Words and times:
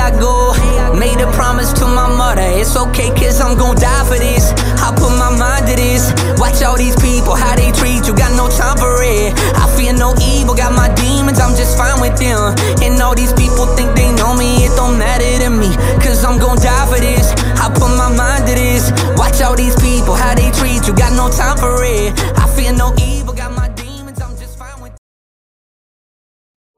I 0.00 0.10
go. 0.18 0.56
Made 0.96 1.20
a 1.20 1.30
promise 1.32 1.72
to 1.80 1.86
my 1.86 2.08
mother, 2.08 2.44
it's 2.44 2.76
okay, 2.76 3.08
cause 3.14 3.40
I'm 3.40 3.56
gon' 3.56 3.76
die 3.76 4.04
for 4.04 4.18
this. 4.18 4.52
I 4.80 4.92
put 4.92 5.12
my 5.16 5.32
mind 5.32 5.68
to 5.68 5.76
this. 5.76 6.12
Watch 6.36 6.62
all 6.62 6.76
these 6.76 6.96
people, 6.96 7.36
how 7.36 7.54
they 7.56 7.72
treat 7.72 8.06
you, 8.08 8.14
got 8.16 8.32
no 8.36 8.48
time 8.48 8.76
for 8.76 9.00
it. 9.00 9.32
I 9.56 9.64
fear 9.76 9.92
no 9.92 10.12
evil, 10.20 10.54
got 10.54 10.74
my 10.74 10.92
demons, 10.96 11.38
I'm 11.40 11.56
just 11.56 11.78
fine 11.78 12.00
with 12.00 12.18
them. 12.18 12.52
And 12.82 13.00
all 13.00 13.14
these 13.14 13.32
people 13.32 13.64
think 13.76 13.96
they 13.96 14.12
know 14.12 14.34
me, 14.36 14.64
it 14.64 14.76
don't 14.76 14.98
matter 14.98 15.44
to 15.44 15.48
me, 15.48 15.72
cause 16.04 16.24
I'm 16.24 16.38
gon' 16.38 16.58
die 16.58 16.86
for 16.88 17.00
this. 17.00 17.32
I 17.56 17.72
put 17.72 17.92
my 17.96 18.12
mind 18.12 18.48
to 18.48 18.54
this. 18.54 18.92
Watch 19.16 19.40
all 19.40 19.56
these 19.56 19.76
people, 19.80 20.14
how 20.14 20.34
they 20.34 20.50
treat 20.52 20.84
you, 20.88 20.92
got 20.92 21.12
no 21.12 21.30
time 21.30 21.56
for 21.56 21.80
it. 21.84 22.12
I 22.36 22.44
fear 22.56 22.72
no 22.72 22.92
evil, 22.98 23.32
got 23.32 23.52
my 23.52 23.59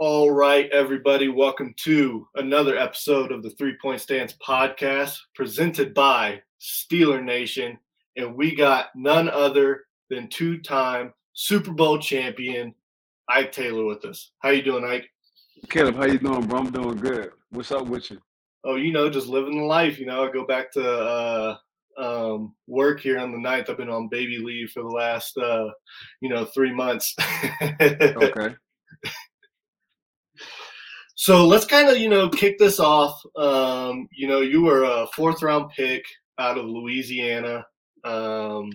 All 0.04 0.32
right, 0.32 0.68
everybody, 0.72 1.28
welcome 1.28 1.72
to 1.84 2.26
another 2.34 2.76
episode 2.76 3.30
of 3.30 3.44
the 3.44 3.50
Three 3.50 3.76
Point 3.80 4.00
Stance 4.00 4.36
podcast 4.44 5.16
presented 5.36 5.94
by 5.94 6.42
Steeler 6.60 7.22
Nation. 7.22 7.78
And 8.16 8.34
we 8.34 8.56
got 8.56 8.86
none 8.96 9.30
other 9.30 9.84
than 10.10 10.28
two 10.28 10.58
time 10.58 11.14
Super 11.34 11.70
Bowl 11.70 12.00
champion 12.00 12.74
Ike 13.28 13.52
Taylor 13.52 13.84
with 13.84 14.04
us. 14.04 14.32
How 14.40 14.48
you 14.48 14.62
doing, 14.62 14.84
Ike? 14.84 15.08
Kaleb, 15.68 15.94
how 15.94 16.06
you 16.06 16.18
doing, 16.18 16.48
bro? 16.48 16.58
I'm 16.58 16.72
doing 16.72 16.96
good. 16.96 17.30
What's 17.50 17.70
up 17.70 17.86
with 17.86 18.10
you? 18.10 18.18
Oh, 18.64 18.74
you 18.74 18.90
know, 18.90 19.08
just 19.08 19.28
living 19.28 19.56
the 19.56 19.64
life. 19.66 20.00
You 20.00 20.06
know, 20.06 20.26
I 20.26 20.32
go 20.32 20.44
back 20.44 20.72
to 20.72 20.84
uh, 20.84 21.56
um, 21.96 22.56
work 22.66 22.98
here 22.98 23.20
on 23.20 23.30
the 23.30 23.38
9th. 23.38 23.70
I've 23.70 23.76
been 23.76 23.88
on 23.88 24.08
baby 24.08 24.38
leave 24.38 24.70
for 24.70 24.82
the 24.82 24.88
last, 24.88 25.38
uh, 25.38 25.68
you 26.20 26.28
know, 26.28 26.44
three 26.44 26.74
months. 26.74 27.14
Okay. 27.80 28.56
So 31.22 31.46
let's 31.46 31.64
kind 31.64 31.88
of, 31.88 31.98
you 31.98 32.08
know, 32.08 32.28
kick 32.28 32.58
this 32.58 32.80
off. 32.80 33.22
Um, 33.36 34.08
you 34.10 34.26
know, 34.26 34.40
you 34.40 34.60
were 34.60 34.82
a 34.82 35.06
fourth 35.14 35.40
round 35.40 35.70
pick 35.70 36.04
out 36.36 36.58
of 36.58 36.64
Louisiana. 36.64 37.64
Um, 38.02 38.72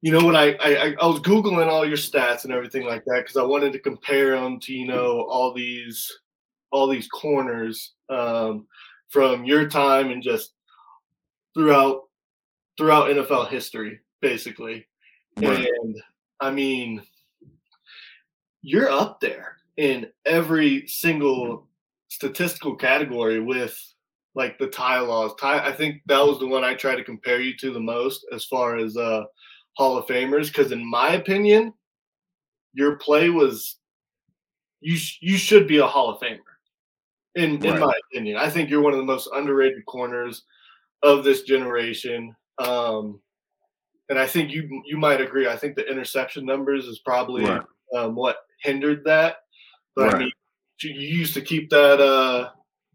you 0.00 0.10
know 0.10 0.24
what? 0.24 0.34
I, 0.34 0.54
I 0.54 0.96
I 1.00 1.06
was 1.06 1.20
googling 1.20 1.68
all 1.68 1.86
your 1.86 1.96
stats 1.96 2.42
and 2.42 2.52
everything 2.52 2.84
like 2.84 3.04
that 3.04 3.18
because 3.18 3.36
I 3.36 3.44
wanted 3.44 3.72
to 3.74 3.78
compare 3.78 4.32
them 4.32 4.58
to 4.58 4.72
you 4.72 4.88
know 4.88 5.24
all 5.30 5.54
these 5.54 6.10
all 6.72 6.88
these 6.88 7.06
corners 7.06 7.92
um, 8.10 8.66
from 9.08 9.44
your 9.44 9.68
time 9.68 10.10
and 10.10 10.20
just 10.20 10.52
throughout 11.54 12.08
throughout 12.76 13.08
NFL 13.08 13.50
history, 13.50 14.00
basically. 14.20 14.84
Right. 15.36 15.64
And 15.80 16.02
I 16.40 16.50
mean, 16.50 17.02
you're 18.62 18.90
up 18.90 19.20
there 19.20 19.58
in 19.76 20.06
every 20.26 20.86
single 20.86 21.66
statistical 22.08 22.76
category 22.76 23.40
with 23.40 23.78
like 24.34 24.58
the 24.58 24.66
Ty 24.68 25.00
Laws. 25.00 25.32
Ty, 25.40 25.66
I 25.66 25.72
think 25.72 26.02
that 26.06 26.24
was 26.24 26.38
the 26.38 26.46
one 26.46 26.64
I 26.64 26.74
try 26.74 26.94
to 26.94 27.04
compare 27.04 27.40
you 27.40 27.56
to 27.58 27.72
the 27.72 27.80
most 27.80 28.26
as 28.32 28.44
far 28.44 28.76
as 28.76 28.96
uh, 28.96 29.24
Hall 29.76 29.96
of 29.98 30.06
Famers. 30.06 30.46
Because 30.48 30.72
in 30.72 30.84
my 30.88 31.14
opinion, 31.14 31.72
your 32.74 32.96
play 32.96 33.28
was 33.30 33.76
you. 34.80 34.96
sh- 34.96 35.18
You 35.20 35.36
should 35.36 35.66
be 35.68 35.78
a 35.78 35.86
Hall 35.86 36.10
of 36.10 36.20
Famer. 36.20 36.38
In 37.34 37.64
in 37.64 37.78
my 37.80 37.94
opinion, 38.10 38.36
I 38.36 38.50
think 38.50 38.68
you're 38.68 38.82
one 38.82 38.92
of 38.92 38.98
the 38.98 39.04
most 39.04 39.28
underrated 39.34 39.84
corners 39.86 40.44
of 41.02 41.24
this 41.24 41.42
generation. 41.42 42.34
Um, 42.58 43.20
and 44.10 44.18
I 44.18 44.26
think 44.26 44.50
you 44.50 44.82
you 44.86 44.98
might 44.98 45.20
agree. 45.22 45.46
I 45.48 45.56
think 45.56 45.74
the 45.76 45.90
interception 45.90 46.44
numbers 46.44 46.86
is 46.86 46.98
probably 47.00 47.44
Right. 47.44 47.62
um, 47.96 48.14
what 48.14 48.36
hindered 48.62 49.02
that. 49.04 49.36
But 49.94 50.14
I 50.14 50.18
mean, 50.18 50.32
you 50.80 50.90
used 50.90 51.34
to 51.34 51.40
keep 51.42 51.70
that 51.70 52.00
uh, 52.00 52.50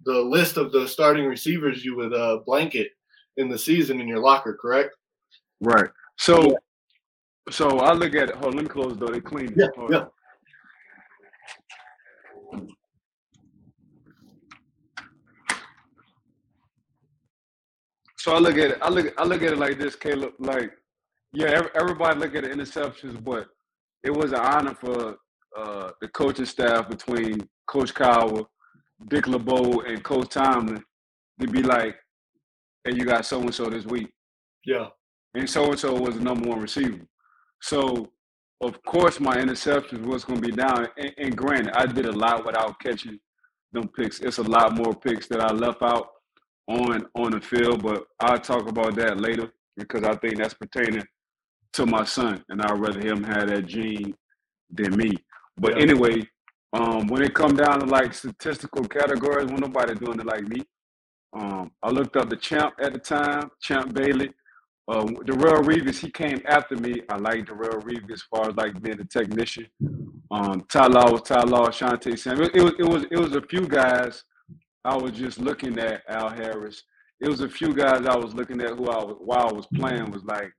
the 0.05 0.19
list 0.19 0.57
of 0.57 0.71
the 0.71 0.87
starting 0.87 1.25
receivers 1.25 1.85
you 1.85 1.95
would 1.95 2.13
uh, 2.13 2.39
blanket 2.45 2.89
in 3.37 3.49
the 3.49 3.57
season 3.57 4.01
in 4.01 4.07
your 4.07 4.19
locker, 4.19 4.57
correct? 4.59 4.95
Right. 5.61 5.89
So, 6.17 6.43
Yeah. 6.51 6.57
so 7.51 7.79
I 7.79 7.93
look 7.93 8.15
at 8.15 8.29
it. 8.29 8.35
Hold 8.35 8.53
on, 8.53 8.55
let 8.55 8.63
me 8.63 8.69
close 8.69 8.97
door. 8.97 9.11
They 9.11 9.21
clean. 9.21 9.53
Yeah, 9.55 9.67
Hold 9.77 9.91
yeah. 9.91 9.97
on. 9.97 10.09
So 18.17 18.33
I 18.35 18.39
look 18.39 18.57
at 18.57 18.71
it. 18.71 18.77
I 18.81 18.89
look. 18.89 19.13
I 19.17 19.23
look 19.23 19.41
at 19.41 19.53
it 19.53 19.57
like 19.57 19.77
this, 19.77 19.95
Kaleb. 19.95 20.33
Like, 20.39 20.71
yeah, 21.31 21.61
everybody 21.75 22.19
look 22.19 22.35
at 22.35 22.43
the 22.43 22.49
interceptions, 22.49 23.23
but 23.23 23.47
it 24.03 24.11
was 24.11 24.31
an 24.33 24.39
honor 24.39 24.73
for 24.73 25.17
uh, 25.55 25.91
the 26.01 26.07
coaching 26.09 26.45
staff 26.45 26.89
between 26.89 27.47
Coach 27.67 27.93
Cowher, 27.93 28.45
Dick 29.07 29.27
LeBeau, 29.27 29.81
and 29.81 30.03
Coach 30.03 30.29
Tomlin 30.29 30.83
to 31.39 31.47
be 31.47 31.61
like, 31.61 31.95
"Hey, 32.83 32.95
you 32.95 33.05
got 33.05 33.25
so 33.25 33.41
and 33.41 33.53
so 33.53 33.69
this 33.69 33.85
week." 33.85 34.11
Yeah, 34.65 34.87
and 35.33 35.49
so 35.49 35.69
and 35.69 35.79
so 35.79 35.93
was 35.93 36.15
the 36.15 36.23
number 36.23 36.49
one 36.49 36.59
receiver. 36.59 37.05
So, 37.61 38.11
of 38.61 38.81
course, 38.83 39.19
my 39.19 39.35
interceptions 39.37 40.05
was 40.05 40.23
going 40.23 40.41
to 40.41 40.47
be 40.47 40.55
down. 40.55 40.87
And, 40.97 41.13
and 41.17 41.37
granted, 41.37 41.73
I 41.75 41.85
did 41.85 42.05
a 42.05 42.11
lot 42.11 42.45
without 42.45 42.79
catching 42.79 43.19
them 43.71 43.87
picks. 43.89 44.19
It's 44.19 44.37
a 44.37 44.43
lot 44.43 44.75
more 44.75 44.93
picks 44.93 45.27
that 45.27 45.41
I 45.41 45.51
left 45.51 45.81
out 45.81 46.09
on 46.67 47.07
on 47.15 47.31
the 47.31 47.41
field, 47.41 47.81
but 47.83 48.05
I'll 48.19 48.39
talk 48.39 48.67
about 48.67 48.95
that 48.95 49.19
later 49.19 49.51
because 49.77 50.03
I 50.03 50.15
think 50.15 50.37
that's 50.37 50.53
pertaining 50.53 51.03
to 51.73 51.85
my 51.85 52.03
son, 52.03 52.43
and 52.49 52.61
I'd 52.61 52.79
rather 52.79 52.99
him 52.99 53.23
have 53.23 53.47
that 53.49 53.67
gene 53.67 54.15
than 54.69 54.95
me. 54.97 55.15
But 55.59 55.75
Yeah. 55.77 55.83
anyway, 55.83 56.29
um, 56.73 57.07
when 57.07 57.21
it 57.23 57.33
come 57.33 57.55
down 57.55 57.79
to 57.79 57.85
like 57.85 58.13
statistical 58.13 58.83
categories, 58.87 59.47
when 59.47 59.61
nobody 59.61 59.95
doing 59.95 60.19
it 60.19 60.25
like 60.25 60.47
me. 60.47 60.61
Um, 61.33 61.71
I 61.83 61.89
looked 61.89 62.15
up 62.15 62.29
the 62.29 62.37
champ 62.37 62.75
at 62.81 62.93
the 62.93 62.99
time, 62.99 63.51
Champ 63.61 63.93
Bailey. 63.93 64.31
Uh, 64.89 65.03
Darrelle 65.03 65.63
Revis, 65.63 65.99
he 65.99 66.09
came 66.09 66.41
after 66.47 66.75
me. 66.77 67.01
I 67.09 67.17
like 67.17 67.45
Darrelle 67.45 67.83
Revis 67.83 68.13
as 68.13 68.21
far 68.23 68.49
as 68.49 68.55
like 68.55 68.81
being 68.81 68.99
a 68.99 69.05
technician. 69.05 69.67
Um, 70.31 70.61
Ty 70.69 70.87
Law 70.87 71.11
was 71.11 71.21
Ty 71.23 71.41
Law, 71.41 71.67
Shante 71.67 72.17
Sam. 72.17 72.41
It, 72.41 72.55
it 72.55 72.61
was 72.63 72.73
it 72.79 72.85
was 72.85 73.03
it 73.11 73.19
was 73.19 73.35
a 73.35 73.41
few 73.41 73.67
guys. 73.67 74.23
I 74.85 74.95
was 74.95 75.11
just 75.11 75.39
looking 75.39 75.77
at 75.79 76.03
Al 76.07 76.29
Harris. 76.29 76.83
It 77.19 77.29
was 77.29 77.41
a 77.41 77.49
few 77.49 77.73
guys 77.73 78.05
I 78.05 78.15
was 78.15 78.33
looking 78.35 78.61
at 78.61 78.71
who 78.77 78.89
I 78.89 79.03
was 79.03 79.17
while 79.19 79.49
I 79.49 79.51
was 79.51 79.67
playing 79.73 80.11
was 80.11 80.23
like, 80.25 80.51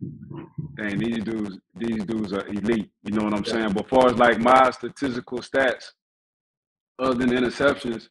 dang, 0.77 0.99
these 0.99 1.23
dudes, 1.23 1.59
these 1.77 2.05
dudes 2.05 2.33
are 2.33 2.47
elite. 2.49 2.91
You 3.05 3.13
know 3.13 3.25
what 3.25 3.35
I'm 3.35 3.45
Yeah. 3.47 3.53
saying? 3.53 3.73
But 3.75 3.89
far 3.89 4.09
as 4.09 4.17
like 4.19 4.39
my 4.41 4.71
statistical 4.71 5.39
stats, 5.39 5.93
other 6.99 7.15
than 7.15 7.31
interceptions, 7.31 8.09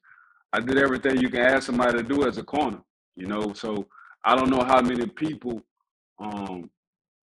I 0.54 0.62
did 0.62 0.78
everything 0.78 1.18
you 1.20 1.30
can 1.30 1.42
ask 1.42 1.64
somebody 1.66 1.98
to 1.98 2.04
do 2.04 2.26
as 2.28 2.38
a 2.38 2.44
corner. 2.44 2.82
You 3.16 3.28
know, 3.28 3.52
so 3.54 3.88
I 4.24 4.36
don't 4.36 4.50
know 4.50 4.64
how 4.64 4.82
many 4.82 5.08
people 5.08 5.62
um, 6.20 6.70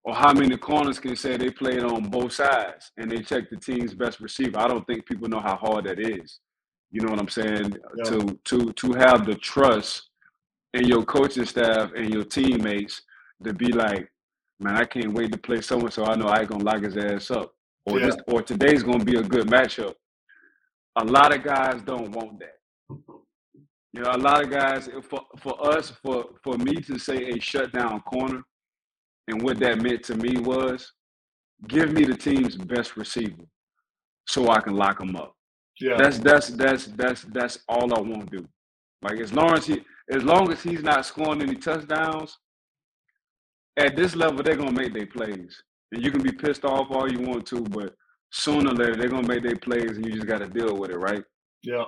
or 0.05 0.15
how 0.15 0.33
many 0.33 0.57
corners 0.57 0.99
can 1.01 1.17
say 1.17 1.37
they 1.37 1.51
played 1.51 1.81
on 1.83 2.05
both 2.11 2.33
sides 2.33 2.93
and 2.97 3.11
they 3.11 3.23
check 3.23 3.51
the 3.51 3.57
team's 3.57 3.95
best 3.95 4.21
receiver. 4.21 4.59
I 4.59 4.69
don't 4.69 4.87
think 4.87 5.07
people 5.07 5.29
know 5.29 5.41
how 5.41 5.57
hard 5.57 5.87
that 5.87 5.99
is. 5.99 6.41
You 6.91 7.03
know 7.03 7.11
what 7.11 7.21
I'm 7.21 7.29
saying? 7.29 7.77
Yeah. 7.97 8.05
To 8.05 8.39
to 8.45 8.73
to 8.73 8.93
have 8.95 9.27
the 9.27 9.35
trust 9.35 10.09
in 10.75 10.87
your 10.87 11.05
coaching 11.05 11.45
staff 11.47 11.93
and 11.97 12.13
your 12.13 12.25
teammates 12.25 13.03
to 13.45 13.53
be 13.53 13.73
like, 13.73 14.11
man, 14.61 14.77
I 14.77 14.85
can't 14.85 15.13
wait 15.15 15.33
to 15.33 15.39
play 15.39 15.61
someone 15.61 15.91
so 15.91 16.05
I 16.05 16.15
know 16.17 16.27
I 16.27 16.41
ain't 16.41 16.51
gonna 16.51 16.65
lock 16.65 16.83
his 16.83 16.97
ass 16.97 17.31
up. 17.31 17.53
Or 17.87 17.99
Yeah. 17.99 18.07
this 18.07 18.17
or 18.29 18.43
today's 18.43 18.83
gonna 18.83 19.05
be 19.05 19.17
a 19.19 19.23
good 19.23 19.47
matchup. 19.47 19.95
A 20.97 21.05
lot 21.05 21.35
of 21.35 21.43
guys 21.43 21.81
don't 21.83 22.11
want 22.11 22.41
that. 22.41 22.57
You 23.93 24.03
know, 24.03 24.11
a 24.13 24.19
lot 24.19 24.43
of 24.45 24.51
guys 24.51 24.89
for 25.09 25.23
for 25.39 25.55
us, 25.75 25.91
for 26.03 26.27
for 26.43 26.59
me 26.59 26.75
to 26.83 26.99
say 26.99 27.31
a 27.31 27.41
shutdown 27.41 28.01
corner, 28.03 28.43
and 29.29 29.43
what 29.43 29.59
that 29.61 29.81
meant 29.81 30.03
to 30.05 30.17
me 30.17 30.39
was 30.39 30.93
give 31.67 31.93
me 31.93 32.05
the 32.05 32.17
team's 32.17 32.57
best 32.57 32.97
receiver 32.97 33.45
so 34.27 34.49
I 34.51 34.61
can 34.61 34.75
lock 34.77 35.01
him 35.01 35.17
up. 35.17 35.35
yeah, 35.81 35.97
That's 35.97 36.19
that's 36.19 36.49
that's 36.49 36.87
that's 36.87 37.23
that's 37.23 37.59
all 37.69 37.95
I 37.95 38.01
want 38.01 38.31
to 38.31 38.39
do. 38.39 38.49
Like 39.03 39.19
as 39.21 39.33
long 39.33 39.53
as 39.55 39.67
he 39.67 39.83
as 40.11 40.25
long 40.25 40.53
as 40.53 40.63
he's 40.63 40.83
not 40.83 41.07
scoring 41.07 41.43
any 41.43 41.57
touchdowns, 41.57 42.39
at 43.79 43.97
this 43.97 44.17
level 44.17 44.43
they're 44.43 44.57
gonna 44.57 44.73
make 44.73 44.95
their 44.95 45.07
plays. 45.07 45.63
And 45.93 46.05
you 46.05 46.11
can 46.11 46.23
be 46.23 46.33
pissed 46.33 46.65
off 46.65 46.89
all 46.91 47.11
you 47.11 47.21
want 47.21 47.47
to, 47.49 47.63
but 47.63 47.95
sooner 48.33 48.71
or 48.71 48.75
later 48.75 48.97
they're 48.97 49.09
gonna 49.09 49.29
make 49.29 49.43
their 49.43 49.57
plays 49.57 49.97
and 49.97 50.07
you 50.07 50.13
just 50.13 50.27
gotta 50.27 50.49
deal 50.49 50.77
with 50.77 50.91
it, 50.91 50.99
right? 50.99 51.25
yeah, 51.63 51.85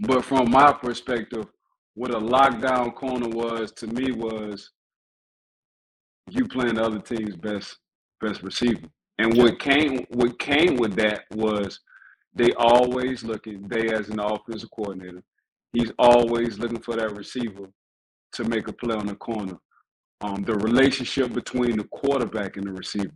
But 0.00 0.24
from 0.24 0.50
my 0.50 0.72
perspective, 0.72 1.46
what 1.94 2.14
a 2.14 2.20
lockdown 2.20 2.94
corner 2.94 3.28
was 3.28 3.72
to 3.72 3.86
me 3.88 4.12
was 4.12 4.70
you 6.30 6.46
playing 6.46 6.76
the 6.76 6.84
other 6.84 7.00
team's 7.00 7.36
best 7.36 7.78
best 8.20 8.42
receiver. 8.42 8.86
And 9.18 9.36
what 9.36 9.58
came 9.60 10.06
what 10.10 10.38
came 10.38 10.76
with 10.76 10.96
that 10.96 11.24
was 11.34 11.80
they 12.34 12.52
always 12.58 13.24
looking, 13.24 13.68
they 13.68 13.88
as 13.92 14.08
an 14.10 14.20
offensive 14.20 14.70
coordinator, 14.70 15.22
he's 15.72 15.92
always 15.98 16.58
looking 16.58 16.80
for 16.80 16.96
that 16.96 17.16
receiver 17.16 17.68
to 18.32 18.44
make 18.44 18.68
a 18.68 18.72
play 18.72 18.94
on 18.94 19.06
the 19.06 19.14
corner. 19.14 19.58
Um, 20.20 20.42
the 20.42 20.54
relationship 20.54 21.32
between 21.32 21.76
the 21.76 21.84
quarterback 21.84 22.56
and 22.56 22.66
the 22.66 22.72
receiver 22.72 23.14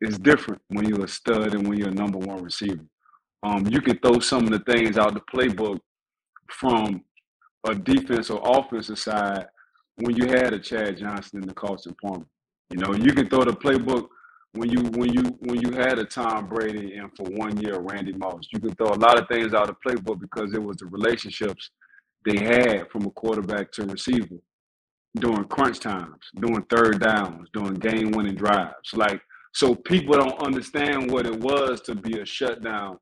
is 0.00 0.18
different 0.18 0.60
when 0.68 0.86
you're 0.86 1.04
a 1.04 1.08
stud 1.08 1.54
and 1.54 1.66
when 1.66 1.78
you're 1.78 1.88
a 1.88 1.94
number 1.94 2.18
one 2.18 2.42
receiver. 2.42 2.84
Um, 3.42 3.66
you 3.66 3.80
can 3.80 3.98
throw 3.98 4.20
some 4.20 4.44
of 4.44 4.50
the 4.50 4.58
things 4.60 4.98
out 4.98 5.14
the 5.14 5.20
playbook 5.20 5.78
from 6.50 7.02
a 7.66 7.74
defense 7.74 8.30
or 8.30 8.40
offensive 8.44 8.98
side 8.98 9.46
when 9.96 10.16
you 10.16 10.26
had 10.26 10.52
a 10.52 10.58
Chad 10.58 10.98
Johnson 10.98 11.40
and 11.40 11.48
the 11.48 11.54
Carson 11.54 11.94
Palmer. 12.02 12.26
You 12.70 12.78
know, 12.78 12.94
you 12.94 13.12
can 13.12 13.28
throw 13.28 13.44
the 13.44 13.52
playbook 13.52 14.08
when 14.52 14.70
you 14.70 14.82
when 14.98 15.12
you 15.12 15.22
when 15.40 15.60
you 15.60 15.72
had 15.72 15.98
a 15.98 16.04
Tom 16.04 16.48
Brady 16.48 16.94
and 16.94 17.10
for 17.16 17.24
one 17.24 17.56
year 17.58 17.78
Randy 17.80 18.12
Moss. 18.12 18.48
You 18.52 18.60
can 18.60 18.74
throw 18.74 18.88
a 18.88 18.98
lot 18.98 19.20
of 19.20 19.28
things 19.28 19.54
out 19.54 19.68
of 19.68 19.76
the 19.76 19.90
playbook 19.90 20.20
because 20.20 20.52
it 20.54 20.62
was 20.62 20.76
the 20.78 20.86
relationships 20.86 21.70
they 22.24 22.42
had 22.42 22.90
from 22.90 23.06
a 23.06 23.10
quarterback 23.10 23.70
to 23.72 23.84
receiver 23.84 24.36
during 25.16 25.44
crunch 25.44 25.80
times, 25.80 26.18
doing 26.40 26.64
third 26.70 27.00
downs, 27.00 27.48
doing 27.52 27.74
game 27.74 28.10
winning 28.10 28.34
drives. 28.34 28.92
Like 28.94 29.20
so 29.54 29.74
people 29.74 30.16
don't 30.16 30.42
understand 30.42 31.10
what 31.10 31.26
it 31.26 31.38
was 31.38 31.80
to 31.82 31.94
be 31.94 32.18
a 32.18 32.26
shutdown, 32.26 32.98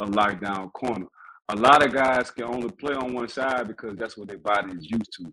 a 0.00 0.04
lockdown 0.06 0.72
corner. 0.72 1.06
A 1.50 1.56
lot 1.56 1.84
of 1.84 1.92
guys 1.92 2.30
can 2.30 2.44
only 2.44 2.70
play 2.72 2.94
on 2.94 3.14
one 3.14 3.28
side 3.28 3.68
because 3.68 3.96
that's 3.96 4.16
what 4.16 4.26
their 4.26 4.38
body 4.38 4.72
is 4.76 4.90
used 4.90 5.12
to. 5.18 5.32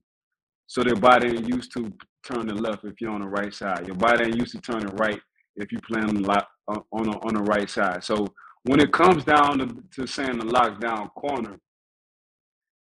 So 0.67 0.83
their 0.83 0.95
body 0.95 1.29
ain't 1.29 1.49
used 1.49 1.73
to 1.73 1.91
turning 2.23 2.57
left 2.57 2.83
if 2.83 3.01
you're 3.01 3.11
on 3.11 3.21
the 3.21 3.27
right 3.27 3.51
side. 3.51 3.87
Your 3.87 3.95
body 3.95 4.25
ain't 4.25 4.37
used 4.37 4.51
to 4.51 4.61
turning 4.61 4.95
right 4.97 5.19
if 5.55 5.71
you 5.71 5.79
play 5.79 6.01
on 6.01 6.21
the, 6.21 6.31
uh, 6.31 6.79
on 6.91 7.03
the, 7.03 7.17
on 7.17 7.33
the 7.33 7.43
right 7.43 7.69
side. 7.69 8.03
So 8.03 8.27
when 8.65 8.79
it 8.79 8.93
comes 8.93 9.23
down 9.23 9.57
to, 9.59 9.83
to 9.95 10.07
saying 10.07 10.37
the 10.37 10.45
lockdown 10.45 11.11
corner, 11.15 11.57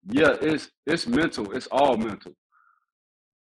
yeah, 0.08 0.36
it's 0.40 0.70
it's 0.86 1.06
mental. 1.06 1.52
It's 1.52 1.68
all 1.70 1.96
mental. 1.96 2.32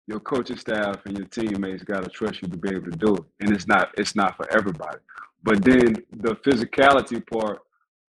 Your 0.07 0.21
coaching 0.21 0.57
staff 0.57 1.01
and 1.07 1.17
your 1.17 1.27
teammates 1.29 1.85
got 1.85 2.03
to 2.03 2.11
trust 2.11 2.43
you 2.43 2.49
to 2.49 2.57
be 2.57 2.71
able 2.71 2.91
to 2.91 2.99
do 2.99 3.15
it, 3.17 3.25
and 3.41 3.55
it's 3.55 3.67
not 3.67 3.91
it's 3.97 4.15
not 4.15 4.37
for 4.37 4.51
everybody. 4.53 4.99
But 5.43 5.65
then 5.65 5.95
the 6.11 6.35
physicality 6.37 7.27
part, 7.27 7.61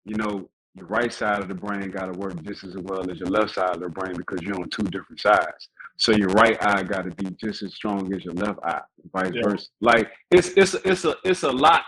you 0.06 0.16
know, 0.16 0.50
your 0.76 0.86
right 0.86 1.12
side 1.12 1.42
of 1.42 1.48
the 1.48 1.56
brain 1.56 1.90
got 1.90 2.06
to 2.06 2.18
work 2.18 2.42
just 2.44 2.64
as 2.64 2.78
well 2.78 3.10
as 3.10 3.20
your 3.20 3.30
left 3.30 3.56
side 3.56 3.76
of 3.76 3.82
the 3.82 3.90
brain 3.90 4.14
because 4.16 4.42
you're 4.42 4.56
on 4.56 4.70
two 4.70 4.84
different 4.84 5.20
sides. 5.20 5.70
So 5.98 6.12
your 6.12 6.30
right 6.30 6.58
eye 6.64 6.84
got 6.84 7.06
to 7.06 7.12
be 7.12 7.36
just 7.44 7.64
as 7.64 7.74
strong 7.74 8.14
as 8.14 8.24
your 8.24 8.36
left 8.36 8.60
eye, 8.64 8.82
vice 9.12 9.32
yeah. 9.34 9.42
versa. 9.44 9.68
Like 9.82 10.12
it's 10.30 10.50
it's 10.50 10.76
it's 10.86 11.04
a 11.04 11.16
it's 11.24 11.44
a 11.44 11.52
lot 11.52 11.82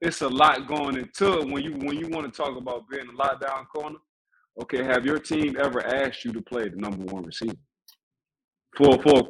it's 0.00 0.20
a 0.20 0.28
lot 0.28 0.68
going 0.68 0.98
into 0.98 1.38
it 1.38 1.48
when 1.50 1.62
you 1.62 1.72
when 1.72 1.96
you 1.96 2.08
want 2.08 2.30
to 2.30 2.42
talk 2.42 2.56
about 2.56 2.88
being 2.88 3.08
a 3.08 3.12
lockdown 3.12 3.66
corner. 3.74 3.96
Okay, 4.62 4.84
have 4.84 5.04
your 5.04 5.18
team 5.18 5.56
ever 5.58 5.84
asked 5.84 6.24
you 6.24 6.32
to 6.32 6.40
play 6.40 6.68
the 6.68 6.76
number 6.76 7.04
one 7.12 7.24
receiver 7.24 7.56
for 8.76 9.00
for 9.02 9.22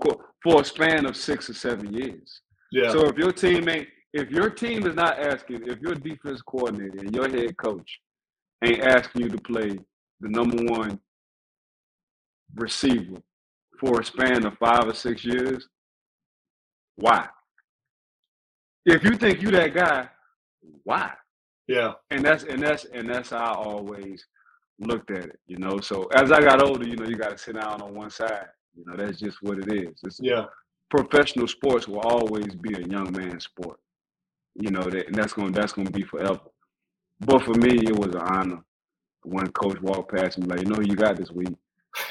for 0.43 0.61
a 0.61 0.65
span 0.65 1.07
of 1.07 1.17
six 1.17 1.49
or 1.49 1.55
seven 1.55 1.93
years? 1.93 2.41
Yeah. 2.71 2.91
So 2.91 3.07
if 3.07 3.17
your 3.17 3.33
team 3.33 3.69
ain't 3.69 3.89
if 4.13 4.31
your 4.31 4.51
team 4.51 4.87
is 4.87 4.95
not 4.95 5.19
asking, 5.19 5.67
if 5.67 5.81
your 5.81 5.95
defense 5.95 6.41
coordinator 6.43 6.99
and 6.99 7.15
your 7.15 7.29
head 7.29 7.57
coach 7.57 8.01
ain't 8.65 8.83
asking 8.83 9.23
you 9.23 9.29
to 9.31 9.39
play 9.39 9.71
the 10.21 10.29
number 10.29 10.63
one 10.73 11.01
receiver 12.55 13.21
for 13.81 14.01
a 14.01 14.05
span 14.05 14.47
of 14.47 14.57
five 14.59 14.87
or 14.87 14.95
six 14.95 15.25
years, 15.25 15.69
why? 16.97 17.29
If 18.87 19.03
you 19.03 19.17
think 19.17 19.43
you 19.43 19.51
that 19.51 19.75
guy, 19.75 20.09
why? 20.85 21.13
Yeah. 21.67 21.95
And 22.11 22.25
that's 22.25 22.45
and 22.45 22.63
that's 22.63 22.85
and 22.85 23.09
that's 23.09 23.31
how 23.31 23.53
I 23.53 23.55
always 23.55 24.25
looked 24.79 25.11
at 25.11 25.27
it, 25.27 25.39
you 25.47 25.59
know. 25.59 25.81
So 25.81 26.05
as 26.15 26.33
I 26.33 26.41
got 26.41 26.63
older, 26.63 26.87
you 26.87 26.97
know, 26.97 27.07
you 27.07 27.17
gotta 27.17 27.39
sit 27.39 27.55
down 27.55 27.81
on 27.83 27.95
one 27.95 28.11
side. 28.11 28.47
You 28.77 28.85
know, 28.87 28.97
that's 28.97 29.19
just 29.19 29.39
what 29.43 29.59
it 29.59 29.73
is. 29.73 30.01
It's, 30.03 30.21
yeah. 30.21 30.47
Professional 30.91 31.49
sports 31.49 31.89
will 31.89 32.01
always 32.01 32.55
be 32.55 32.75
a 32.75 32.87
young 32.87 33.13
man's 33.13 33.45
sport. 33.45 33.79
You 34.55 34.71
know, 34.71 34.83
that 34.83 35.07
and 35.07 35.15
that's 35.15 35.33
gonna 35.33 35.51
that's 35.51 35.73
gonna 35.73 35.91
be 35.91 36.03
forever. 36.03 36.41
But 37.21 37.43
for 37.43 37.55
me, 37.55 37.79
it 37.79 37.97
was 37.97 38.15
an 38.15 38.21
honor 38.21 38.65
when 39.23 39.51
coach 39.53 39.81
walked 39.81 40.15
past 40.15 40.39
me 40.39 40.47
like, 40.47 40.61
you 40.63 40.67
know, 40.67 40.81
you 40.81 40.95
got 40.95 41.17
this 41.17 41.31
week. 41.31 41.57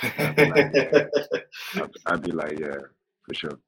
I'd 0.01 0.35
be, 0.35 0.45
like, 0.45 0.71
yeah. 0.73 1.85
I'd 2.07 2.21
be 2.23 2.31
like, 2.31 2.59
yeah, 2.59 2.77
for 3.25 3.33
sure. 3.33 3.59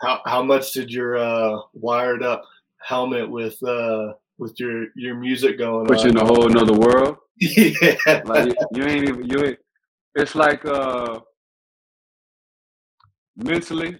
How 0.00 0.20
how 0.26 0.42
much 0.42 0.72
did 0.72 0.90
your 0.90 1.16
uh, 1.16 1.60
wired 1.72 2.22
up 2.22 2.42
helmet 2.78 3.30
with 3.30 3.60
uh, 3.62 4.12
with 4.42 4.58
your 4.58 4.86
your 4.96 5.14
music 5.14 5.58
going 5.58 5.86
Put 5.86 5.98
on? 5.98 6.04
you 6.04 6.10
in 6.10 6.16
a 6.18 6.24
whole 6.24 6.50
another 6.50 6.74
world. 6.74 7.16
yeah. 7.36 8.22
Like 8.24 8.52
you, 8.72 8.84
ain't 8.84 9.08
even 9.08 9.24
you 9.30 9.44
ain't 9.44 9.58
it's 10.16 10.34
like 10.34 10.64
uh 10.66 11.20
mentally 13.36 13.98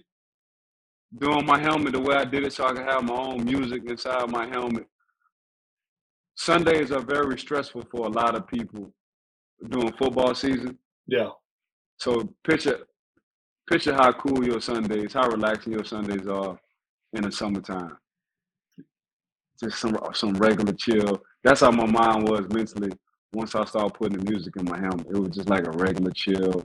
doing 1.17 1.45
my 1.45 1.59
helmet 1.59 1.93
the 1.93 2.01
way 2.01 2.15
I 2.15 2.25
did 2.25 2.43
it 2.43 2.53
so 2.53 2.65
I 2.65 2.73
can 2.73 2.85
have 2.85 3.03
my 3.03 3.15
own 3.15 3.45
music 3.45 3.83
inside 3.89 4.29
my 4.29 4.47
helmet. 4.47 4.85
Sundays 6.35 6.91
are 6.91 7.01
very 7.01 7.39
stressful 7.39 7.83
for 7.89 8.07
a 8.07 8.09
lot 8.09 8.35
of 8.35 8.47
people 8.47 8.93
during 9.69 9.93
football 9.93 10.35
season. 10.35 10.77
Yeah. 11.07 11.29
So 11.97 12.29
picture 12.43 12.79
picture 13.69 13.93
how 13.93 14.11
cool 14.11 14.45
your 14.45 14.59
Sundays, 14.59 15.13
how 15.13 15.27
relaxing 15.29 15.73
your 15.73 15.85
Sundays 15.85 16.27
are 16.27 16.59
in 17.13 17.23
the 17.23 17.31
summertime. 17.31 17.97
Just 19.59 19.79
some 19.79 19.97
some 20.13 20.33
regular 20.33 20.73
chill. 20.73 21.23
That's 21.43 21.61
how 21.61 21.71
my 21.71 21.85
mind 21.85 22.27
was 22.27 22.47
mentally 22.49 22.91
once 23.33 23.55
I 23.55 23.65
started 23.65 23.93
putting 23.93 24.19
the 24.19 24.31
music 24.31 24.55
in 24.57 24.65
my 24.65 24.77
helmet. 24.77 25.07
It 25.09 25.19
was 25.19 25.35
just 25.35 25.49
like 25.49 25.65
a 25.65 25.71
regular 25.71 26.11
chill. 26.11 26.63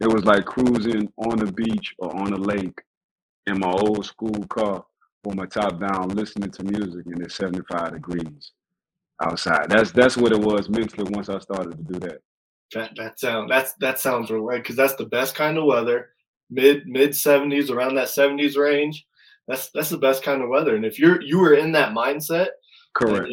It 0.00 0.06
was 0.06 0.24
like 0.24 0.44
cruising 0.44 1.10
on 1.16 1.38
the 1.38 1.50
beach 1.52 1.94
or 1.98 2.14
on 2.14 2.30
the 2.30 2.40
lake 2.40 2.80
in 3.46 3.58
my 3.58 3.70
old 3.70 4.04
school 4.04 4.44
car 4.48 4.84
with 5.24 5.36
my 5.36 5.46
top 5.46 5.80
down 5.80 6.08
listening 6.08 6.50
to 6.50 6.64
music 6.64 7.06
and 7.06 7.22
it's 7.22 7.36
75 7.36 7.92
degrees 7.92 8.52
outside. 9.22 9.68
That's 9.68 9.92
that's 9.92 10.16
what 10.16 10.32
it 10.32 10.40
was 10.40 10.68
mentally 10.68 11.10
once 11.10 11.28
I 11.28 11.38
started 11.38 11.76
to 11.76 11.92
do 11.92 11.98
that. 12.00 12.18
That 12.74 12.92
that 12.96 13.20
sound 13.20 13.50
that's 13.50 13.72
that 13.74 13.98
sounds 13.98 14.30
right 14.30 14.62
because 14.62 14.76
that's 14.76 14.96
the 14.96 15.06
best 15.06 15.34
kind 15.34 15.56
of 15.58 15.64
weather. 15.64 16.10
Mid 16.50 16.86
mid 16.86 17.14
seventies, 17.14 17.70
around 17.70 17.94
that 17.94 18.08
seventies 18.08 18.56
range. 18.56 19.06
That's 19.48 19.70
that's 19.70 19.90
the 19.90 19.98
best 19.98 20.22
kind 20.22 20.42
of 20.42 20.48
weather. 20.48 20.74
And 20.74 20.84
if 20.84 20.98
you're 20.98 21.20
you 21.22 21.38
were 21.38 21.54
in 21.54 21.72
that 21.72 21.92
mindset, 21.92 22.48
correct. 22.94 23.30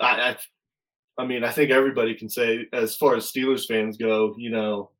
I, 0.00 0.06
I 0.06 0.36
I 1.18 1.26
mean, 1.26 1.44
I 1.44 1.50
think 1.50 1.70
everybody 1.70 2.14
can 2.14 2.28
say, 2.28 2.66
as 2.72 2.96
far 2.96 3.16
as 3.16 3.30
Steelers 3.32 3.66
fans 3.66 3.96
go, 3.96 4.34
you 4.36 4.50
know, 4.50 4.90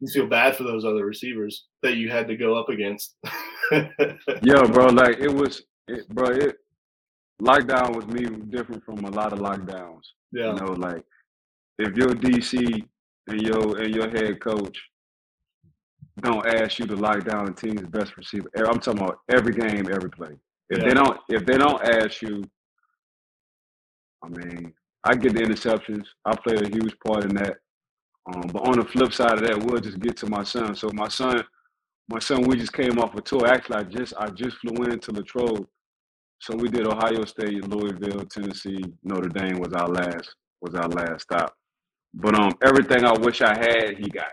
you 0.00 0.08
feel 0.12 0.26
bad 0.26 0.56
for 0.56 0.64
those 0.64 0.84
other 0.84 1.06
receivers 1.06 1.66
that 1.82 1.96
you 1.96 2.10
had 2.10 2.28
to 2.28 2.36
go 2.36 2.56
up 2.56 2.68
against. 2.68 3.16
yeah, 3.72 4.66
bro. 4.72 4.86
Like 4.86 5.18
it 5.20 5.32
was, 5.32 5.62
it, 5.88 6.08
bro. 6.10 6.28
It 6.28 6.56
lockdown 7.42 7.96
was 7.96 8.06
me 8.06 8.26
different 8.50 8.84
from 8.84 9.04
a 9.04 9.10
lot 9.10 9.32
of 9.32 9.38
lockdowns. 9.38 10.02
Yeah. 10.32 10.52
You 10.52 10.60
know, 10.60 10.72
like 10.72 11.04
if 11.78 11.96
your 11.96 12.10
DC 12.14 12.84
and 13.28 13.42
your 13.42 13.78
and 13.78 13.94
your 13.94 14.10
head 14.10 14.40
coach 14.40 14.78
don't 16.20 16.46
ask 16.46 16.78
you 16.78 16.86
to 16.86 16.96
lock 16.96 17.24
down 17.24 17.46
the 17.46 17.52
team's 17.52 17.82
best 17.82 18.16
receiver, 18.16 18.48
I'm 18.56 18.78
talking 18.78 19.02
about 19.02 19.18
every 19.30 19.52
game, 19.52 19.88
every 19.90 20.10
play. 20.10 20.36
If 20.70 20.78
yeah. 20.78 20.88
they 20.88 20.94
don't, 20.94 21.20
if 21.28 21.44
they 21.44 21.58
don't 21.58 21.82
ask 21.82 22.22
you, 22.22 22.44
I 24.22 24.28
mean, 24.28 24.72
I 25.04 25.14
get 25.14 25.34
the 25.34 25.40
interceptions. 25.40 26.06
I 26.24 26.34
played 26.36 26.62
a 26.62 26.68
huge 26.68 26.94
part 27.06 27.24
in 27.24 27.34
that. 27.36 27.56
Um, 28.32 28.48
but 28.52 28.66
on 28.66 28.78
the 28.78 28.86
flip 28.86 29.12
side 29.12 29.34
of 29.34 29.40
that, 29.40 29.62
we'll 29.62 29.80
just 29.80 30.00
get 30.00 30.16
to 30.18 30.26
my 30.26 30.42
son. 30.42 30.74
So 30.74 30.88
my 30.94 31.08
son, 31.08 31.44
my 32.08 32.18
son, 32.18 32.42
we 32.42 32.56
just 32.56 32.72
came 32.72 32.98
off 32.98 33.14
a 33.14 33.20
tour. 33.20 33.46
Actually, 33.46 33.76
I 33.76 33.82
just 33.82 34.14
I 34.18 34.30
just 34.30 34.56
flew 34.58 34.84
into 34.84 35.12
Latrobe. 35.12 35.66
So 36.40 36.56
we 36.56 36.68
did 36.68 36.86
Ohio 36.86 37.24
State, 37.24 37.68
Louisville, 37.68 38.24
Tennessee, 38.26 38.82
Notre 39.02 39.28
Dame 39.28 39.58
was 39.58 39.72
our 39.74 39.88
last 39.88 40.34
was 40.60 40.74
our 40.74 40.88
last 40.88 41.22
stop. 41.22 41.54
But 42.14 42.38
um, 42.38 42.52
everything 42.62 43.04
I 43.04 43.12
wish 43.12 43.42
I 43.42 43.56
had, 43.56 43.98
he 43.98 44.08
got. 44.08 44.32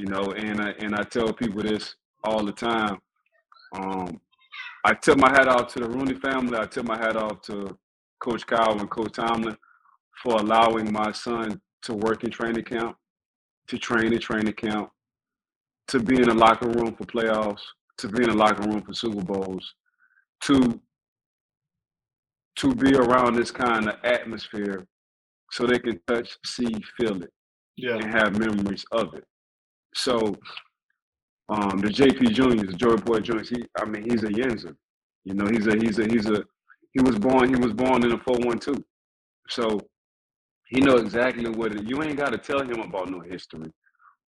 You 0.00 0.06
know, 0.06 0.32
and 0.32 0.62
I, 0.62 0.70
and 0.78 0.94
I 0.94 1.02
tell 1.02 1.30
people 1.30 1.62
this 1.62 1.94
all 2.24 2.42
the 2.42 2.52
time. 2.52 2.96
Um, 3.76 4.18
I 4.82 4.94
tip 4.94 5.18
my 5.18 5.28
hat 5.28 5.46
off 5.46 5.74
to 5.74 5.80
the 5.80 5.90
Rooney 5.90 6.14
family. 6.14 6.56
I 6.56 6.64
tip 6.64 6.86
my 6.86 6.96
hat 6.96 7.16
off 7.16 7.42
to 7.42 7.76
Coach 8.18 8.46
Cowher 8.46 8.80
and 8.80 8.88
Coach 8.88 9.12
Tomlin 9.12 9.58
for 10.22 10.36
allowing 10.36 10.90
my 10.90 11.12
son 11.12 11.60
to 11.82 11.92
work 11.92 12.24
in 12.24 12.30
training 12.30 12.64
camp, 12.64 12.96
to 13.68 13.76
train 13.76 14.14
in 14.14 14.20
training 14.20 14.54
camp, 14.54 14.88
to 15.88 16.00
be 16.00 16.16
in 16.16 16.30
the 16.30 16.34
locker 16.34 16.70
room 16.70 16.96
for 16.96 17.04
playoffs, 17.04 17.60
to 17.98 18.08
be 18.08 18.22
in 18.22 18.30
the 18.30 18.36
locker 18.36 18.66
room 18.70 18.80
for 18.80 18.94
Super 18.94 19.22
Bowls, 19.22 19.74
to 20.44 20.80
to 22.56 22.74
be 22.74 22.94
around 22.94 23.34
this 23.34 23.50
kind 23.50 23.86
of 23.86 23.96
atmosphere 24.02 24.86
so 25.50 25.66
they 25.66 25.78
can 25.78 26.00
touch, 26.06 26.38
see, 26.46 26.74
feel 26.96 27.22
it, 27.22 27.30
yeah. 27.76 27.96
and 27.96 28.04
have 28.04 28.38
memories 28.38 28.86
of 28.92 29.12
it. 29.12 29.24
So 29.94 30.34
um, 31.48 31.78
the 31.78 31.88
JP 31.88 32.32
Juniors, 32.32 32.70
the 32.70 32.76
Joey 32.76 32.96
Boy 32.96 33.20
Jones, 33.20 33.48
he 33.48 33.64
I 33.78 33.84
mean 33.84 34.08
he's 34.08 34.22
a 34.22 34.28
yinzer. 34.28 34.74
You 35.24 35.34
know, 35.34 35.46
he's 35.46 35.66
a 35.66 35.76
he's 35.76 35.98
a 35.98 36.04
he's 36.04 36.26
a 36.26 36.42
he 36.92 37.02
was 37.02 37.18
born 37.18 37.48
he 37.48 37.60
was 37.60 37.72
born 37.72 38.04
in 38.04 38.12
a 38.12 38.18
412. 38.18 38.78
So 39.48 39.80
he 40.66 40.80
know 40.80 40.96
exactly 40.96 41.48
what 41.50 41.74
it 41.74 41.88
you 41.88 42.02
ain't 42.02 42.18
gotta 42.18 42.38
tell 42.38 42.60
him 42.60 42.80
about 42.80 43.10
no 43.10 43.20
history 43.20 43.72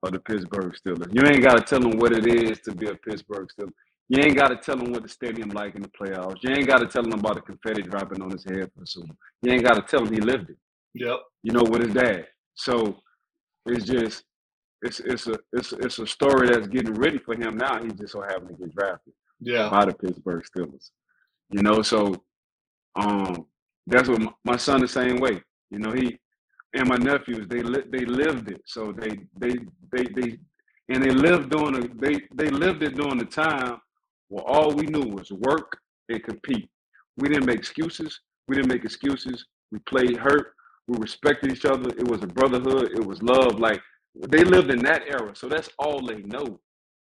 of 0.03 0.13
the 0.13 0.19
Pittsburgh 0.19 0.75
Steelers. 0.75 1.13
You 1.13 1.27
ain't 1.27 1.45
gotta 1.45 1.63
tell 1.63 1.83
him 1.83 1.99
what 1.99 2.13
it 2.13 2.27
is 2.27 2.61
to 2.61 2.75
be 2.75 2.89
a 2.89 2.95
Pittsburgh 2.95 3.49
Steelers. 3.57 3.73
You 4.13 4.23
ain't 4.23 4.37
got 4.37 4.49
to 4.49 4.57
tell 4.57 4.79
him 4.79 4.93
what 4.93 5.03
the 5.03 5.09
stadium 5.09 5.49
like 5.51 5.75
in 5.75 5.81
the 5.81 5.89
playoffs. 5.89 6.37
You 6.43 6.51
ain't 6.51 6.67
got 6.67 6.81
to 6.81 6.87
tell 6.87 7.03
him 7.03 7.15
about 7.15 7.37
the 7.37 7.41
confetti 7.41 7.81
dropping 7.81 8.21
on 8.21 8.31
his 8.31 8.45
head 8.45 8.71
for 8.75 8.81
the 8.81 8.87
Super. 8.87 9.15
You 9.41 9.53
ain't 9.53 9.65
got 9.65 9.75
to 9.75 9.83
tell 9.83 10.05
him 10.05 10.13
he 10.13 10.21
lived 10.21 10.51
it. 10.51 10.57
Yep. 10.95 11.19
You 11.43 11.53
know, 11.53 11.63
with 11.63 11.83
his 11.83 11.95
dad. 11.95 12.27
So 12.55 12.99
it's 13.65 13.87
just 13.87 14.25
it's 14.83 15.01
it's 15.01 15.27
a 15.27 15.39
it's 15.53 15.73
it's 15.73 15.99
a 15.99 16.07
story 16.07 16.49
that's 16.49 16.69
getting 16.69 16.95
ready 16.95 17.19
for 17.19 17.35
him 17.35 17.57
now. 17.57 17.83
He 17.83 17.89
just 17.91 18.13
so 18.13 18.23
happened 18.23 18.49
to 18.51 18.55
get 18.55 18.75
drafted 18.75 19.13
Yeah. 19.41 19.69
by 19.71 19.85
the 19.87 19.95
Pittsburgh 19.95 20.45
Steelers. 20.45 20.91
You 21.51 21.63
know, 21.63 21.83
so 21.83 22.23
um, 22.97 23.47
that's 23.87 24.09
what 24.09 24.21
my, 24.21 24.33
my 24.45 24.57
son 24.57 24.81
the 24.81 24.89
same 24.89 25.19
way. 25.21 25.43
You 25.71 25.79
know, 25.79 25.93
he 25.93 26.19
and 26.75 26.89
my 26.89 26.97
nephews 26.97 27.47
they 27.49 27.63
li- 27.63 27.85
they 27.91 28.05
lived 28.05 28.51
it. 28.51 28.63
So 28.67 28.93
they 28.93 29.19
they 29.39 29.55
they 29.93 30.05
they 30.17 30.39
and 30.89 31.03
they 31.03 31.11
lived 31.11 31.51
during 31.51 31.75
the, 31.81 31.89
they 32.01 32.21
they 32.35 32.51
lived 32.51 32.83
it 32.83 32.97
during 32.97 33.19
the 33.19 33.25
time 33.25 33.79
where 34.29 34.45
all 34.45 34.73
we 34.73 34.87
knew 34.87 35.09
was 35.15 35.31
work 35.31 35.79
and 36.09 36.23
compete. 36.23 36.69
We 37.19 37.29
didn't 37.29 37.47
make 37.47 37.59
excuses. 37.59 38.21
We 38.49 38.57
didn't 38.57 38.69
make 38.73 38.85
excuses. 38.85 39.47
We 39.71 39.79
played 39.81 40.17
hurt. 40.17 40.55
We 40.89 40.99
respected 40.99 41.53
each 41.53 41.65
other. 41.65 41.89
It 41.91 42.09
was 42.09 42.23
a 42.23 42.27
brotherhood. 42.27 42.91
It 42.93 43.05
was 43.07 43.23
love. 43.23 43.59
Like 43.61 43.81
they 44.15 44.45
lived 44.45 44.71
in 44.71 44.81
that 44.81 45.03
era. 45.09 45.35
So 45.35 45.49
that's 45.49 45.71
all 45.79 46.05
they 46.05 46.23
know. 46.23 46.61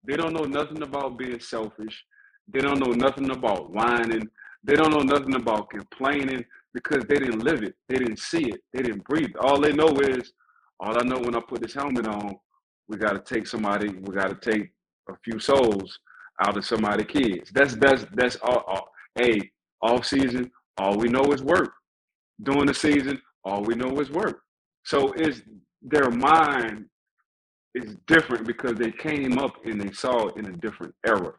They 0.04 0.16
don't 0.16 0.32
know 0.32 0.44
nothing 0.44 0.82
about 0.82 1.18
being 1.18 1.40
selfish. 1.40 2.04
They 2.52 2.60
don't 2.60 2.80
know 2.80 2.92
nothing 2.92 3.30
about 3.30 3.72
whining. 3.72 4.28
They 4.64 4.74
don't 4.74 4.90
know 4.90 5.02
nothing 5.02 5.34
about 5.34 5.70
complaining 5.70 6.44
because 6.74 7.04
they 7.08 7.18
didn't 7.18 7.44
live 7.44 7.62
it. 7.62 7.74
They 7.88 7.96
didn't 7.96 8.18
see 8.18 8.48
it. 8.48 8.60
They 8.72 8.82
didn't 8.82 9.04
breathe. 9.04 9.34
All 9.40 9.60
they 9.60 9.72
know 9.72 9.88
is, 10.00 10.32
all 10.80 10.98
I 10.98 11.02
know 11.04 11.18
when 11.18 11.34
I 11.36 11.40
put 11.40 11.62
this 11.62 11.74
helmet 11.74 12.06
on, 12.06 12.36
we 12.88 12.96
got 12.96 13.12
to 13.12 13.34
take 13.34 13.46
somebody. 13.46 13.88
We 13.88 14.14
got 14.14 14.28
to 14.28 14.50
take 14.50 14.70
a 15.08 15.14
few 15.24 15.38
souls 15.38 15.98
out 16.40 16.56
of 16.56 16.64
somebody's 16.64 17.06
kids. 17.06 17.50
That's 17.52 17.74
that's 17.76 18.04
that's 18.14 18.36
all. 18.36 18.64
all 18.66 18.90
hey, 19.16 19.50
off 19.82 20.06
season, 20.06 20.50
all 20.78 20.96
we 20.96 21.08
know 21.08 21.32
is 21.32 21.42
work. 21.42 21.72
During 22.42 22.66
the 22.66 22.74
season, 22.74 23.20
all 23.44 23.62
we 23.62 23.74
know 23.74 23.98
is 24.00 24.10
work. 24.10 24.40
So 24.84 25.12
it's 25.16 25.42
their 25.82 26.10
mind 26.10 26.86
is 27.74 27.96
different 28.06 28.46
because 28.46 28.74
they 28.76 28.90
came 28.90 29.38
up 29.38 29.54
and 29.64 29.80
they 29.80 29.92
saw 29.92 30.28
it 30.28 30.36
in 30.36 30.46
a 30.46 30.52
different 30.56 30.94
era, 31.06 31.32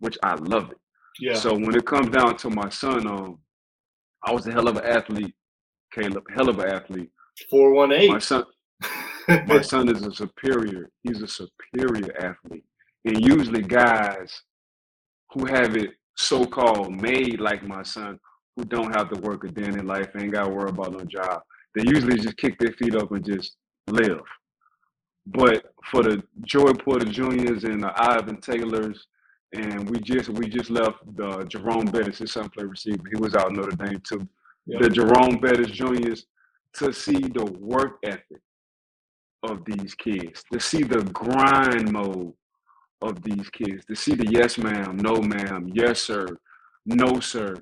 which 0.00 0.18
I 0.22 0.34
love 0.34 0.70
it. 0.70 0.78
Yeah. 1.20 1.34
So 1.34 1.52
when 1.54 1.74
it 1.74 1.86
comes 1.86 2.10
down 2.10 2.36
to 2.38 2.50
my 2.50 2.68
son, 2.68 3.06
um, 3.06 3.38
I 4.24 4.32
was 4.32 4.46
a 4.46 4.52
hell 4.52 4.68
of 4.68 4.76
an 4.76 4.84
athlete, 4.84 5.34
Kaleb, 5.94 6.24
hell 6.34 6.48
of 6.48 6.58
an 6.58 6.68
athlete. 6.70 7.10
Four 7.50 7.72
one 7.72 7.92
eight. 7.92 8.10
My 8.10 8.18
son, 8.18 8.44
my 9.46 9.60
son 9.60 9.88
is 9.88 10.04
a 10.04 10.12
superior. 10.12 10.90
He's 11.02 11.22
a 11.22 11.28
superior 11.28 12.14
athlete, 12.18 12.64
and 13.04 13.24
usually 13.24 13.62
guys 13.62 14.42
who 15.32 15.46
have 15.46 15.76
it 15.76 15.90
so-called 16.16 17.00
made 17.00 17.40
like 17.40 17.66
my 17.66 17.82
son, 17.82 18.18
who 18.56 18.64
don't 18.64 18.94
have 18.94 19.10
to 19.10 19.20
work 19.20 19.44
a 19.44 19.48
day 19.48 19.64
in 19.64 19.86
life, 19.86 20.08
ain't 20.16 20.32
got 20.32 20.44
to 20.44 20.50
worry 20.50 20.70
about 20.70 20.92
no 20.92 21.04
job. 21.04 21.42
They 21.74 21.82
usually 21.86 22.18
just 22.18 22.36
kick 22.36 22.58
their 22.58 22.72
feet 22.72 22.94
up 22.94 23.10
and 23.10 23.24
just 23.24 23.56
live. 23.86 24.22
But 25.26 25.72
for 25.90 26.02
the 26.02 26.22
Joey 26.42 26.74
Porter 26.74 27.06
Juniors 27.06 27.64
and 27.64 27.82
the 27.82 27.92
Ivan 27.96 28.40
Taylors, 28.40 29.06
and 29.52 29.88
we 29.88 30.00
just 30.00 30.28
we 30.30 30.48
just 30.48 30.70
left 30.70 30.98
the 31.16 31.44
Jerome 31.44 31.86
Bettis, 31.86 32.18
his 32.18 32.32
son 32.32 32.48
play 32.50 32.64
receiver. 32.64 33.02
He 33.10 33.20
was 33.20 33.34
out 33.34 33.50
in 33.50 33.56
Notre 33.56 33.76
Dame 33.76 34.02
too. 34.06 34.26
Yeah. 34.66 34.78
The 34.80 34.90
Jerome 34.90 35.38
Bettis 35.40 35.70
Juniors 35.70 36.26
to 36.74 36.92
see 36.92 37.20
the 37.20 37.44
work 37.60 37.98
ethic 38.02 38.42
of 39.42 39.64
these 39.64 39.94
kids, 39.94 40.42
to 40.52 40.58
see 40.58 40.82
the 40.82 41.02
grind 41.04 41.92
mode 41.92 42.32
of 43.02 43.22
these 43.22 43.48
kids, 43.50 43.84
to 43.84 43.94
see 43.94 44.14
the 44.14 44.26
yes 44.30 44.58
ma'am, 44.58 44.96
no 44.96 45.16
ma'am, 45.16 45.70
yes 45.72 46.02
sir, 46.02 46.26
no 46.86 47.20
sir, 47.20 47.54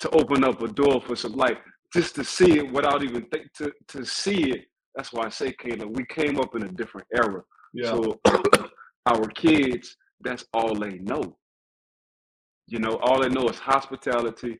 to 0.00 0.10
open 0.10 0.44
up 0.44 0.62
a 0.62 0.68
door 0.68 1.00
for 1.06 1.14
some 1.14 1.32
like 1.32 1.58
just 1.92 2.14
to 2.16 2.24
see 2.24 2.58
it 2.58 2.72
without 2.72 3.04
even 3.04 3.24
think 3.26 3.52
to 3.54 3.72
to 3.88 4.04
see 4.04 4.50
it. 4.50 4.66
That's 4.96 5.12
why 5.12 5.26
I 5.26 5.28
say, 5.28 5.52
Kaleb, 5.52 5.94
we 5.94 6.04
came 6.06 6.38
up 6.40 6.54
in 6.56 6.64
a 6.64 6.68
different 6.68 7.06
era. 7.14 7.42
yeah. 7.74 7.90
So 7.90 8.20
our 9.06 9.28
kids, 9.28 9.96
that's 10.20 10.44
all 10.54 10.74
they 10.74 10.98
know. 10.98 11.36
You 12.66 12.80
know, 12.80 12.98
all 13.02 13.20
they 13.22 13.28
know 13.28 13.48
is 13.48 13.58
hospitality, 13.58 14.58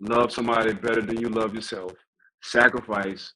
love 0.00 0.32
somebody 0.32 0.74
better 0.74 1.00
than 1.00 1.20
you 1.20 1.28
love 1.28 1.54
yourself, 1.54 1.92
sacrifice 2.42 3.32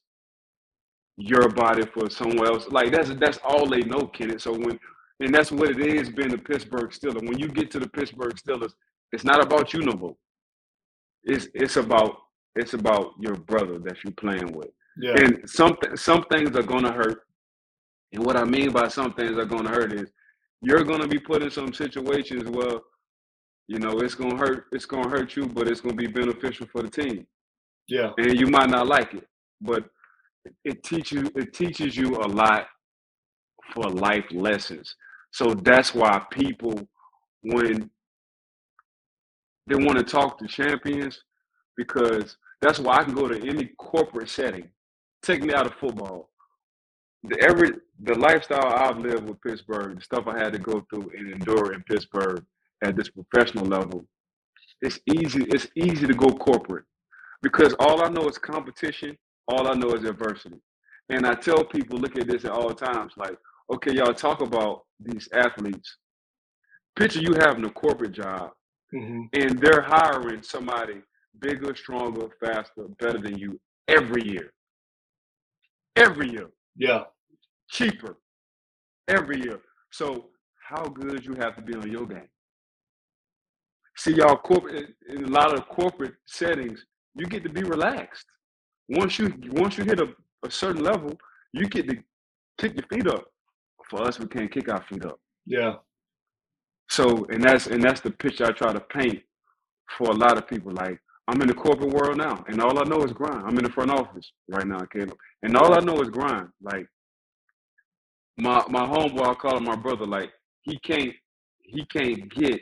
your 1.17 1.49
body 1.49 1.83
for 1.93 2.09
someone 2.09 2.45
else. 2.47 2.67
Like 2.69 2.91
that's 2.91 3.09
that's 3.15 3.39
all 3.43 3.65
they 3.67 3.81
know, 3.81 4.07
Kenneth. 4.07 4.41
So 4.41 4.51
when 4.53 4.79
and 5.19 5.33
that's 5.33 5.51
what 5.51 5.71
it 5.71 5.79
is 5.79 6.09
being 6.09 6.29
the 6.29 6.37
Pittsburgh 6.37 6.91
Steelers. 6.91 7.27
When 7.27 7.39
you 7.39 7.47
get 7.47 7.71
to 7.71 7.79
the 7.79 7.89
Pittsburgh 7.89 8.35
Steelers, 8.35 8.73
it's 9.11 9.23
not 9.23 9.43
about 9.43 9.73
you 9.73 9.81
no 9.81 9.93
more. 9.93 10.15
It's 11.23 11.47
it's 11.55 11.77
about 11.77 12.17
it's 12.55 12.73
about 12.73 13.13
your 13.19 13.35
brother 13.35 13.79
that 13.79 13.97
you're 14.03 14.13
playing 14.13 14.51
with. 14.51 14.69
Yeah. 14.99 15.15
And 15.17 15.49
some 15.49 15.77
some 15.95 16.23
things 16.31 16.55
are 16.55 16.63
gonna 16.63 16.91
hurt. 16.91 17.21
And 18.13 18.25
what 18.25 18.37
I 18.37 18.45
mean 18.45 18.71
by 18.71 18.87
some 18.87 19.13
things 19.13 19.37
are 19.37 19.45
gonna 19.45 19.69
hurt 19.69 19.93
is 19.93 20.09
you're 20.61 20.83
gonna 20.83 21.07
be 21.07 21.19
put 21.19 21.43
in 21.43 21.51
some 21.51 21.73
situations 21.73 22.49
where, 22.49 22.79
you 23.67 23.79
know, 23.79 23.99
it's 23.99 24.15
gonna 24.15 24.37
hurt. 24.37 24.65
It's 24.71 24.85
gonna 24.85 25.09
hurt 25.09 25.35
you, 25.35 25.47
but 25.47 25.67
it's 25.67 25.81
gonna 25.81 25.95
be 25.95 26.07
beneficial 26.07 26.67
for 26.71 26.81
the 26.83 26.89
team. 26.89 27.27
yeah. 27.87 28.11
And 28.17 28.39
you 28.39 28.47
might 28.47 28.69
not 28.69 28.87
like 28.87 29.13
it, 29.13 29.27
but 29.61 29.85
it, 30.63 30.83
teaches 30.83 31.29
it 31.35 31.53
teaches 31.53 31.95
you 31.97 32.15
a 32.17 32.27
lot 32.27 32.67
for 33.73 33.89
life 33.89 34.25
lessons. 34.31 34.95
So 35.31 35.53
that's 35.53 35.93
why 35.93 36.21
people, 36.31 36.79
when 37.43 37.89
they 39.67 39.75
want 39.75 39.97
to 39.97 40.03
talk 40.03 40.39
to 40.39 40.47
champions, 40.47 41.21
because 41.75 42.37
that's 42.61 42.79
why 42.79 42.97
I 42.97 43.03
can 43.03 43.13
go 43.13 43.27
to 43.27 43.47
any 43.47 43.71
corporate 43.77 44.29
setting. 44.29 44.69
Take 45.27 45.43
me 45.43 45.53
out 45.55 45.67
of 45.67 45.75
football. 45.75 46.31
The 47.23 47.41
every 47.43 47.71
the 48.03 48.15
lifestyle 48.19 48.67
I've 48.67 48.99
lived 48.99 49.29
with 49.29 49.41
Pittsburgh, 49.41 49.97
the 49.97 50.03
stuff 50.03 50.27
I 50.27 50.39
had 50.39 50.53
to 50.53 50.59
go 50.59 50.85
through 50.89 51.11
and 51.17 51.33
endure 51.33 51.73
in 51.73 51.83
Pittsburgh 51.83 52.45
at 52.83 52.97
this 52.97 53.09
professional 53.09 53.65
level, 53.67 54.05
it's 54.81 54.99
easy. 55.15 55.45
It's 55.49 55.67
easy 55.75 56.07
to 56.07 56.15
go 56.15 56.29
corporate 56.29 56.85
because 57.43 57.75
all 57.79 58.03
I 58.03 58.09
know 58.09 58.29
is 58.29 58.39
competition. 58.39 59.17
All 59.49 59.69
I 59.69 59.75
know 59.75 59.91
is 59.95 60.05
adversity. 60.05 60.61
And 61.09 61.27
I 61.27 61.35
tell 61.35 61.65
people, 61.65 61.99
look 61.99 62.17
at 62.19 62.27
this 62.27 62.45
at 62.45 62.51
all 62.51 62.71
times. 62.73 63.13
Like, 63.17 63.37
okay, 63.73 63.93
y'all 63.93 64.13
talk 64.13 64.41
about 64.41 64.83
these 64.99 65.29
athletes. 65.33 65.97
Picture 66.97 67.21
you 67.21 67.35
having 67.39 67.65
a 67.65 67.71
corporate 67.71 68.13
job 68.13 68.51
hmm 68.93 69.23
and 69.33 69.59
they're 69.59 69.83
hiring 69.83 70.43
somebody 70.43 71.01
bigger, 71.41 71.75
stronger, 71.75 72.29
faster, 72.43 72.85
better 72.99 73.19
than 73.19 73.37
you 73.37 73.59
every 73.89 74.23
year. 74.27 74.53
Every 75.97 76.29
year, 76.31 76.49
Yeah. 76.77 77.05
cheaper. 77.69 78.17
Every 79.07 79.41
year. 79.41 79.61
So 79.91 80.31
how 80.69 80.83
good 80.85 81.25
you 81.25 81.35
have 81.39 81.55
to 81.57 81.61
be 81.63 81.75
on 81.75 81.91
your 81.91 82.05
game? 82.07 82.29
See, 83.97 84.13
y'all 84.15 84.37
corporate 84.37 84.95
in 85.09 85.25
a 85.25 85.29
lot 85.29 85.53
of 85.57 85.67
corporate 85.69 86.15
settings, 86.27 86.85
you 87.15 87.25
get 87.27 87.43
to 87.43 87.49
be 87.49 87.63
relaxed. 87.63 88.25
Once 88.89 89.19
you 89.19 89.33
once 89.53 89.77
you 89.77 89.83
hit 89.85 89.99
a, 89.99 90.09
a 90.45 90.51
certain 90.51 90.83
level, 90.83 91.11
you 91.53 91.67
get 91.67 91.89
to 91.89 91.97
kick 92.59 92.73
your 92.75 92.87
feet 92.93 93.07
up. 93.07 93.25
For 93.89 94.03
us, 94.03 94.19
we 94.19 94.27
can't 94.27 94.51
kick 94.51 94.69
our 94.69 94.83
feet 94.83 95.05
up. 95.05 95.19
Yeah. 95.45 95.75
So, 96.89 97.25
and 97.31 97.43
that's 97.43 97.67
and 97.67 97.83
that's 97.83 98.01
the 98.01 98.11
picture 98.11 98.45
I 98.45 98.51
try 98.51 98.73
to 98.73 98.79
paint 98.79 99.23
for 99.97 100.09
a 100.09 100.15
lot 100.15 100.37
of 100.37 100.47
people. 100.47 100.73
Like 100.73 100.99
I'm 101.27 101.41
in 101.41 101.47
the 101.47 101.53
corporate 101.53 101.93
world 101.93 102.17
now, 102.17 102.43
and 102.47 102.61
all 102.61 102.79
I 102.79 102.83
know 102.83 103.03
is 103.03 103.11
grind. 103.11 103.43
I'm 103.45 103.57
in 103.57 103.65
the 103.65 103.71
front 103.71 103.91
office 103.91 104.31
right 104.47 104.65
now, 104.65 104.79
Kaleb, 104.79 105.17
and 105.43 105.57
all 105.57 105.73
I 105.73 105.79
know 105.79 106.01
is 106.01 106.09
grind. 106.09 106.47
Like 106.61 106.87
my 108.37 108.63
my 108.69 108.85
homeboy, 108.85 109.27
I 109.27 109.33
call 109.33 109.57
him 109.57 109.65
my 109.65 109.75
brother. 109.75 110.05
Like 110.05 110.31
he 110.61 110.79
can't 110.79 111.13
he 111.63 111.85
can't 111.85 112.33
get 112.33 112.61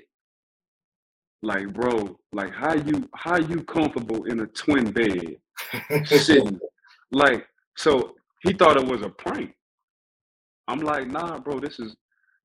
like 1.44 1.72
bro, 1.74 2.18
like 2.34 2.54
how 2.54 2.74
you 2.74 3.08
how 3.14 3.38
you 3.38 3.64
comfortable 3.64 4.24
in 4.26 4.40
a 4.40 4.48
twin 4.48 4.92
bed 4.92 5.38
sitting 6.06 6.60
like 7.12 7.46
so 7.78 8.16
he 8.42 8.54
thought 8.54 8.78
it 8.78 8.88
was 8.88 9.02
a 9.02 9.10
prank. 9.10 9.54
I'm 10.68 10.80
like, 10.80 11.08
nah, 11.08 11.40
bro, 11.40 11.60
this 11.60 11.80
is 11.80 11.96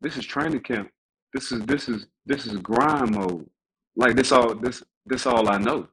this 0.02 0.16
is 0.16 0.26
training 0.26 0.60
camp. 0.60 0.90
This 1.32 1.52
is 1.52 1.62
this 1.62 1.88
is 1.88 2.06
this 2.26 2.46
is 2.46 2.58
grind 2.58 3.12
mode. 3.12 3.48
Like 3.96 4.16
this 4.16 4.32
all 4.32 4.54
this 4.54 4.82
this 5.06 5.26
all 5.26 5.48
I 5.48 5.58
know. 5.58 5.88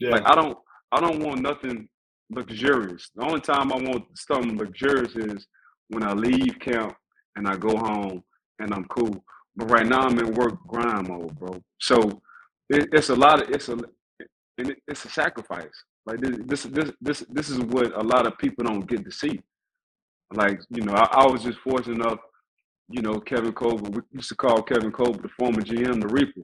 Yeah. 0.00 0.10
Like 0.10 0.22
I 0.26 0.34
don't 0.34 0.58
I 0.92 1.00
don't 1.00 1.20
want 1.20 1.42
nothing 1.42 1.88
luxurious. 2.30 3.10
The 3.14 3.24
only 3.24 3.40
time 3.40 3.72
I 3.72 3.76
want 3.76 4.04
something 4.14 4.56
luxurious 4.56 5.14
is 5.16 5.46
when 5.88 6.02
I 6.02 6.12
leave 6.12 6.58
camp 6.60 6.94
and 7.36 7.46
I 7.46 7.56
go 7.56 7.76
home 7.76 8.22
and 8.58 8.72
I'm 8.72 8.84
cool. 8.86 9.24
But 9.56 9.70
right 9.70 9.86
now 9.86 10.02
I'm 10.02 10.18
in 10.18 10.32
work 10.34 10.58
grind 10.66 11.08
mode, 11.08 11.38
bro. 11.38 11.60
So 11.80 12.22
it, 12.68 12.88
it's 12.92 13.10
a 13.10 13.16
lot 13.16 13.42
of 13.42 13.50
it's 13.50 13.68
a 13.68 13.76
and 14.58 14.70
it, 14.70 14.78
it's 14.86 15.04
a 15.04 15.10
sacrifice. 15.10 15.84
Like 16.06 16.20
this 16.20 16.64
this 16.64 16.92
this 17.00 17.24
this 17.28 17.50
is 17.50 17.58
what 17.58 17.94
a 17.94 18.02
lot 18.02 18.26
of 18.26 18.38
people 18.38 18.64
don't 18.64 18.88
get 18.88 19.04
to 19.04 19.10
see. 19.10 19.40
Like 20.32 20.60
you 20.70 20.82
know, 20.82 20.94
I, 20.94 21.22
I 21.22 21.26
was 21.26 21.42
just 21.42 21.58
fortunate 21.58 21.96
enough. 21.96 22.18
You 22.88 23.02
know, 23.02 23.20
Kevin 23.20 23.52
Colbert. 23.52 23.90
We 23.90 24.02
used 24.12 24.28
to 24.30 24.34
call 24.34 24.62
Kevin 24.62 24.92
Colbert 24.92 25.22
the 25.22 25.28
former 25.38 25.60
GM, 25.60 26.00
the 26.00 26.08
Reaper. 26.08 26.42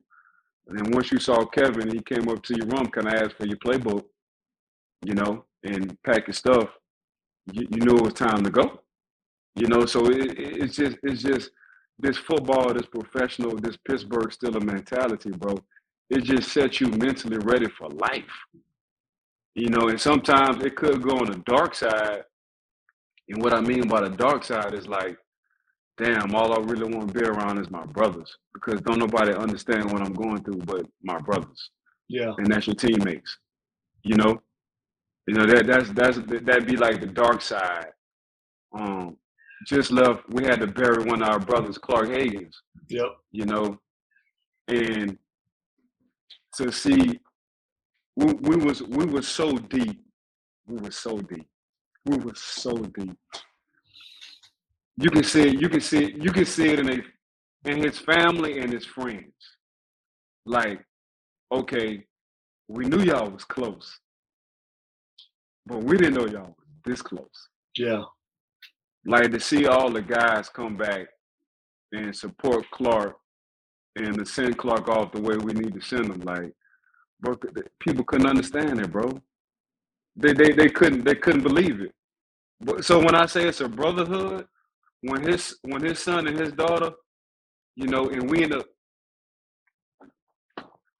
And 0.67 0.79
then 0.79 0.91
once 0.91 1.13
you 1.13 1.19
saw 1.19 1.45
Kevin, 1.45 1.91
he 1.91 2.01
came 2.01 2.29
up 2.29 2.43
to 2.45 2.57
your 2.57 2.67
room, 2.67 2.87
kind 2.87 3.07
of 3.07 3.15
asked 3.15 3.37
for 3.37 3.47
your 3.47 3.59
playbook, 3.59 4.05
you 5.05 5.15
know, 5.15 5.45
and 5.63 5.97
pack 6.03 6.27
your 6.27 6.35
stuff. 6.35 6.69
You, 7.53 7.67
you 7.71 7.79
knew 7.79 7.97
it 7.97 8.03
was 8.03 8.15
time 8.15 8.43
to 8.43 8.51
go. 8.51 8.81
You 9.55 9.69
know, 9.69 9.87
so 9.87 10.07
it, 10.07 10.39
it's 10.39 10.77
just 10.77 10.97
it's 11.03 11.23
just 11.23 11.51
this 11.99 12.19
football, 12.19 12.75
this 12.75 12.87
professional, 12.87 13.57
this 13.57 13.77
Pittsburgh 13.77 14.29
Steeler 14.31 14.63
mentality, 14.63 15.31
bro. 15.31 15.57
It 16.11 16.25
just 16.25 16.53
sets 16.53 16.81
you 16.81 16.89
mentally 16.89 17.39
ready 17.39 17.69
for 17.69 17.89
life. 17.89 18.25
You 19.55 19.71
know, 19.71 19.89
and 19.89 20.01
sometimes 20.01 20.63
it 20.63 20.77
could 20.77 21.03
go 21.03 21.17
on 21.17 21.31
the 21.31 21.43
dark 21.47 21.75
side. 21.75 22.25
And 23.29 23.43
what 23.43 23.55
I 23.55 23.61
mean 23.61 23.89
by 23.89 24.03
the 24.03 24.15
dark 24.15 24.45
side 24.45 24.75
is 24.75 24.87
like, 24.87 25.17
damn, 25.99 26.35
all 26.35 26.53
I 26.53 26.61
really 26.61 26.95
want 26.95 27.09
to 27.09 27.15
be 27.15 27.25
around 27.25 27.59
is 27.59 27.71
my 27.71 27.85
brothers 27.87 28.37
because 28.55 28.81
don't 28.83 28.99
nobody 28.99 29.33
understand 29.33 29.91
what 29.91 30.03
I'm 30.03 30.13
going 30.13 30.43
through 30.43 30.61
but 30.65 30.87
my 31.03 31.19
brothers. 31.21 31.71
Yeah. 32.09 32.33
And 32.39 32.47
that's 32.47 32.67
your 32.67 32.77
teammates. 32.77 33.39
You 34.03 34.17
know, 34.17 34.41
you 35.27 35.35
know 35.35 35.47
that 35.47 35.67
that's 35.67 35.91
that's 35.91 36.19
that'd 36.19 36.67
be 36.67 36.77
like 36.77 37.01
the 37.01 37.07
dark 37.07 37.43
side. 37.43 37.89
Um, 38.73 39.17
just 39.67 39.91
left. 39.91 40.23
We 40.29 40.45
had 40.45 40.61
to 40.61 40.67
bury 40.67 41.03
one 41.03 41.23
of 41.23 41.29
our 41.29 41.41
brothers, 41.41 41.79
Clark 41.79 42.09
Haggans. 42.09 42.55
Yep. 42.89 43.07
You 43.33 43.47
know, 43.47 43.79
and 44.69 45.19
to 46.55 46.71
see, 46.71 47.19
we, 48.17 48.33
we 48.35 48.57
was 48.57 48.83
we 48.83 49.07
was 49.07 49.27
so 49.27 49.53
deep. 49.53 50.05
We 50.67 50.77
were 50.77 50.91
so 50.91 51.19
deep. 51.19 51.49
We 52.05 52.19
were 52.19 52.35
so 52.35 52.77
deep. 52.77 53.19
You 54.99 55.11
can 55.11 55.25
see 55.25 55.49
it. 55.49 55.61
You 55.61 55.69
can 55.69 55.81
see 55.81 56.05
it. 56.05 56.17
You 56.17 56.33
can 56.33 56.47
see 56.47 56.69
it 56.69 56.79
in 56.81 56.89
a, 56.89 57.71
in 57.71 57.83
his 57.83 57.99
family 57.99 58.61
and 58.61 58.73
his 58.73 58.85
friends. 58.87 59.33
Like, 60.47 60.85
okay, 61.53 62.05
we 62.69 62.87
knew 62.87 63.03
y'all 63.03 63.31
was 63.31 63.45
close, 63.45 63.99
but 65.67 65.83
we 65.83 65.97
didn't 65.97 66.15
know 66.15 66.27
y'all 66.27 66.57
was 66.57 66.67
this 66.85 67.03
close. 67.03 67.49
Yeah. 67.77 68.05
Like 69.05 69.31
to 69.33 69.41
see 69.41 69.67
all 69.67 69.91
the 69.91 70.03
guys 70.03 70.49
come 70.49 70.77
back 70.77 71.07
and 71.93 72.15
support 72.15 72.65
Clark 72.73 73.17
and 73.97 74.19
to 74.19 74.27
send 74.27 74.59
Clark 74.59 74.89
off 74.89 75.13
the 75.13 75.21
way 75.21 75.37
we 75.37 75.53
need 75.53 75.75
to 75.75 75.81
send 75.81 76.07
him. 76.07 76.21
Like, 76.21 76.53
bro, 77.21 77.37
people 77.81 78.05
couldn't 78.05 78.27
understand 78.27 78.81
it, 78.81 78.91
bro. 78.91 79.11
They 80.17 80.33
they 80.33 80.53
they 80.53 80.69
couldn't 80.69 81.05
they 81.05 81.15
couldn't 81.15 81.43
believe 81.43 81.81
it. 81.81 81.93
But, 82.61 82.85
so 82.85 82.99
when 82.99 83.15
I 83.15 83.27
say 83.27 83.47
it's 83.47 83.61
a 83.61 83.69
brotherhood, 83.69 84.47
when 85.09 85.23
his 85.23 85.57
when 85.63 85.83
his 85.83 85.99
son 85.99 86.27
and 86.27 86.39
his 86.39 86.53
daughter, 86.53 86.91
you 87.77 87.87
know, 87.87 88.09
and 88.09 88.31
we 88.31 88.43
end 88.45 88.55
up, 88.55 88.67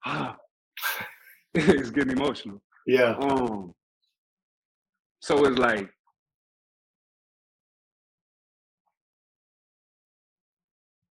ah, 0.05 0.35
it's 1.53 1.89
getting 1.91 2.17
emotional. 2.17 2.61
Yeah. 2.85 3.15
Um. 3.19 3.73
So 5.21 5.45
it's 5.45 5.57
like 5.57 5.89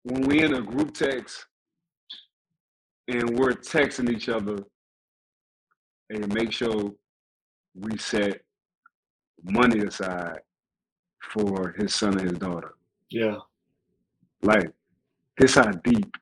when 0.04 0.22
we 0.28 0.44
in 0.44 0.54
a 0.54 0.62
group 0.62 0.94
text 0.94 1.46
and 3.08 3.38
we're 3.38 3.54
texting 3.54 4.12
each 4.12 4.30
other 4.30 4.58
and 6.10 6.34
make 6.34 6.52
sure 6.52 6.92
we 7.76 7.98
set 7.98 8.42
money 9.44 9.80
aside 9.86 10.40
for 11.32 11.74
his 11.78 11.96
son 11.96 12.20
and 12.20 12.30
his 12.30 12.40
daughter. 12.40 12.76
Yeah. 13.14 13.38
Like 14.42 14.72
this 15.38 15.54
how 15.54 15.70
deep 15.70 16.18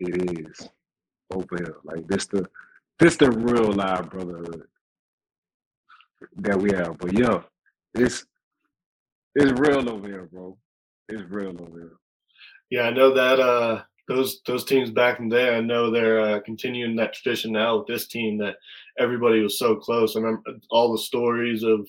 it 0.00 0.40
is 0.40 0.68
over 1.32 1.56
here. 1.56 1.76
Like 1.84 2.08
this 2.08 2.26
the 2.26 2.44
this 2.98 3.16
the 3.16 3.30
real 3.30 3.72
live 3.72 4.10
brotherhood 4.10 4.64
that 6.38 6.58
we 6.58 6.72
have. 6.72 6.98
But 6.98 7.12
yo, 7.12 7.44
it's 7.94 8.26
it's 9.36 9.52
real 9.60 9.88
over 9.88 10.08
here, 10.08 10.28
bro. 10.30 10.58
It's 11.08 11.22
real 11.30 11.50
over 11.50 11.78
here. 11.78 11.96
Yeah, 12.70 12.82
I 12.82 12.90
know 12.90 13.14
that 13.14 13.38
uh 13.38 13.82
those 14.08 14.42
those 14.44 14.64
teams 14.64 14.90
back 14.90 15.20
in 15.20 15.28
the 15.28 15.36
day, 15.36 15.56
I 15.56 15.60
know 15.60 15.88
they're 15.88 16.20
uh, 16.20 16.40
continuing 16.40 16.96
that 16.96 17.14
tradition 17.14 17.52
now 17.52 17.78
with 17.78 17.86
this 17.86 18.08
team 18.08 18.38
that 18.38 18.56
everybody 18.98 19.40
was 19.40 19.56
so 19.56 19.76
close. 19.76 20.16
I 20.16 20.18
remember 20.18 20.42
all 20.68 20.90
the 20.90 20.98
stories 20.98 21.62
of 21.62 21.88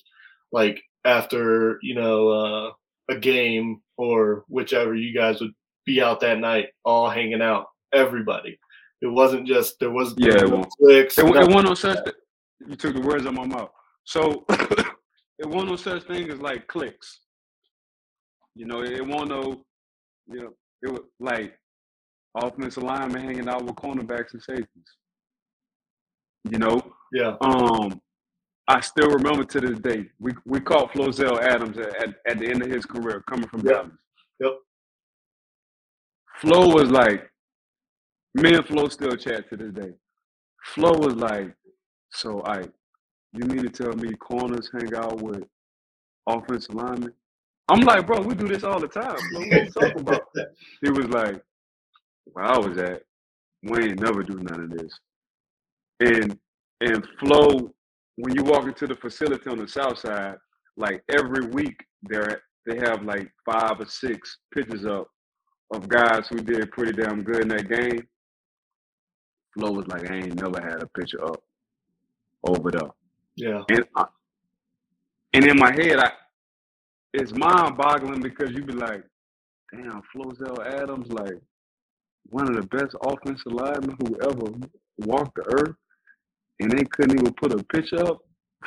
like 0.51 0.79
after 1.03 1.79
you 1.81 1.95
know 1.95 2.29
uh, 2.29 2.71
a 3.09 3.17
game 3.17 3.81
or 3.97 4.43
whichever 4.47 4.95
you 4.95 5.13
guys 5.13 5.39
would 5.41 5.53
be 5.85 6.01
out 6.01 6.19
that 6.21 6.39
night, 6.39 6.67
all 6.85 7.09
hanging 7.09 7.41
out, 7.41 7.67
everybody. 7.93 8.57
It 9.01 9.07
wasn't 9.07 9.47
just 9.47 9.79
there 9.79 9.91
was 9.91 10.13
Yeah, 10.17 10.31
there 10.35 10.45
it 10.45 10.49
was 10.49 10.51
won't. 10.51 10.69
cliques. 10.79 11.17
It, 11.17 11.25
it 11.25 11.47
wasn't 11.47 11.65
no 11.65 11.73
such. 11.75 12.09
You 12.67 12.75
took 12.75 12.95
the 12.95 13.01
words 13.01 13.25
out 13.25 13.29
of 13.29 13.35
my 13.35 13.45
mouth. 13.45 13.69
So 14.05 14.45
it 14.49 15.45
wasn't 15.45 15.71
no 15.71 15.75
such 15.75 16.03
thing 16.03 16.29
as 16.31 16.39
like 16.39 16.67
clicks. 16.67 17.19
You 18.55 18.65
know, 18.65 18.81
it 18.83 19.05
wasn't 19.05 19.29
no. 19.29 19.65
You 20.27 20.41
know, 20.43 20.53
it 20.83 20.89
was 20.91 21.01
like 21.19 21.57
offensive 22.35 22.83
linemen 22.83 23.21
hanging 23.23 23.49
out 23.49 23.65
with 23.65 23.75
cornerbacks 23.75 24.33
and 24.33 24.41
safeties. 24.41 24.67
You 26.49 26.59
know, 26.59 26.81
Yeah, 27.13 27.35
um, 27.41 28.01
I 28.67 28.81
still 28.81 29.09
remember 29.09 29.45
to 29.45 29.61
this 29.61 29.79
day. 29.79 30.07
We 30.19 30.33
we 30.45 30.61
caught 30.61 30.93
Flozell 30.93 31.41
Adams 31.41 31.77
at, 31.77 31.95
at, 32.03 32.09
at 32.27 32.39
the 32.39 32.49
end 32.49 32.63
of 32.63 32.71
his 32.71 32.85
career 32.85 33.23
coming 33.29 33.49
from 33.49 33.63
Yep. 33.63 33.65
Dallas. 33.65 33.91
Yep. 34.41 34.53
Flo 36.41 36.69
was 36.69 36.91
like, 36.91 37.29
me 38.35 38.55
and 38.55 38.65
Flo 38.67 38.89
still 38.89 39.15
chat 39.17 39.49
to 39.49 39.57
this 39.57 39.73
day. 39.73 39.93
Flo 40.65 40.91
was 40.93 41.15
like, 41.15 41.55
so 42.11 42.43
I, 42.45 42.61
you 43.33 43.45
mean 43.45 43.63
to 43.63 43.69
tell 43.69 43.93
me 43.93 44.13
corners 44.15 44.69
hang 44.73 44.95
out 44.95 45.21
with 45.21 45.43
offensive 46.27 46.75
linemen? 46.75 47.13
I'm 47.69 47.81
like, 47.81 48.07
bro, 48.07 48.21
we 48.21 48.35
do 48.35 48.47
this 48.47 48.63
all 48.63 48.79
the 48.79 48.87
time. 48.87 49.23
Flo, 49.29 49.41
what 49.45 49.61
you 49.61 49.69
talking 49.69 50.01
about? 50.01 50.23
He 50.83 50.91
was 50.91 51.07
like, 51.09 51.41
where 52.25 52.45
I 52.45 52.57
was 52.59 52.77
at, 52.79 53.03
we 53.63 53.85
ain't 53.89 54.01
never 54.01 54.23
do 54.23 54.35
none 54.39 54.61
of 54.65 54.71
this. 54.71 54.93
And 56.01 56.37
and 56.81 57.07
Flo, 57.19 57.73
when 58.17 58.35
you 58.35 58.43
walk 58.43 58.65
into 58.65 58.87
the 58.87 58.95
facility 58.95 59.49
on 59.49 59.57
the 59.57 59.67
south 59.67 59.99
side, 59.99 60.35
like 60.77 61.03
every 61.09 61.47
week 61.47 61.83
they're 62.03 62.41
they 62.65 62.77
have 62.77 63.03
like 63.03 63.29
five 63.45 63.79
or 63.79 63.85
six 63.85 64.37
pictures 64.53 64.85
up 64.85 65.07
of 65.73 65.89
guys 65.89 66.27
who 66.29 66.37
did 66.37 66.71
pretty 66.71 66.93
damn 66.93 67.23
good 67.23 67.41
in 67.41 67.47
that 67.49 67.69
game. 67.69 68.07
Flo 69.53 69.71
was 69.71 69.87
like, 69.87 70.09
I 70.09 70.15
ain't 70.15 70.35
never 70.41 70.61
had 70.61 70.81
a 70.83 70.87
picture 70.99 71.23
up 71.25 71.41
over 72.47 72.71
there. 72.71 72.89
yeah, 73.35 73.63
And 73.69 73.85
I, 73.95 74.05
and 75.33 75.45
in 75.47 75.57
my 75.59 75.71
head, 75.73 75.99
I 75.99 76.11
it's 77.13 77.33
mind 77.33 77.77
boggling 77.77 78.21
because 78.21 78.51
you 78.51 78.63
be 78.63 78.73
like, 78.73 79.03
damn, 79.71 80.01
Flozell 80.15 80.65
Adams, 80.65 81.11
like 81.11 81.33
one 82.29 82.49
of 82.49 82.55
the 82.55 82.67
best 82.77 82.95
offensive 83.05 83.51
linemen 83.53 83.97
who 83.99 84.17
ever 84.23 84.51
walked 84.99 85.35
the 85.35 85.43
earth, 85.59 85.75
and 86.59 86.71
they 86.71 86.83
couldn't 86.85 87.19
even 87.19 87.33
put 87.33 87.53
a 87.53 87.63
picture 87.65 88.05
up 88.05 88.19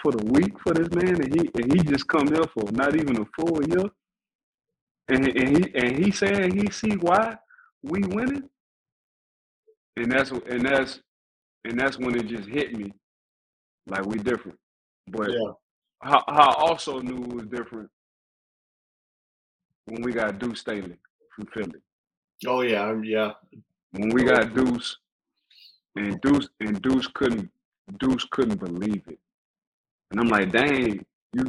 for 0.02 0.12
the 0.12 0.24
week 0.26 0.58
for 0.60 0.74
this 0.74 0.90
man, 0.90 1.20
and 1.22 1.34
he 1.34 1.50
and 1.54 1.72
he 1.72 1.80
just 1.84 2.06
come 2.08 2.26
here 2.28 2.44
for 2.54 2.70
not 2.72 2.94
even 2.96 3.20
a 3.22 3.24
full 3.36 3.62
year, 3.66 3.84
and 5.08 5.26
and 5.28 5.56
he 5.56 5.74
and 5.74 6.04
he 6.04 6.10
saying 6.10 6.56
he 6.58 6.70
see 6.70 6.96
why 6.96 7.36
we 7.82 8.00
winning, 8.00 8.48
and 9.96 10.12
that's 10.12 10.30
and 10.30 10.66
that's 10.66 11.00
and 11.64 11.78
that's 11.78 11.98
when 11.98 12.16
it 12.16 12.26
just 12.28 12.48
hit 12.48 12.76
me, 12.76 12.92
like 13.86 14.04
we 14.06 14.18
different, 14.18 14.58
but 15.08 15.30
yeah, 15.30 15.52
how, 16.02 16.22
how 16.28 16.50
I 16.50 16.54
also 16.68 17.00
knew 17.00 17.22
it 17.24 17.34
was 17.34 17.46
different 17.46 17.90
when 19.86 20.02
we 20.02 20.12
got 20.12 20.38
Deuce 20.38 20.60
Staley 20.60 20.96
from 21.34 21.46
Philly. 21.54 21.80
oh 22.46 22.62
yeah, 22.62 22.94
yeah, 23.02 23.32
When 23.92 24.10
we 24.10 24.24
got 24.24 24.54
Deuce, 24.54 24.96
and 25.96 26.20
Deuce 26.20 26.48
and 26.60 26.80
Deuce 26.82 27.08
couldn't 27.14 27.50
Deuce 27.98 28.26
couldn't 28.30 28.58
believe 28.58 29.02
it, 29.06 29.18
and 30.10 30.20
I'm 30.20 30.28
like, 30.28 30.50
dang, 30.52 31.04
you 31.32 31.44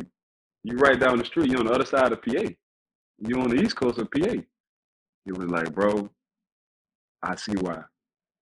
you 0.63 0.77
right 0.77 0.99
down 0.99 1.17
the 1.17 1.25
street, 1.25 1.49
you 1.51 1.57
on 1.57 1.65
the 1.67 1.73
other 1.73 1.85
side 1.85 2.11
of 2.11 2.21
PA, 2.21 2.43
you 3.19 3.35
on 3.39 3.49
the 3.49 3.61
east 3.61 3.75
coast 3.75 3.99
of 3.99 4.11
PA. 4.11 4.33
He 5.25 5.31
was 5.31 5.49
like, 5.49 5.73
bro, 5.73 6.09
I 7.23 7.35
see 7.35 7.53
why. 7.53 7.81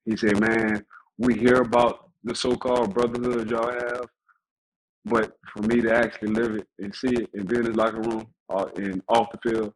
He 0.06 0.18
said, 0.18 0.40
man, 0.40 0.86
we 1.18 1.36
hear 1.36 1.62
about 1.62 2.10
the 2.24 2.36
so-called 2.36 2.94
brotherhood 2.94 3.50
y'all 3.50 3.72
have, 3.72 4.06
but 5.06 5.38
for 5.54 5.64
me 5.64 5.82
to 5.82 5.96
actually 5.96 6.30
live 6.30 6.56
it 6.56 6.68
and 6.80 6.94
see 6.94 7.10
it 7.10 7.30
and 7.34 7.48
be 7.48 7.58
in 7.58 7.64
the 7.64 7.72
locker 7.72 8.02
room 8.02 8.28
uh, 8.50 8.66
and 8.78 9.02
off 9.08 9.28
the 9.32 9.50
field, 9.50 9.74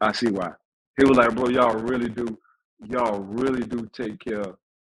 I 0.00 0.12
see 0.12 0.28
why. 0.30 0.50
He 0.98 1.04
was 1.04 1.16
like, 1.16 1.34
bro, 1.34 1.48
y'all 1.48 1.74
really 1.74 2.08
do, 2.08 2.38
y'all 2.88 3.20
really 3.20 3.64
do 3.66 3.88
take 3.92 4.18
care 4.20 4.54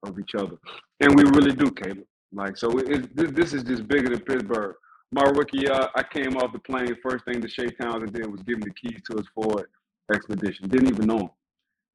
of 0.08 0.18
each 0.18 0.34
other, 0.34 0.56
and 1.00 1.14
we 1.14 1.24
really 1.24 1.52
do, 1.52 1.70
Kaleb. 1.70 2.04
Like, 2.32 2.56
so 2.56 2.78
it, 2.78 3.14
this, 3.14 3.52
is 3.52 3.62
just 3.62 3.86
bigger 3.86 4.08
than 4.08 4.20
Pittsburgh. 4.20 4.74
My 5.12 5.22
rookie 5.22 5.70
I 5.70 6.02
came 6.12 6.36
off 6.36 6.52
the 6.52 6.58
plane. 6.58 6.96
First 7.02 7.24
thing 7.24 7.40
that 7.40 7.50
Shay 7.52 7.68
Townsend 7.80 8.12
did 8.12 8.30
was 8.30 8.42
give 8.42 8.58
me 8.58 8.64
the 8.64 8.74
keys 8.74 9.00
to 9.08 9.16
his 9.16 9.26
Ford 9.34 9.66
Expedition. 10.12 10.68
Didn't 10.68 10.88
even 10.88 11.06
know 11.06 11.18
him. 11.18 11.30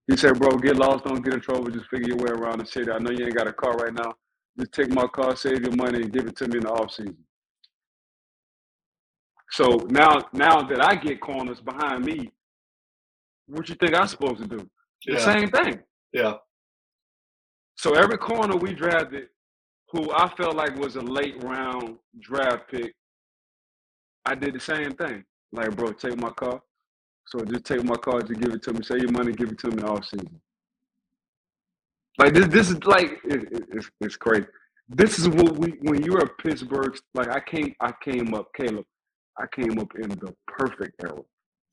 He 0.08 0.17
said, 0.17 0.39
bro, 0.39 0.58
get 0.58 0.78
lost, 0.78 1.04
don't 1.04 1.24
get 1.24 1.34
in 1.34 1.41
trouble, 1.41 1.69
just 1.69 1.88
figure 1.88 2.08
your 2.08 2.17
way 2.17 2.32
around 2.32 2.60
the 2.60 2.65
city. 2.65 2.89
I 2.89 2.98
know 2.98 3.12
you 3.12 3.26
ain't 3.26 3.36
got 3.36 3.48
a 3.48 3.54
car 3.54 3.74
right 3.74 3.93
now. 3.93 4.13
Just 4.58 4.72
take 4.72 4.89
my 4.89 5.06
car, 5.08 5.36
save 5.36 5.62
your 5.62 5.76
money, 5.76 6.02
and 6.02 6.12
give 6.12 6.26
it 6.26 6.36
to 6.38 6.48
me 6.48 6.58
in 6.58 6.63
the 6.63 6.69
off 6.72 6.91
season. 6.91 7.17
So 9.52 9.86
now, 9.89 10.19
now 10.34 10.62
that 10.63 10.84
I 10.84 10.95
get 10.95 11.22
corners 11.22 11.60
behind 11.60 12.06
me, 12.06 12.32
what 13.48 13.69
you 13.69 13.76
think 13.76 13.95
I'm 13.95 14.08
supposed 14.08 14.41
to 14.41 14.48
do? 14.48 14.69
The 15.06 15.19
same 15.19 15.50
thing. 15.50 15.80
Yeah. 16.13 16.36
So 17.80 17.94
every 17.94 18.18
corner 18.18 18.58
we 18.58 18.74
drafted, 18.74 19.30
who 19.94 20.12
I 20.12 20.28
felt 20.36 20.58
like 20.58 20.76
was 20.76 20.98
a 20.98 21.02
late 21.02 21.42
round 21.42 21.96
draft 22.20 22.70
pick, 22.70 22.94
I 24.26 24.36
did 24.36 24.54
the 24.54 24.60
same 24.60 24.92
thing. 24.96 25.24
Like, 25.54 25.74
bro, 25.78 25.94
take 25.94 26.18
my 26.18 26.32
car. 26.32 26.62
So 27.28 27.39
just 27.46 27.63
take 27.63 27.82
my 27.86 27.96
car, 27.96 28.22
just 28.22 28.38
give 28.42 28.54
it 28.54 28.63
to 28.63 28.74
me. 28.74 28.82
Save 28.84 29.04
your 29.04 29.12
money, 29.13 29.32
give 29.32 29.50
it 29.50 29.60
to 29.60 29.72
me 29.72 29.82
off 29.84 30.04
season. 30.04 30.42
Like 32.18 32.34
this, 32.34 32.48
this 32.48 32.70
is 32.70 32.84
like 32.84 33.12
it, 33.24 33.44
it- 33.54 33.70
it's 33.72 33.89
it's 34.02 34.18
crazy. 34.18 34.46
This 34.89 35.18
is 35.18 35.30
what 35.30 35.58
we 35.58 35.70
when 35.84 36.04
you're 36.04 36.20
a 36.20 36.28
Pittsburgh. 36.44 36.98
Like 37.13 37.30
I 37.30 37.39
came, 37.39 37.74
I 37.80 37.94
came 38.04 38.34
up, 38.34 38.50
Kaleb. 38.60 38.84
I 39.38 39.46
came 39.56 39.80
up 39.80 39.96
in 39.96 40.10
the 40.10 40.36
perfect 40.50 41.02
era. 41.02 41.22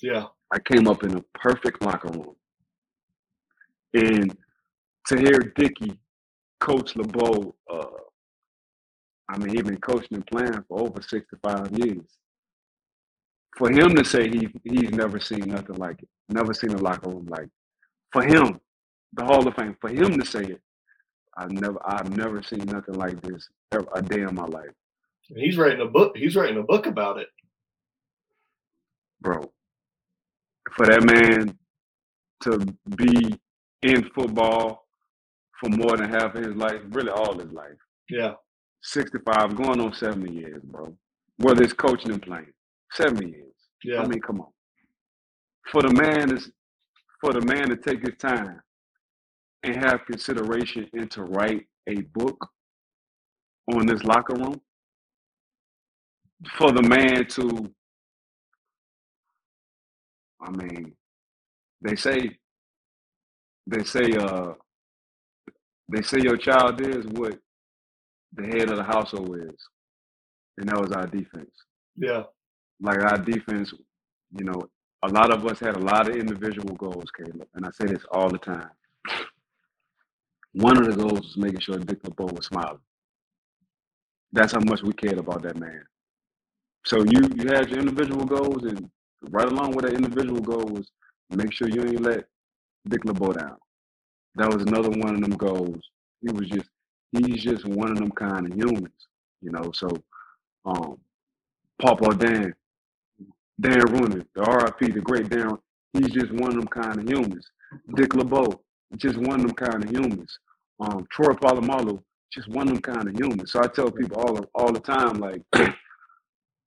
Yeah. 0.01 0.27
I 0.53 0.61
came 0.61 0.87
up 0.87 1.03
in 1.03 1.17
a 1.19 1.23
perfect 1.35 1.83
locker 1.83 2.11
room. 2.11 2.37
And 3.95 4.37
to 5.09 5.19
hear 5.19 5.41
Dickey 5.57 5.99
coach 6.61 6.97
LeBeau, 6.97 7.55
uh, 7.73 7.87
I 9.31 9.39
mean, 9.39 9.51
he's 9.51 9.63
been 9.65 9.79
coaching 9.79 10.17
and 10.17 10.27
playing 10.27 10.65
for 10.69 10.81
over 10.83 11.03
65 11.03 11.73
years. 11.79 12.07
For 13.59 13.71
him 13.71 13.95
to 13.97 14.05
say 14.05 14.29
he 14.29 14.49
he's 14.65 14.93
never 14.93 15.21
seen 15.21 15.49
nothing 15.49 15.77
like 15.77 16.03
it, 16.03 16.09
never 16.31 16.55
seen 16.55 16.73
a 16.73 16.79
locker 16.79 17.11
room 17.11 17.27
like 17.31 17.45
it. 17.45 17.51
For 18.13 18.23
him, 18.25 18.61
the 19.15 19.25
Hall 19.25 19.47
of 19.47 19.55
Fame, 19.57 19.77
for 19.81 19.91
him 19.91 20.19
to 20.19 20.27
say 20.27 20.43
it, 20.45 20.61
I've 21.37 21.53
never 21.53 21.79
I've 21.87 22.17
never 22.17 22.43
seen 22.43 22.65
nothing 22.67 22.97
like 22.97 23.21
this 23.23 23.49
ever, 23.73 23.87
a 23.95 24.03
day 24.03 24.23
in 24.23 24.35
my 24.35 24.47
life, 24.47 24.71
he's 25.37 25.59
writing 25.59 25.83
a 25.83 25.87
book. 25.91 26.17
He's 26.17 26.37
writing 26.37 26.59
a 26.59 26.65
book 26.65 26.87
about 26.87 27.19
it. 27.19 27.29
bro. 29.21 29.53
For 30.77 30.87
that 30.87 31.05
man 31.05 31.59
to 32.45 32.59
be 32.97 33.37
in 33.83 34.11
football 34.15 34.86
for 35.61 35.71
more 35.71 35.97
than 35.97 36.11
half 36.11 36.35
of 36.35 36.45
his 36.45 36.55
life, 36.55 36.81
really 36.91 37.11
all 37.11 37.39
his 37.39 37.53
life. 37.53 37.79
Yeah. 38.11 38.33
65, 38.83 39.57
going 39.57 39.81
on 39.81 39.93
70 39.93 40.33
years, 40.33 40.63
bro. 40.65 40.97
Whether 41.39 41.63
it's 41.63 41.73
coaching 41.73 42.13
and 42.13 42.23
playing. 42.23 42.53
70 42.93 43.27
years. 43.27 43.55
Yeah. 43.85 44.03
I 44.03 44.07
mean, 44.07 44.21
come 44.21 44.41
on. 44.41 44.49
For 45.71 45.83
the 45.83 45.93
man 45.93 46.35
is 46.37 46.51
for 47.21 47.33
the 47.33 47.41
man 47.41 47.69
to 47.71 47.77
take 47.77 48.01
his 48.07 48.17
time 48.19 48.61
and 49.63 49.77
have 49.77 50.05
consideration 50.07 50.89
and 50.93 51.11
to 51.11 51.23
write 51.25 51.67
a 51.89 52.03
book 52.15 52.49
on 53.75 53.87
this 53.87 54.05
locker 54.05 54.35
room. 54.35 54.61
For 56.59 56.71
the 56.71 56.83
man 56.83 57.27
to 57.31 57.73
I 60.41 60.51
mean, 60.51 60.93
they 61.83 61.97
say 61.97 62.39
they 63.67 63.83
say 63.85 64.13
uh 64.13 64.53
they 65.89 66.03
say 66.03 66.19
your 66.21 66.37
child 66.37 66.81
is 66.81 67.07
what 67.09 67.39
the 68.35 68.45
head 68.47 68.71
of 68.71 68.77
the 68.79 68.85
household 68.85 69.37
is. 69.39 69.69
And 70.59 70.69
that 70.69 70.81
was 70.81 70.93
our 70.93 71.07
defense. 71.07 71.51
yeah. 71.97 72.25
Like 72.81 73.01
our 73.03 73.19
defense, 73.19 73.73
you 74.39 74.45
know, 74.45 74.69
a 75.03 75.09
lot 75.09 75.33
of 75.33 75.45
us 75.47 75.61
had 75.61 75.77
a 75.77 75.81
lot 75.81 76.09
of 76.09 76.17
individual 76.17 76.75
goals, 76.77 77.07
Kaleb. 77.19 77.47
And 77.55 77.67
I 77.67 77.71
say 77.73 77.87
this 77.87 78.05
all 78.13 78.29
the 78.31 78.39
time. 78.39 78.71
One 80.53 80.79
of 80.79 80.87
the 80.87 80.97
goals 80.97 81.21
was 81.21 81.37
making 81.37 81.61
sure 81.61 81.79
Dick 81.79 82.01
LeBeau 82.05 82.27
was 82.35 82.47
smiling. 82.47 82.81
That's 84.33 84.53
how 84.53 84.61
much 84.61 84.83
we 84.83 84.93
cared 84.93 85.19
about 85.19 85.43
that 85.43 85.59
man. 85.59 85.83
So 86.85 86.99
you 87.05 87.21
you 87.37 87.49
had 87.49 87.69
your 87.71 87.81
individual 87.81 88.25
goals, 88.25 88.65
and 88.65 88.91
right 89.31 89.47
along 89.51 89.73
with 89.73 89.87
that 89.87 89.95
individual 89.95 90.41
goal 90.41 90.65
was 90.67 90.91
make 91.31 91.53
sure 91.53 91.69
you 91.69 91.83
ain't 91.83 92.03
let 92.03 92.25
Dick 92.89 93.05
LeBeau 93.05 93.33
down. 93.33 93.57
That 94.37 94.53
was 94.53 94.63
another 94.65 94.91
one 94.91 95.17
of 95.17 95.23
them 95.23 95.37
goals. 95.37 95.83
He 96.23 96.33
was 96.33 96.49
just 96.49 96.69
he's 97.13 97.43
just 97.43 97.67
one 97.67 97.93
of 97.93 97.99
them 97.99 98.11
kind 98.13 98.47
of 98.51 98.59
humans, 98.59 99.09
you 99.43 99.51
know. 99.53 99.73
So 99.75 99.89
um 100.67 100.99
Papa 101.81 102.15
Dan, 102.17 102.55
Dan 103.61 103.81
Rooney, 103.93 104.25
the 104.35 104.43
RIP, 104.43 104.95
the 104.95 105.01
great 105.01 105.29
Dan, 105.31 105.59
he's 105.93 106.11
just 106.11 106.33
one 106.33 106.51
of 106.51 106.57
them 106.57 106.69
kind 106.69 106.99
of 106.99 107.09
humans. 107.09 107.47
Dick 107.97 108.15
LeBeau, 108.15 108.61
just 108.97 109.19
one 109.19 109.41
of 109.41 109.47
them 109.47 109.55
kind 109.55 109.85
of 109.85 109.91
humans. 109.91 110.39
Um, 110.81 111.07
Troy 111.11 111.35
Polamalu, 111.35 112.03
just 112.33 112.49
one 112.49 112.69
of 112.69 112.75
them 112.75 112.83
kind 112.83 113.09
of 113.09 113.15
humans. 113.19 113.53
So 113.53 113.63
I 113.63 113.67
tell 113.69 113.91
people 113.91 114.19
all 114.21 114.47
all 114.55 114.73
the 114.73 114.81
time, 114.81 115.15
like 115.19 115.43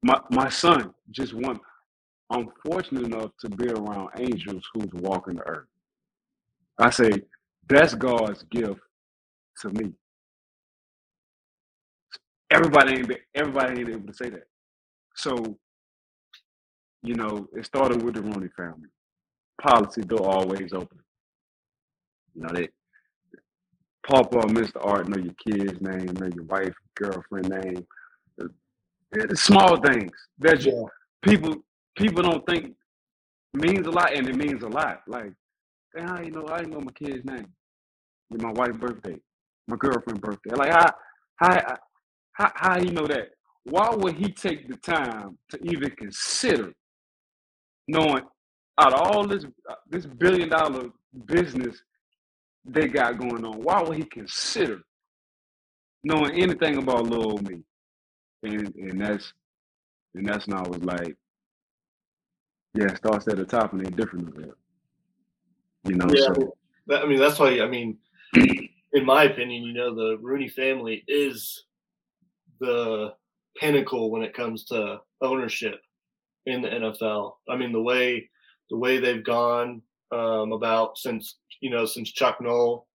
my 0.04 0.20
my 0.32 0.50
son, 0.50 0.94
just 1.12 1.34
one. 1.34 1.60
I'm 2.32 2.50
fortunate 2.66 3.06
enough 3.06 3.32
to 3.42 3.50
be 3.50 3.68
around 3.70 4.10
angels 4.20 4.64
who's 4.74 4.92
walking 4.94 5.36
the 5.36 5.44
earth. 5.48 5.68
I 6.80 6.90
say 6.92 7.12
that's 7.70 7.96
God's 7.96 8.44
gift 8.52 8.82
to 9.62 9.70
me. 9.70 9.94
Everybody 12.52 12.94
ain't 13.00 13.10
be- 13.10 13.18
everybody 13.36 13.82
ain't 13.82 13.90
able 13.90 14.08
to 14.08 14.14
say 14.14 14.30
that. 14.30 14.48
So, 15.16 15.58
you 17.04 17.16
know, 17.16 17.48
it 17.56 17.66
started 17.66 18.04
with 18.04 18.16
the 18.16 18.22
Rooney 18.22 18.50
family. 18.58 18.90
Policy 19.62 20.02
door 20.02 20.30
always 20.30 20.74
open. 20.74 21.00
You 22.36 22.44
know, 22.44 22.50
that 22.54 22.70
Papa 24.08 24.40
Mr. 24.48 24.86
Art 24.86 25.10
know 25.10 25.22
your 25.22 25.34
kid's 25.36 25.82
name, 25.82 26.08
know 26.20 26.30
your 26.36 26.46
wife, 26.46 26.74
girlfriend 26.96 27.50
name. 27.50 27.88
It's 29.14 29.44
small 29.44 29.78
things 29.82 30.12
that 30.40 30.64
you, 30.66 30.88
people 31.24 31.56
people 31.98 32.24
don't 32.24 32.46
think 32.48 32.76
means 33.54 33.88
a 33.88 33.92
lot, 33.92 34.14
and 34.16 34.28
it 34.30 34.36
means 34.36 34.64
a 34.64 34.68
lot. 34.70 35.02
Like, 35.08 35.34
how 35.98 36.22
you 36.22 36.32
know? 36.32 36.48
I 36.50 36.62
know 36.64 36.82
my 36.82 36.92
kid's 36.94 37.26
name, 37.26 37.48
my 38.32 38.52
wife's 38.52 38.78
birthday, 38.78 39.18
my 39.68 39.76
girlfriend's 39.78 40.22
birthday. 40.22 40.52
Like, 40.56 40.72
how 40.72 40.92
how 41.38 41.76
how 42.34 42.52
how 42.56 42.80
you 42.80 42.92
know 42.92 43.08
that? 43.08 43.30
Why 43.64 43.90
would 43.90 44.16
he 44.16 44.32
take 44.32 44.68
the 44.70 44.78
time 44.78 45.38
to 45.50 45.60
even 45.64 45.92
consider 45.92 46.72
knowing 47.88 48.24
out 48.80 48.94
of 48.94 49.02
all 49.02 49.28
this 49.28 49.46
this 49.90 50.06
billion 50.06 50.50
dollar 50.50 50.90
business 51.26 51.82
they 52.66 52.88
got 52.88 53.18
going 53.18 53.46
on? 53.46 53.62
Why 53.62 53.82
would 53.82 53.98
he 53.98 54.04
consider 54.06 54.80
knowing 56.04 56.32
anything 56.42 56.78
about 56.78 57.04
little 57.04 57.32
old 57.32 57.50
me? 57.50 57.60
And 58.44 58.74
and 58.76 59.02
that's 59.02 59.34
and 60.16 60.28
that's 60.28 60.48
when 60.48 60.58
I 60.58 60.62
was 60.68 60.82
like, 60.84 61.16
yeah, 62.74 62.86
it 62.86 62.98
starts 62.98 63.28
at 63.28 63.38
the 63.38 63.46
top 63.46 63.74
and 63.74 63.82
they're 63.82 63.92
different 63.92 64.30
a 64.30 64.32
bit. 64.32 64.54
You 65.86 65.96
know, 65.96 66.08
Yeah. 66.14 66.34
so 66.34 66.56
That, 66.88 67.04
I 67.04 67.06
mean, 67.06 67.20
that's 67.20 67.38
why. 67.40 67.60
I 67.62 67.68
mean, 67.68 67.98
in 68.36 69.06
my 69.06 69.24
opinion, 69.24 69.64
you 69.64 69.74
know, 69.74 69.94
the 69.94 70.18
Rooney 70.22 70.50
family 70.50 71.04
is 71.08 71.66
the 72.60 73.14
pinnacle 73.60 74.12
when 74.12 74.22
it 74.22 74.34
comes 74.34 74.66
to 74.66 75.00
ownership 75.22 75.80
in 76.46 76.62
the 76.62 76.70
NFL. 76.70 77.34
I 77.50 77.56
mean, 77.56 77.72
the 77.72 77.82
way 77.82 78.30
the 78.70 78.78
way 78.78 79.00
they've 79.00 79.24
gone 79.24 79.82
um, 80.12 80.52
about 80.52 80.98
since 80.98 81.38
you 81.62 81.70
know 81.70 81.86
since 81.86 82.12
Chuck 82.12 82.38
Noll 82.42 82.88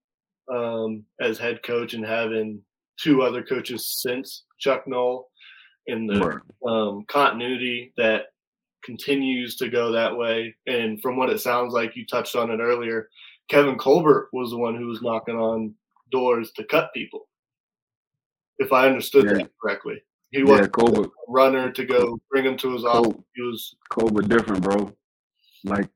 um, 0.52 1.04
as 1.20 1.38
head 1.38 1.62
coach 1.62 1.94
and 1.94 2.04
having 2.04 2.60
two 3.00 3.22
other 3.22 3.42
coaches 3.42 4.00
since 4.00 4.44
Chuck 4.58 4.86
Noll, 4.86 5.28
and 5.86 6.08
the 6.08 6.40
um, 6.66 7.04
continuity 7.08 7.92
that 7.96 8.26
continues 8.84 9.56
to 9.56 9.68
go 9.68 9.92
that 9.92 10.16
way. 10.16 10.54
And 10.66 11.00
from 11.00 11.16
what 11.16 11.30
it 11.30 11.40
sounds 11.40 11.72
like, 11.72 11.96
you 11.96 12.06
touched 12.06 12.36
on 12.36 12.50
it 12.50 12.60
earlier. 12.60 13.08
Kevin 13.48 13.76
Colbert 13.76 14.28
was 14.33 14.50
the 14.50 14.59
one 14.59 14.74
who 14.76 14.87
was 14.87 15.02
knocking 15.02 15.37
on 15.37 15.74
doors 16.11 16.50
to 16.52 16.64
cut 16.64 16.92
people. 16.94 17.28
If 18.59 18.72
I 18.72 18.87
understood 18.87 19.24
Yeah. 19.26 19.35
that 19.35 19.50
correctly, 19.61 20.02
he 20.30 20.38
yeah, 20.38 20.44
was 20.44 20.68
Kobe, 20.68 21.02
a 21.02 21.11
runner 21.28 21.70
to 21.72 21.85
go 21.85 22.18
bring 22.30 22.44
him 22.44 22.57
to 22.59 22.72
his 22.72 22.85
office. 22.85 23.12
Kobe, 23.12 23.22
He 23.35 23.42
was, 23.42 23.76
Kobe 23.90 24.26
different, 24.26 24.62
bro. 24.62 24.92
Like 25.64 25.88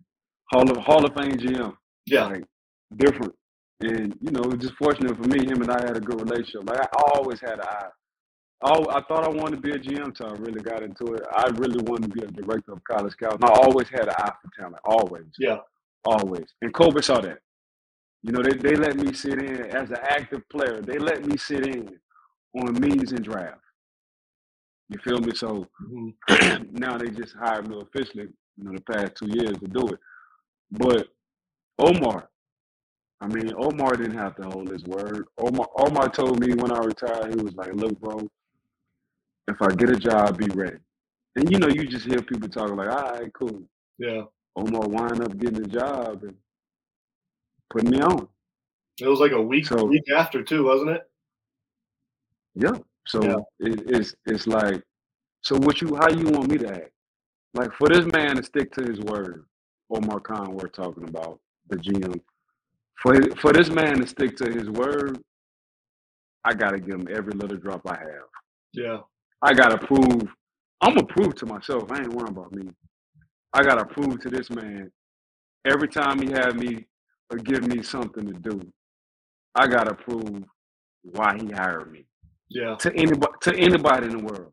Hall 0.50 0.70
of 0.70 0.76
Hall 0.78 1.04
of 1.04 1.14
Fame 1.14 1.36
GM. 1.36 1.76
yeah, 2.06 2.26
like 2.26 2.44
different. 2.96 3.34
And 3.80 4.16
you 4.20 4.30
know, 4.32 4.40
it 4.40 4.46
was 4.52 4.58
just 4.60 4.74
fortunate 4.74 5.16
for 5.16 5.22
me. 5.28 5.44
Him 5.46 5.62
and 5.62 5.70
I 5.70 5.80
had 5.84 5.96
a 5.96 6.00
good 6.00 6.20
relationship. 6.20 6.68
Like 6.68 6.80
I 6.80 6.88
always 7.14 7.40
had 7.40 7.54
an 7.54 7.60
eye. 7.62 7.88
Oh, 8.62 8.86
I 8.90 9.00
thought 9.02 9.22
I 9.24 9.28
wanted 9.28 9.56
to 9.56 9.62
be 9.62 9.70
a 9.70 9.78
GM 9.78 10.06
until 10.06 10.26
I 10.28 10.32
really 10.32 10.60
got 10.60 10.82
into 10.82 11.14
it. 11.14 11.22
I 11.30 11.48
really 11.54 11.80
wanted 11.84 12.08
to 12.08 12.08
be 12.08 12.22
a 12.24 12.26
director 12.26 12.72
of 12.72 12.82
college 12.82 13.12
scouts. 13.12 13.36
I 13.40 13.48
always 13.50 13.88
had 13.88 14.08
an 14.08 14.14
eye 14.18 14.32
for 14.42 14.50
talent. 14.60 14.80
Always. 14.84 15.26
Yeah. 15.38 15.58
Always. 16.04 16.46
And 16.62 16.74
Kobe 16.74 17.02
saw 17.02 17.20
that. 17.20 17.38
You 18.22 18.32
know, 18.32 18.42
they, 18.42 18.52
they 18.56 18.76
let 18.76 18.96
me 18.96 19.12
sit 19.14 19.38
in 19.40 19.62
as 19.66 19.90
an 19.90 19.98
active 20.02 20.48
player. 20.50 20.82
They 20.82 20.98
let 20.98 21.26
me 21.26 21.36
sit 21.38 21.66
in 21.66 21.88
on 22.58 22.74
meetings 22.80 23.12
and 23.12 23.24
draft. 23.24 23.60
You 24.90 24.98
feel 25.04 25.20
me? 25.20 25.34
So 25.34 25.66
mhm, 25.82 26.14
now 26.72 26.98
they 26.98 27.10
just 27.10 27.34
hired 27.36 27.68
me 27.68 27.80
officially, 27.82 28.28
you 28.58 28.64
know, 28.64 28.72
the 28.74 28.82
past 28.94 29.16
two 29.16 29.28
years 29.28 29.58
to 29.58 29.68
do 29.68 29.88
it. 29.88 30.00
But 30.72 31.08
Omar, 31.78 32.30
I 33.20 33.28
mean, 33.28 33.52
Omar 33.58 33.96
didn't 33.96 34.18
have 34.18 34.36
to 34.36 34.44
hold 34.44 34.70
his 34.70 34.84
word. 34.84 35.26
Omar, 35.38 35.68
Omar 35.78 36.10
told 36.10 36.40
me 36.40 36.54
when 36.54 36.72
I 36.72 36.78
retired, 36.80 37.34
he 37.34 37.42
was 37.42 37.54
like, 37.56 37.74
"Look, 37.74 37.98
bro, 38.00 38.20
if 39.48 39.62
I 39.62 39.68
get 39.74 39.90
a 39.90 39.96
job, 39.96 40.38
be 40.38 40.48
ready." 40.48 40.78
And 41.36 41.50
you 41.50 41.58
know, 41.58 41.68
you 41.68 41.86
just 41.86 42.06
hear 42.06 42.20
people 42.22 42.48
talking 42.48 42.76
like, 42.76 42.90
all 42.90 43.12
right, 43.12 43.32
cool. 43.32 43.62
Yeah. 43.98 44.22
Omar 44.58 44.88
wind 44.88 45.22
up 45.22 45.36
getting 45.38 45.62
the 45.62 45.68
job 45.68 46.22
and 46.24 46.34
putting 47.70 47.90
me 47.90 48.00
on. 48.00 48.28
It 49.00 49.06
was 49.06 49.20
like 49.20 49.32
a 49.32 49.40
week 49.40 49.66
So- 49.66 49.84
week 49.84 50.10
after 50.14 50.42
too, 50.42 50.64
wasn't 50.64 50.90
it? 50.90 51.10
Yeah. 52.54 52.76
So 53.06 53.22
Yeah. 53.22 53.36
It, 53.60 53.82
it's 53.90 54.14
it's 54.26 54.46
like, 54.46 54.82
so 55.42 55.56
what 55.56 55.80
you 55.80 55.94
how 55.96 56.08
you 56.10 56.26
want 56.30 56.50
me 56.50 56.58
to 56.58 56.68
act? 56.68 56.90
Like 57.54 57.72
for 57.74 57.88
this 57.88 58.04
man 58.12 58.36
to 58.36 58.42
stick 58.42 58.72
to 58.72 58.82
his 58.84 59.00
word, 59.00 59.46
Omar 59.90 60.20
Khan 60.20 60.54
we're 60.54 60.68
talking 60.68 61.08
about, 61.08 61.40
the 61.70 61.76
GM. 61.76 62.20
For 63.00 63.14
for 63.36 63.52
this 63.52 63.70
man 63.70 64.00
to 64.00 64.06
stick 64.06 64.36
to 64.38 64.50
his 64.50 64.68
word, 64.68 65.18
I 66.44 66.52
gotta 66.54 66.78
give 66.80 66.96
him 67.00 67.08
every 67.10 67.32
little 67.32 67.56
drop 67.56 67.82
I 67.86 67.96
have. 67.98 68.28
Yeah. 68.72 68.98
I 69.42 69.54
gotta 69.54 69.78
prove. 69.78 70.22
I'm 70.80 70.94
gonna 70.94 71.06
prove 71.06 71.34
to 71.36 71.46
myself. 71.46 71.90
I 71.92 71.98
ain't 72.00 72.12
worrying 72.12 72.36
about 72.36 72.52
me. 72.52 72.70
I 73.52 73.62
gotta 73.62 73.84
prove 73.84 74.20
to 74.20 74.28
this 74.30 74.50
man 74.50 74.90
every 75.64 75.88
time 75.88 76.20
he 76.20 76.30
have 76.32 76.56
me 76.56 76.86
or 77.30 77.38
give 77.38 77.66
me 77.66 77.82
something 77.82 78.26
to 78.26 78.32
do. 78.34 78.72
I 79.54 79.66
gotta 79.66 79.94
prove 79.94 80.44
why 81.02 81.36
he 81.38 81.48
hired 81.50 81.90
me 81.92 82.06
Yeah. 82.48 82.76
to 82.76 82.94
anybody 82.94 83.32
to 83.42 83.56
anybody 83.56 84.06
in 84.06 84.18
the 84.18 84.24
world. 84.24 84.52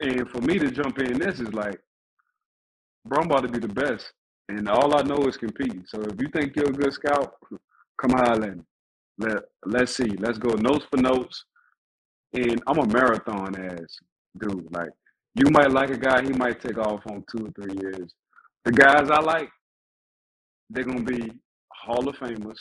And 0.00 0.28
for 0.30 0.40
me 0.40 0.58
to 0.58 0.70
jump 0.70 0.98
in 0.98 1.18
this 1.18 1.40
is 1.40 1.52
like, 1.54 1.80
bro, 3.06 3.20
I'm 3.20 3.26
about 3.30 3.42
to 3.42 3.48
be 3.48 3.58
the 3.60 3.68
best. 3.68 4.12
And 4.48 4.68
all 4.68 4.96
I 4.96 5.02
know 5.02 5.26
is 5.28 5.36
competing. 5.36 5.84
So 5.86 6.00
if 6.02 6.20
you 6.20 6.28
think 6.28 6.54
you're 6.56 6.68
a 6.70 6.72
good 6.72 6.92
scout, 6.92 7.34
come 8.00 8.10
holler 8.12 8.46
at 8.48 8.56
me. 8.56 8.62
Let 9.18 9.44
let's 9.64 9.94
see. 9.96 10.10
Let's 10.18 10.38
go 10.38 10.50
notes 10.54 10.86
for 10.90 11.00
notes. 11.00 11.44
And 12.34 12.62
I'm 12.66 12.78
a 12.78 12.86
marathon 12.86 13.54
ass 13.56 13.96
dude. 14.38 14.68
Like 14.72 14.90
you 15.34 15.46
might 15.50 15.70
like 15.72 15.90
a 15.90 15.98
guy, 15.98 16.22
he 16.22 16.30
might 16.30 16.60
take 16.60 16.78
off 16.78 17.02
on 17.06 17.24
two 17.30 17.46
or 17.46 17.50
three 17.52 17.76
years. 17.80 18.12
The 18.64 18.72
guys 18.72 19.10
I 19.10 19.20
like, 19.20 19.50
they're 20.70 20.84
gonna 20.84 21.02
be 21.04 21.32
Hall 21.72 22.08
of 22.08 22.16
Famers, 22.16 22.58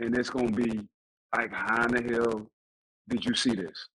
and 0.00 0.16
it's 0.18 0.30
gonna 0.30 0.52
be 0.52 0.88
like, 1.36 1.52
how 1.52 1.84
in 1.86 2.06
the 2.06 2.14
hell 2.14 2.46
did 3.08 3.24
you 3.24 3.34
see 3.34 3.54
this? 3.54 3.88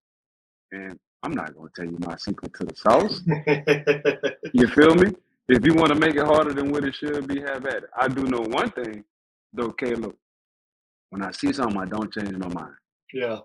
And 0.71 0.97
I'm 1.23 1.33
not 1.33 1.55
gonna 1.55 1.69
tell 1.75 1.85
you 1.85 1.97
my 2.05 2.17
secret 2.17 2.53
to 2.55 2.65
the 2.65 2.75
sauce. 2.75 3.21
You 4.53 4.67
feel 4.67 4.95
me? 4.95 5.13
If 5.49 5.65
you 5.65 5.73
want 5.75 5.89
to 5.93 5.99
make 5.99 6.15
it 6.15 6.25
harder 6.25 6.53
than 6.53 6.71
what 6.71 6.85
it 6.85 6.95
should 6.95 7.27
be, 7.27 7.41
have 7.41 7.65
at 7.65 7.83
it. 7.83 7.89
I 7.99 8.07
do 8.07 8.23
know 8.23 8.41
one 8.41 8.71
thing, 8.71 9.03
though, 9.53 9.71
Kaleb. 9.71 10.13
When 11.11 11.23
I 11.23 11.31
see 11.31 11.53
something, 11.53 11.79
I 11.79 11.85
don't 11.85 12.13
change 12.13 12.33
my 12.33 12.47
mind. 12.49 12.75
yeah. 13.13 13.39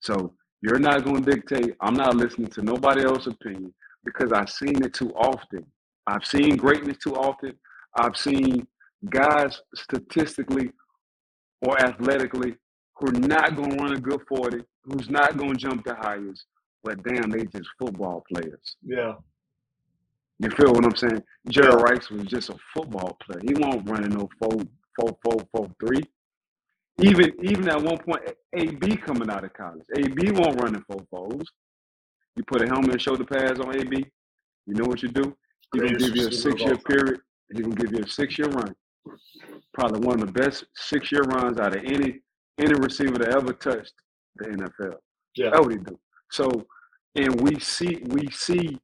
So 0.00 0.34
you're 0.62 0.78
not 0.78 1.04
going 1.04 1.24
to 1.24 1.30
dictate. 1.30 1.76
I'm 1.80 1.94
not 1.94 2.16
listening 2.16 2.48
to 2.52 2.62
nobody 2.62 3.04
else's 3.04 3.28
opinion 3.34 3.74
because 4.12 4.32
I've 4.32 4.50
seen 4.50 4.82
it 4.82 4.94
too 4.94 5.12
often. 5.14 5.64
I've 6.06 6.24
seen 6.24 6.56
greatness 6.56 6.96
too 6.98 7.14
often. 7.14 7.54
I've 7.96 8.16
seen 8.16 8.66
guys 9.10 9.60
statistically 9.74 10.70
or 11.66 11.80
athletically 11.80 12.56
who 12.96 13.08
are 13.08 13.12
not 13.12 13.56
going 13.56 13.70
to 13.70 13.82
run 13.82 13.92
a 13.94 14.00
good 14.00 14.20
40, 14.28 14.60
who's 14.84 15.08
not 15.10 15.36
going 15.36 15.52
to 15.52 15.56
jump 15.56 15.84
the 15.84 15.94
highest, 15.94 16.44
but 16.82 17.02
damn, 17.04 17.30
they 17.30 17.44
just 17.44 17.68
football 17.78 18.24
players. 18.32 18.76
Yeah. 18.82 19.14
You 20.40 20.50
feel 20.50 20.72
what 20.72 20.84
I'm 20.84 20.96
saying? 20.96 21.22
Jerry 21.48 21.74
Rice 21.74 22.10
was 22.10 22.24
just 22.24 22.50
a 22.50 22.56
football 22.74 23.16
player. 23.22 23.40
He 23.42 23.54
won't 23.54 23.88
run 23.88 24.04
in 24.04 24.10
no 24.10 24.28
four, 24.38 24.56
four, 24.98 25.18
four, 25.24 25.36
four, 25.52 25.68
three. 25.80 26.02
Even 27.00 27.32
even 27.42 27.68
at 27.68 27.80
one 27.80 27.98
point, 27.98 28.22
AB 28.54 28.96
coming 28.98 29.30
out 29.30 29.44
of 29.44 29.52
college, 29.52 29.84
AB 29.96 30.32
won't 30.32 30.60
run 30.60 30.74
in 30.74 30.82
four 30.82 31.04
fours. 31.10 31.48
You 32.38 32.44
put 32.44 32.62
a 32.62 32.66
helmet 32.68 32.92
and 32.92 33.02
shoulder 33.02 33.24
pads 33.24 33.58
on 33.58 33.76
AB. 33.76 34.06
You 34.66 34.74
know 34.74 34.84
what 34.84 35.02
you 35.02 35.08
do? 35.08 35.36
He 35.72 35.80
gonna 35.80 35.98
give 35.98 36.14
you 36.14 36.28
a 36.28 36.32
six 36.32 36.62
year 36.62 36.76
period. 36.76 37.20
He 37.52 37.62
gonna 37.62 37.74
give 37.74 37.92
you 37.92 38.04
a 38.04 38.08
six 38.08 38.38
year 38.38 38.48
run. 38.48 38.72
Probably 39.74 40.06
one 40.06 40.20
of 40.22 40.26
the 40.28 40.32
best 40.32 40.64
six 40.76 41.10
year 41.10 41.22
runs 41.22 41.58
out 41.58 41.76
of 41.76 41.82
any 41.84 42.20
any 42.60 42.74
receiver 42.74 43.18
that 43.18 43.34
ever 43.34 43.52
touched 43.52 43.92
the 44.36 44.44
NFL. 44.50 44.98
Yeah. 45.34 45.50
That's 45.50 45.60
what 45.60 45.72
he 45.72 45.78
do. 45.78 45.98
So, 46.30 46.64
and 47.16 47.40
we 47.40 47.58
see 47.58 48.02
we 48.06 48.28
see 48.30 48.78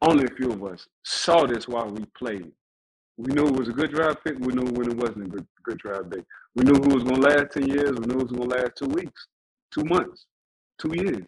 only 0.00 0.26
a 0.26 0.34
few 0.36 0.52
of 0.52 0.62
us 0.62 0.86
saw 1.04 1.44
this 1.44 1.66
while 1.66 1.90
we 1.90 2.04
played. 2.16 2.52
We 3.16 3.32
knew 3.32 3.48
it 3.48 3.56
was 3.56 3.68
a 3.68 3.72
good 3.72 3.92
draft 3.92 4.22
pick. 4.22 4.38
We 4.38 4.54
knew 4.54 4.70
when 4.74 4.92
it 4.92 4.96
wasn't 4.96 5.26
a 5.26 5.28
good 5.28 5.46
good 5.64 5.78
draft 5.78 6.08
pick. 6.12 6.24
We 6.54 6.62
knew 6.62 6.74
who 6.74 6.94
was 6.94 7.02
going 7.02 7.20
to 7.20 7.28
last 7.28 7.50
ten 7.50 7.66
years. 7.66 7.98
We 7.98 8.06
knew 8.06 8.20
it 8.20 8.30
was 8.30 8.32
going 8.32 8.48
to 8.48 8.56
last 8.56 8.76
two 8.76 8.90
weeks, 8.90 9.26
two 9.74 9.82
months, 9.86 10.26
two 10.80 10.92
years. 10.94 11.26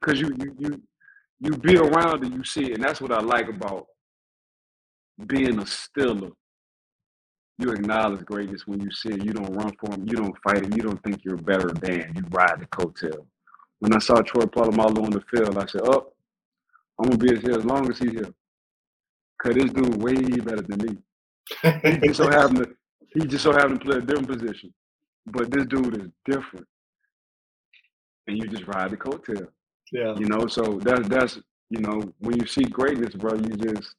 Because 0.00 0.20
you 0.20 0.30
you 0.38 0.56
you 0.58 0.82
you 1.40 1.50
be 1.58 1.76
around 1.78 2.24
and 2.24 2.34
you 2.34 2.44
see 2.44 2.64
it, 2.64 2.74
and 2.74 2.84
that's 2.84 3.00
what 3.00 3.12
I 3.12 3.20
like 3.20 3.48
about 3.48 3.86
being 5.26 5.58
a 5.58 5.64
Steeler. 5.64 6.32
You 7.58 7.70
acknowledge 7.72 8.24
greatness 8.26 8.66
when 8.66 8.80
you 8.80 8.90
see 8.92 9.10
it. 9.10 9.24
You 9.24 9.32
don't 9.32 9.54
run 9.54 9.72
for 9.80 9.94
him. 9.94 10.06
You 10.08 10.16
don't 10.16 10.36
fight 10.42 10.64
it. 10.64 10.76
You 10.76 10.82
don't 10.82 11.02
think 11.04 11.24
you're 11.24 11.36
better 11.38 11.70
than. 11.70 12.12
You 12.16 12.22
ride 12.30 12.60
the 12.60 12.66
coattail. 12.66 13.26
When 13.80 13.94
I 13.94 13.98
saw 13.98 14.16
Troy 14.22 14.44
Polamalu 14.44 15.04
on 15.04 15.10
the 15.10 15.22
field, 15.30 15.58
I 15.58 15.66
said, 15.66 15.82
"Up, 15.88 16.14
I'm 16.98 17.10
gonna 17.10 17.18
be 17.18 17.40
here 17.40 17.58
as 17.58 17.64
long 17.64 17.90
as 17.90 17.98
he's 17.98 18.12
here." 18.12 18.32
Cause 19.42 19.54
this 19.54 19.72
dude 19.72 20.02
way 20.02 20.14
better 20.14 20.62
than 20.62 20.78
me. 20.86 20.98
He 21.86 21.98
just 21.98 22.18
so 22.18 22.28
happened 22.30 22.58
to 22.58 22.76
he 23.14 23.26
just 23.26 23.44
so 23.44 23.52
happened 23.52 23.80
to 23.80 23.86
play 23.86 23.98
a 23.98 24.00
different 24.02 24.28
position. 24.28 24.74
But 25.26 25.50
this 25.50 25.66
dude 25.66 26.00
is 26.02 26.08
different. 26.26 26.66
And 28.26 28.38
you 28.38 28.48
just 28.48 28.66
ride 28.66 28.90
the 28.92 28.96
coattail. 28.98 29.48
Yeah. 29.92 30.14
You 30.18 30.26
know, 30.26 30.46
so 30.46 30.78
that's 30.82 31.08
that's 31.08 31.38
you 31.70 31.80
know, 31.80 32.00
when 32.20 32.38
you 32.38 32.46
see 32.46 32.64
greatness, 32.64 33.14
bro, 33.14 33.34
you 33.34 33.56
just 33.56 33.94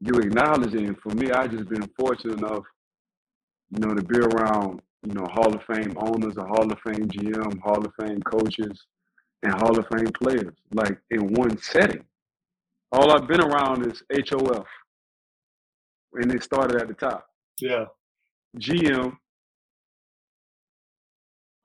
you 0.00 0.14
acknowledge 0.14 0.74
it. 0.74 0.82
And 0.82 0.98
for 0.98 1.10
me, 1.10 1.30
I 1.30 1.46
just 1.46 1.68
been 1.68 1.88
fortunate 1.98 2.38
enough, 2.38 2.64
you 3.70 3.80
know, 3.80 3.94
to 3.94 4.02
be 4.02 4.18
around, 4.18 4.80
you 5.06 5.14
know, 5.14 5.26
Hall 5.32 5.54
of 5.54 5.62
Fame 5.64 5.94
owners, 5.96 6.36
a 6.36 6.44
Hall 6.44 6.70
of 6.70 6.78
Fame 6.86 7.08
GM, 7.08 7.60
Hall 7.60 7.84
of 7.84 7.92
Fame 8.00 8.20
coaches, 8.22 8.86
and 9.42 9.52
Hall 9.54 9.78
of 9.78 9.86
Fame 9.94 10.12
players, 10.12 10.54
like 10.72 10.98
in 11.10 11.32
one 11.34 11.56
setting. 11.58 12.04
All 12.92 13.10
I've 13.10 13.28
been 13.28 13.40
around 13.42 13.86
is 13.86 14.02
HOF. 14.30 14.66
And 16.14 16.34
it 16.34 16.42
started 16.42 16.80
at 16.80 16.88
the 16.88 16.94
top. 16.94 17.26
Yeah. 17.60 17.84
GM, 18.58 19.14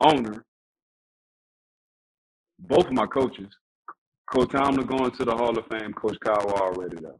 owner, 0.02 0.46
both 2.67 2.88
of 2.88 2.93
my 2.93 3.06
coaches, 3.08 3.49
Coach 4.32 4.52
Tomlin 4.52 4.88
going 4.88 5.12
to 5.12 5.26
the 5.26 5.36
Hall 5.36 5.58
of 5.58 5.65
Fame, 5.67 5.93
Coach 5.93 6.17
Cowher 6.26 6.54
already 6.60 6.97
though. 7.02 7.19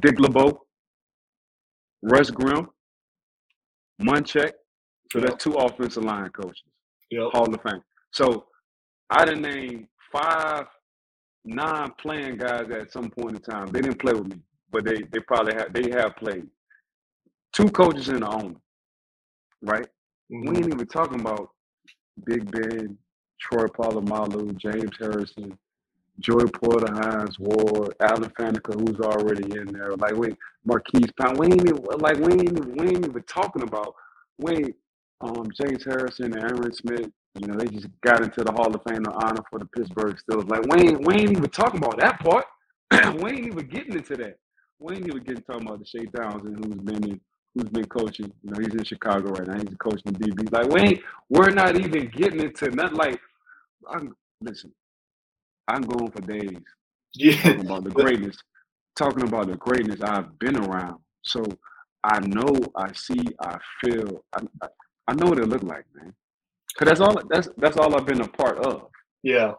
Dick 0.00 0.18
LeBeau, 0.18 0.66
Russ 2.02 2.30
Grimm, 2.30 2.68
Munchak. 4.02 4.52
So 5.12 5.20
that's 5.20 5.42
two 5.44 5.52
offensive 5.54 6.04
line 6.04 6.30
coaches, 6.30 6.62
Yep. 7.10 7.28
Hall 7.32 7.54
of 7.54 7.60
Fame. 7.62 7.82
So 8.12 8.46
I 9.10 9.24
done 9.26 9.42
named 9.42 9.86
five 10.12 10.66
non-playing 11.44 12.38
guys 12.38 12.70
at 12.70 12.92
some 12.92 13.10
point 13.10 13.36
in 13.36 13.42
time. 13.42 13.66
They 13.68 13.80
didn't 13.82 14.00
play 14.00 14.12
with 14.14 14.28
me, 14.28 14.40
but 14.70 14.84
they 14.84 15.02
they 15.12 15.20
probably 15.20 15.54
have 15.54 15.72
they 15.72 15.90
have 15.90 16.16
played. 16.16 16.46
Two 17.52 17.66
coaches 17.70 18.08
and 18.08 18.22
the 18.22 18.28
owner, 18.28 18.56
right? 19.62 19.88
Mhm. 20.32 20.48
We 20.50 20.56
ain't 20.58 20.74
even 20.74 20.86
talking 20.86 21.20
about 21.20 21.50
Big 22.24 22.50
Ben, 22.50 22.98
Troy 23.42 23.66
Polamalu, 23.66 24.56
James 24.56 24.90
Harrison, 24.98 25.58
Joey 26.20 26.48
Porter, 26.50 26.92
Hines 26.92 27.38
Ward, 27.38 27.94
Alan 28.00 28.30
Faneca, 28.30 28.74
who's 28.74 29.00
already 29.00 29.58
in 29.58 29.66
there. 29.72 29.96
Like 29.96 30.16
wait, 30.16 30.36
Maurkice 30.64 31.10
Pouncey. 31.20 31.38
We 31.38 31.46
ain't 31.46 31.66
even, 31.66 31.84
like 31.98 32.18
we 32.18 32.32
ain't 32.32 32.42
even, 32.44 32.76
we 32.76 32.86
ain't 32.88 33.06
even 33.06 33.22
talking 33.24 33.62
about 33.62 33.94
wait, 34.38 34.76
um, 35.20 35.46
James 35.60 35.84
Harrison 35.84 36.32
and 36.32 36.42
Aaron 36.42 36.72
Smith. 36.72 37.10
You 37.40 37.46
know, 37.46 37.54
they 37.58 37.66
just 37.66 37.88
got 38.02 38.22
into 38.22 38.44
the 38.44 38.52
Hall 38.52 38.74
of 38.74 38.82
Fame 38.86 38.98
in 38.98 39.06
honor 39.06 39.42
for 39.50 39.58
the 39.58 39.64
Pittsburgh 39.64 40.16
Steelers. 40.16 40.48
Like 40.48 40.66
we 40.66 40.88
ain't, 40.88 41.06
we 41.06 41.14
ain't 41.14 41.30
even 41.30 41.50
talking 41.50 41.78
about 41.78 41.98
that 41.98 42.20
part. 42.20 42.44
we 43.22 43.30
ain't 43.30 43.46
even 43.46 43.66
getting 43.68 43.94
into 43.94 44.16
that. 44.16 44.38
We 44.78 44.96
ain't 44.96 45.06
even 45.06 45.22
getting 45.22 45.42
talking 45.42 45.66
about 45.66 45.78
the 45.80 45.86
Shea 45.86 46.06
Townsend 46.06 46.64
who's 46.64 46.82
been 46.82 47.10
in 47.10 47.20
who's 47.54 47.68
been 47.70 47.86
coaching. 47.86 48.32
You 48.42 48.50
know, 48.50 48.58
he's 48.60 48.74
in 48.74 48.84
Chicago 48.84 49.30
right 49.30 49.46
now. 49.46 49.58
He's 49.58 49.76
coaching 49.78 50.12
the 50.12 50.12
DB. 50.12 50.52
Like 50.52 50.68
we 50.68 50.80
ain't, 50.80 51.00
we're 51.28 51.50
not 51.50 51.78
even 51.78 52.08
getting 52.08 52.40
into 52.40 52.70
not 52.70 52.94
like. 52.94 53.20
I'm 53.90 54.14
listen. 54.40 54.72
I'm 55.68 55.82
going 55.82 56.10
for 56.10 56.20
days 56.22 56.56
Yeah. 57.14 57.40
talking 57.42 57.66
about 57.66 57.84
the 57.84 57.90
greatness, 58.02 58.36
talking 58.96 59.22
about 59.24 59.46
the 59.48 59.56
greatness 59.56 60.00
I've 60.02 60.38
been 60.38 60.56
around. 60.56 60.98
So 61.24 61.44
I 62.04 62.18
know, 62.20 62.54
I 62.76 62.92
see, 62.92 63.20
I 63.40 63.58
feel, 63.80 64.24
I, 64.36 64.42
I, 64.62 64.68
I 65.08 65.14
know 65.14 65.26
what 65.26 65.38
it 65.38 65.48
look 65.48 65.62
like, 65.62 65.84
man. 65.94 66.12
Cause 66.76 66.88
that's 66.88 67.00
all. 67.00 67.20
That's 67.28 67.48
that's 67.58 67.76
all 67.76 67.94
I've 67.94 68.06
been 68.06 68.22
a 68.22 68.28
part 68.28 68.58
of. 68.58 68.88
Yeah. 69.22 69.52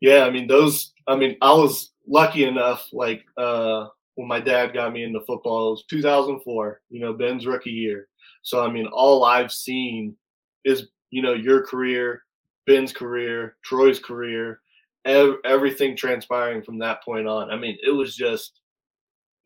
Yeah. 0.00 0.24
I 0.24 0.30
mean, 0.30 0.46
those, 0.48 0.92
I 1.06 1.14
mean, 1.16 1.36
I 1.42 1.52
was 1.52 1.92
lucky 2.06 2.44
enough, 2.44 2.88
like, 2.92 3.24
uh, 3.36 3.86
when 4.14 4.26
my 4.26 4.40
dad 4.40 4.72
got 4.74 4.92
me 4.92 5.04
into 5.04 5.20
football, 5.26 5.68
it 5.68 5.70
was 5.72 5.84
2004, 5.90 6.80
you 6.90 7.00
know, 7.00 7.12
Ben's 7.12 7.46
rookie 7.46 7.70
year. 7.70 8.08
So, 8.42 8.64
I 8.64 8.70
mean, 8.70 8.86
all 8.92 9.24
I've 9.24 9.52
seen 9.52 10.16
is, 10.64 10.88
you 11.10 11.22
know, 11.22 11.34
your 11.34 11.64
career, 11.64 12.22
Ben's 12.68 12.92
career, 12.92 13.56
Troy's 13.64 14.00
career. 14.00 14.60
ev- 15.06 15.38
everything 15.44 15.96
transpiring 15.96 16.62
from 16.62 16.78
that 16.80 17.02
point 17.04 17.28
on. 17.28 17.50
I 17.50 17.56
mean, 17.56 17.78
it 17.82 17.92
was 17.92 18.16
just 18.16 18.60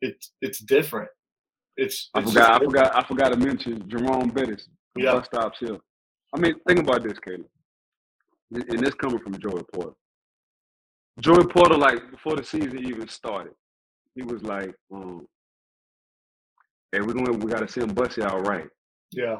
it's 0.01 0.31
it's 0.41 0.59
different. 0.59 1.09
It's, 1.77 2.09
I 2.13 2.21
forgot. 2.23 2.61
I 2.61 2.65
forgot. 2.65 2.97
I 2.97 3.07
forgot 3.07 3.29
to 3.33 3.37
mention 3.39 3.89
Jerome 3.89 4.29
Bettis. 4.29 4.69
Yeah. 4.97 5.13
Bus 5.13 5.25
stops 5.27 5.59
here. 5.59 5.79
I 6.35 6.39
mean, 6.39 6.55
think 6.67 6.79
about 6.81 7.03
this, 7.03 7.19
Kaleb. 7.19 7.45
And 8.53 8.63
and 8.69 8.79
this 8.81 8.95
coming 8.95 9.19
from 9.19 9.39
Joey 9.39 9.63
Porter. 9.73 9.93
Joey 11.21 11.45
Porter, 11.47 11.77
like 11.77 12.11
before 12.11 12.35
the 12.37 12.43
season 12.43 12.79
even 12.85 13.07
started, 13.07 13.53
he 14.15 14.23
was 14.23 14.43
like, 14.43 14.73
um, 14.93 15.27
"Hey, 16.91 17.01
we're 17.01 17.13
going. 17.13 17.39
We 17.39 17.51
got 17.51 17.61
to 17.61 17.67
send 17.67 17.95
Bussy 17.95 18.21
out 18.23 18.47
right." 18.47 18.67
Yeah, 19.11 19.37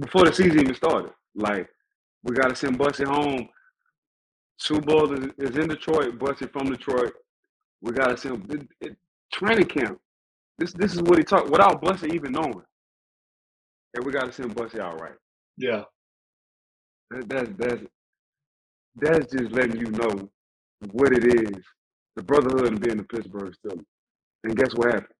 Before 0.00 0.24
the 0.24 0.32
season 0.32 0.60
even 0.60 0.74
started, 0.76 1.12
like, 1.34 1.68
we 2.24 2.34
got 2.34 2.48
to 2.50 2.56
send 2.56 2.78
Bussy 2.78 3.04
home. 3.04 3.48
Super 4.58 4.82
Bowl 4.82 5.12
is, 5.14 5.26
is 5.38 5.56
in 5.56 5.68
Detroit. 5.68 6.18
Bussy 6.18 6.46
from 6.46 6.70
Detroit. 6.70 7.12
We 7.82 7.92
got 7.92 8.08
to 8.08 8.16
send 8.18 8.52
it, 8.52 8.68
it, 8.80 8.96
training 9.32 9.66
camp. 9.66 9.98
This 10.58 10.72
this 10.74 10.94
is 10.94 11.02
what 11.02 11.18
he 11.18 11.24
talked 11.24 11.50
without 11.50 11.82
Bussy 11.82 12.08
even 12.14 12.32
knowing. 12.32 12.62
And 13.94 14.04
we 14.06 14.12
got 14.12 14.26
to 14.26 14.32
send 14.32 14.54
Bussy 14.54 14.80
out 14.80 15.00
right. 15.00 15.16
yeah, 15.58 15.84
That, 17.10 17.28
that's 17.28 17.50
that's 17.58 17.82
that's 18.96 19.32
just 19.32 19.52
letting 19.52 19.78
you 19.80 19.90
know 19.92 20.30
what 20.92 21.12
it 21.12 21.24
is, 21.24 21.64
the 22.16 22.22
brotherhood 22.22 22.74
of 22.74 22.80
being 22.80 22.98
the 22.98 23.04
Pittsburgh 23.04 23.54
Steelers. 23.66 23.84
And 24.44 24.56
guess 24.56 24.74
what 24.74 24.88
happened? 24.94 25.14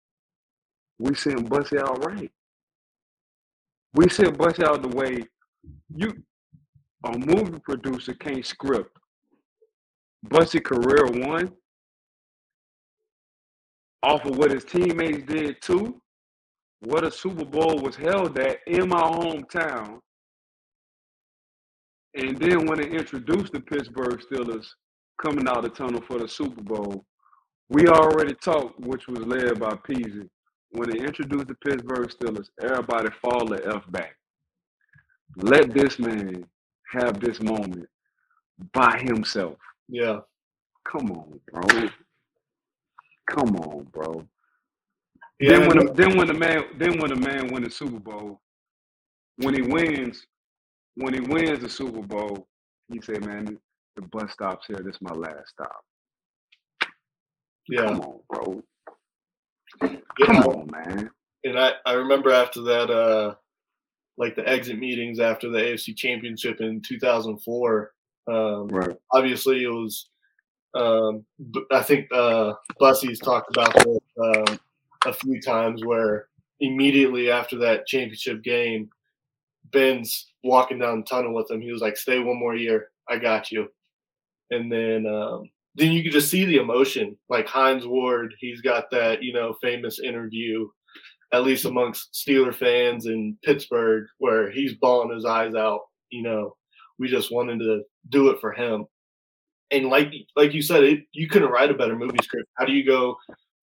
We 0.98 1.14
sent 1.14 1.48
Bussy 1.48 1.78
out 1.78 2.04
right. 2.04 2.30
We 3.94 4.08
sent 4.10 4.38
Bussy 4.38 4.64
out 4.64 4.82
the 4.82 4.96
way 4.96 5.24
you 5.94 6.12
a 7.14 7.18
movie 7.18 7.58
producer 7.60 8.14
can't 8.14 8.44
script. 8.44 8.96
Bussy 10.22 10.60
career 10.60 11.06
one 11.06 11.52
off 14.02 14.24
of 14.24 14.36
what 14.36 14.50
his 14.50 14.64
teammates 14.64 15.22
did 15.26 15.60
too. 15.62 16.00
What 16.80 17.04
a 17.04 17.10
Super 17.10 17.44
Bowl 17.44 17.80
was 17.80 17.96
held 17.96 18.38
at 18.38 18.58
in 18.66 18.88
my 18.88 19.00
hometown 19.00 20.00
and 22.16 22.38
then 22.38 22.66
when 22.66 22.80
they 22.80 22.88
introduced 22.88 23.52
the 23.52 23.60
Pittsburgh 23.60 24.20
Steelers 24.20 24.66
coming 25.22 25.46
out 25.46 25.58
of 25.58 25.64
the 25.64 25.70
tunnel 25.70 26.00
for 26.08 26.18
the 26.18 26.28
Super 26.28 26.62
Bowl, 26.62 27.04
we 27.68 27.86
already 27.88 28.34
talked, 28.34 28.80
which 28.80 29.06
was 29.06 29.20
led 29.20 29.60
by 29.60 29.72
Peasy. 29.86 30.26
When 30.70 30.90
they 30.90 30.98
introduced 30.98 31.48
the 31.48 31.56
Pittsburgh 31.56 32.08
Steelers, 32.08 32.48
everybody 32.62 33.10
fall 33.20 33.46
the 33.46 33.62
F 33.74 33.84
back. 33.90 34.16
Let 35.36 35.74
this 35.74 35.98
man 35.98 36.46
have 36.92 37.20
this 37.20 37.40
moment 37.40 37.88
by 38.74 38.98
himself. 38.98 39.58
yeah, 39.88 40.20
Come 40.90 41.12
on, 41.12 41.40
bro. 41.52 41.90
Come 43.30 43.56
on, 43.56 43.84
bro. 43.92 44.26
yeah. 45.40 45.58
Then 45.58 45.68
when 45.68 45.78
the, 45.78 45.92
then 45.94 46.16
when 46.18 46.28
the 46.28 46.34
man 46.34 46.64
then 46.78 46.98
when 47.00 47.10
the 47.10 47.16
man 47.16 47.48
win 47.52 47.64
the 47.64 47.70
Super 47.70 48.00
Bowl, 48.00 48.40
when 49.38 49.54
he 49.54 49.62
wins, 49.62 50.26
when 50.96 51.14
he 51.14 51.20
wins 51.20 51.60
the 51.60 51.68
Super 51.68 52.02
Bowl, 52.02 52.48
he 52.92 53.00
said, 53.02 53.24
"Man, 53.26 53.58
the 53.96 54.02
bus 54.02 54.32
stops 54.32 54.66
here. 54.68 54.78
This 54.84 54.96
is 54.96 55.02
my 55.02 55.12
last 55.14 55.48
stop." 55.50 55.80
yeah, 57.68 57.80
Come 57.82 58.00
on, 58.00 58.20
bro. 58.30 58.62
yeah. 60.18 60.26
Come 60.26 60.38
on, 60.44 60.70
man. 60.72 61.10
and 61.44 61.58
I, 61.58 61.72
I 61.86 61.92
remember 61.94 62.30
after 62.32 62.62
that, 62.62 62.90
uh, 62.90 63.34
like 64.18 64.34
the 64.36 64.48
exit 64.48 64.78
meetings 64.78 65.20
after 65.20 65.50
the 65.50 65.58
AFC 65.58 65.96
Championship 65.96 66.60
in 66.60 66.80
2004. 66.80 67.92
Um, 68.28 68.68
Right. 68.68 68.96
obviously, 69.12 69.64
it 69.64 69.68
was. 69.68 70.08
Um, 70.74 71.24
I 71.70 71.82
think 71.82 72.06
uh, 72.12 72.52
Bussy's 72.80 73.18
talked 73.18 73.50
about 73.56 73.72
this 73.74 73.98
um, 74.22 74.58
a 75.06 75.12
few 75.12 75.40
times, 75.40 75.84
where 75.84 76.28
immediately 76.60 77.30
after 77.30 77.56
that 77.58 77.86
championship 77.86 78.42
game, 78.42 78.90
Ben's 79.72 80.32
walking 80.44 80.78
down 80.78 80.98
the 81.00 81.06
tunnel 81.06 81.34
with 81.34 81.50
him. 81.50 81.60
He 81.62 81.72
was 81.72 81.80
like, 81.80 81.96
"Stay 81.96 82.18
one 82.18 82.38
more 82.38 82.56
year. 82.56 82.90
I 83.08 83.16
got 83.18 83.50
you." 83.50 83.68
And 84.50 84.70
then, 84.70 85.06
um, 85.06 85.48
then 85.76 85.92
you 85.92 86.02
could 86.02 86.12
just 86.12 86.30
see 86.30 86.44
the 86.44 86.56
emotion. 86.58 87.16
Like 87.28 87.46
Hines 87.46 87.86
Ward, 87.86 88.34
he's 88.38 88.60
got 88.60 88.90
that 88.90 89.22
you 89.22 89.32
know 89.32 89.56
famous 89.62 89.98
interview 90.00 90.68
at 91.36 91.44
least 91.44 91.64
amongst 91.64 92.14
Steeler 92.14 92.54
fans 92.54 93.06
in 93.06 93.36
Pittsburgh, 93.44 94.06
where 94.18 94.50
he's 94.50 94.74
bawling 94.74 95.14
his 95.14 95.24
eyes 95.24 95.54
out. 95.54 95.80
You 96.10 96.22
know, 96.22 96.56
we 96.98 97.08
just 97.08 97.32
wanted 97.32 97.58
to 97.60 97.82
do 98.08 98.30
it 98.30 98.40
for 98.40 98.52
him. 98.52 98.86
And 99.70 99.88
like 99.88 100.12
like 100.34 100.54
you 100.54 100.62
said, 100.62 100.84
it, 100.84 101.04
you 101.12 101.28
couldn't 101.28 101.50
write 101.50 101.70
a 101.70 101.74
better 101.74 101.96
movie 101.96 102.18
script. 102.22 102.48
How 102.56 102.64
do 102.64 102.72
you 102.72 102.86
go 102.86 103.16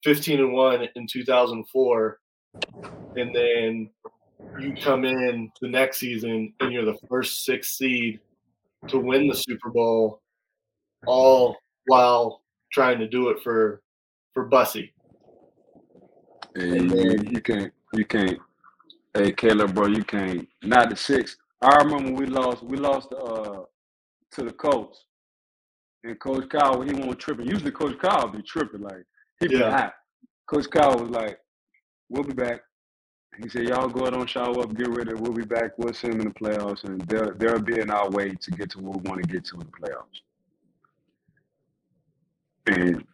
15 0.04 0.40
and 0.40 0.54
one 0.54 0.88
in 0.96 1.08
2004, 1.08 2.20
and 3.16 3.36
then 3.36 3.90
you 4.60 4.76
come 4.76 5.06
in 5.06 5.50
the 5.62 5.70
next 5.70 5.98
season 5.98 6.54
and 6.60 6.74
you're 6.74 6.86
the 6.86 6.98
first 7.10 7.46
six 7.46 7.78
seed 7.78 8.20
to 8.90 9.00
win 9.00 9.28
the 9.28 9.36
Super 9.36 9.70
Bowl, 9.70 10.22
all 11.08 11.58
while 11.86 12.44
trying 12.72 13.00
to 13.00 13.08
do 13.08 13.30
it 13.30 13.42
for 13.42 13.82
for 14.34 14.46
Bussy. 14.46 14.93
And 16.56 16.92
you, 16.92 17.32
you 17.32 17.42
can't, 17.42 17.74
you 17.94 18.06
can't. 18.06 18.40
Hey, 19.14 19.32
Kaleb, 19.32 19.74
bro, 19.74 19.88
you 19.88 20.04
can't. 20.04 20.48
Not 20.64 20.90
the 20.90 20.96
six. 20.96 21.38
I 21.62 21.78
remember 21.78 22.12
we 22.12 22.26
lost. 22.26 22.64
We 22.64 22.78
lost 22.78 23.14
uh, 23.14 23.62
to 24.32 24.44
the 24.44 24.52
Colts, 24.52 25.06
and 26.04 26.20
Coach 26.20 26.46
Cowher 26.50 26.86
he 26.86 26.94
won't 26.94 27.20
tripping. 27.20 27.48
Usually, 27.48 27.72
Coach 27.72 27.98
Cowher 27.98 28.32
be 28.32 28.42
tripping 28.42 28.82
like 28.82 29.06
he 29.40 29.48
be 29.48 29.58
Yeah. 29.58 29.72
hot. 29.72 29.94
Coach 30.48 30.66
Cowher 30.66 31.00
was 31.00 31.10
like, 31.10 31.40
"We'll 32.10 32.24
be 32.24 32.34
back." 32.34 32.62
He 33.42 33.50
said, 33.50 33.68
"Y'all 33.68 33.88
go 33.88 34.02
ahead 34.02 34.14
and 34.14 34.30
shower 34.30 34.60
up, 34.62 34.76
get 34.76 34.90
ready. 34.90 35.14
We'll 35.14 35.32
be 35.34 35.46
back. 35.46 35.78
We'll 35.78 35.94
see 35.94 36.08
him 36.10 36.22
in 36.22 36.28
the 36.28 36.34
playoffs, 36.34 36.84
and 36.84 37.02
they'll 37.02 37.34
they'll 37.36 37.62
be 37.62 37.80
in 37.80 37.90
our 37.90 38.10
way 38.10 38.32
to 38.32 38.52
get 38.52 38.70
to 38.72 38.80
where 38.80 38.94
we 38.98 39.10
want 39.10 39.24
to 39.24 39.28
get 39.28 39.46
to 39.46 39.56
in 39.56 39.62
the 39.62 39.66
playoffs." 39.88 40.22
And 42.68 43.06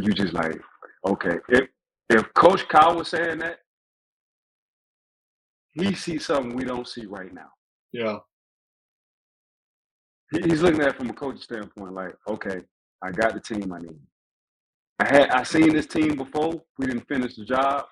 you 0.00 0.12
just 0.12 0.32
like, 0.32 0.60
okay, 1.06 1.38
if 1.48 1.68
if 2.08 2.34
Coach 2.34 2.66
Cowher 2.68 2.96
was 2.96 3.08
saying 3.08 3.38
that, 3.38 3.58
he 5.72 5.94
sees 5.94 6.26
something 6.26 6.56
we 6.56 6.64
don't 6.64 6.88
see 6.88 7.06
right 7.06 7.32
now. 7.32 7.50
Yeah, 7.92 8.18
He's 10.32 10.62
looking 10.62 10.80
at 10.80 10.88
it 10.88 10.96
from 10.96 11.10
a 11.10 11.12
coaching 11.12 11.40
standpoint, 11.40 11.92
like, 11.92 12.14
okay, 12.28 12.60
I 13.02 13.10
got 13.10 13.34
the 13.34 13.40
team 13.40 13.72
I 13.72 13.78
need. 13.78 13.98
I 15.00 15.08
had 15.08 15.30
I 15.30 15.42
seen 15.42 15.72
this 15.74 15.86
team 15.86 16.16
before. 16.16 16.62
We 16.78 16.86
didn't 16.86 17.08
finish 17.08 17.34
the 17.36 17.44
job. 17.44 17.86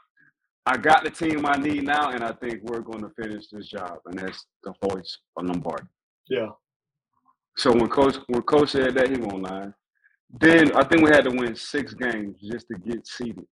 I 0.67 0.77
got 0.77 1.03
the 1.03 1.11
team 1.11 1.47
I 1.47 1.57
need 1.57 1.85
now, 1.85 2.11
and 2.11 2.23
I 2.23 2.33
think 2.33 2.63
we're 2.63 2.81
going 2.81 3.01
to 3.01 3.11
finish 3.21 3.49
this 3.49 3.69
job, 3.69 3.99
and 4.07 4.19
that's 4.19 4.45
the 4.63 4.75
voice 4.85 5.19
of 5.37 5.47
Lombardi. 5.47 5.85
yeah, 6.29 6.49
So 7.57 7.73
when 7.73 7.89
coach 7.89 8.17
when 8.29 8.43
coach 8.43 8.71
said 8.71 8.95
that, 8.95 9.11
he 9.11 9.17
won't 9.17 9.43
lie. 9.45 9.73
Then 10.31 10.73
I 10.77 10.85
think 10.85 11.03
we 11.03 11.11
had 11.11 11.25
to 11.25 11.31
win 11.31 11.55
six 11.57 11.95
games 11.95 12.37
just 12.43 12.67
to 12.69 12.79
get 12.79 13.07
seated. 13.07 13.47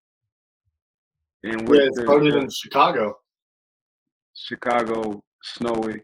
And 1.43 1.62
yeah. 1.62 1.67
with 1.67 1.79
It 1.81 1.91
the- 1.95 2.01
started 2.03 2.36
in 2.36 2.49
Chicago. 2.49 3.19
Chicago, 4.36 5.23
snowy, 5.43 6.01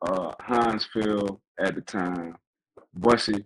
uh, 0.00 0.32
Heinz 0.40 0.86
Field 0.92 1.40
at 1.60 1.74
the 1.74 1.82
time. 1.82 2.36
Bussy 2.94 3.44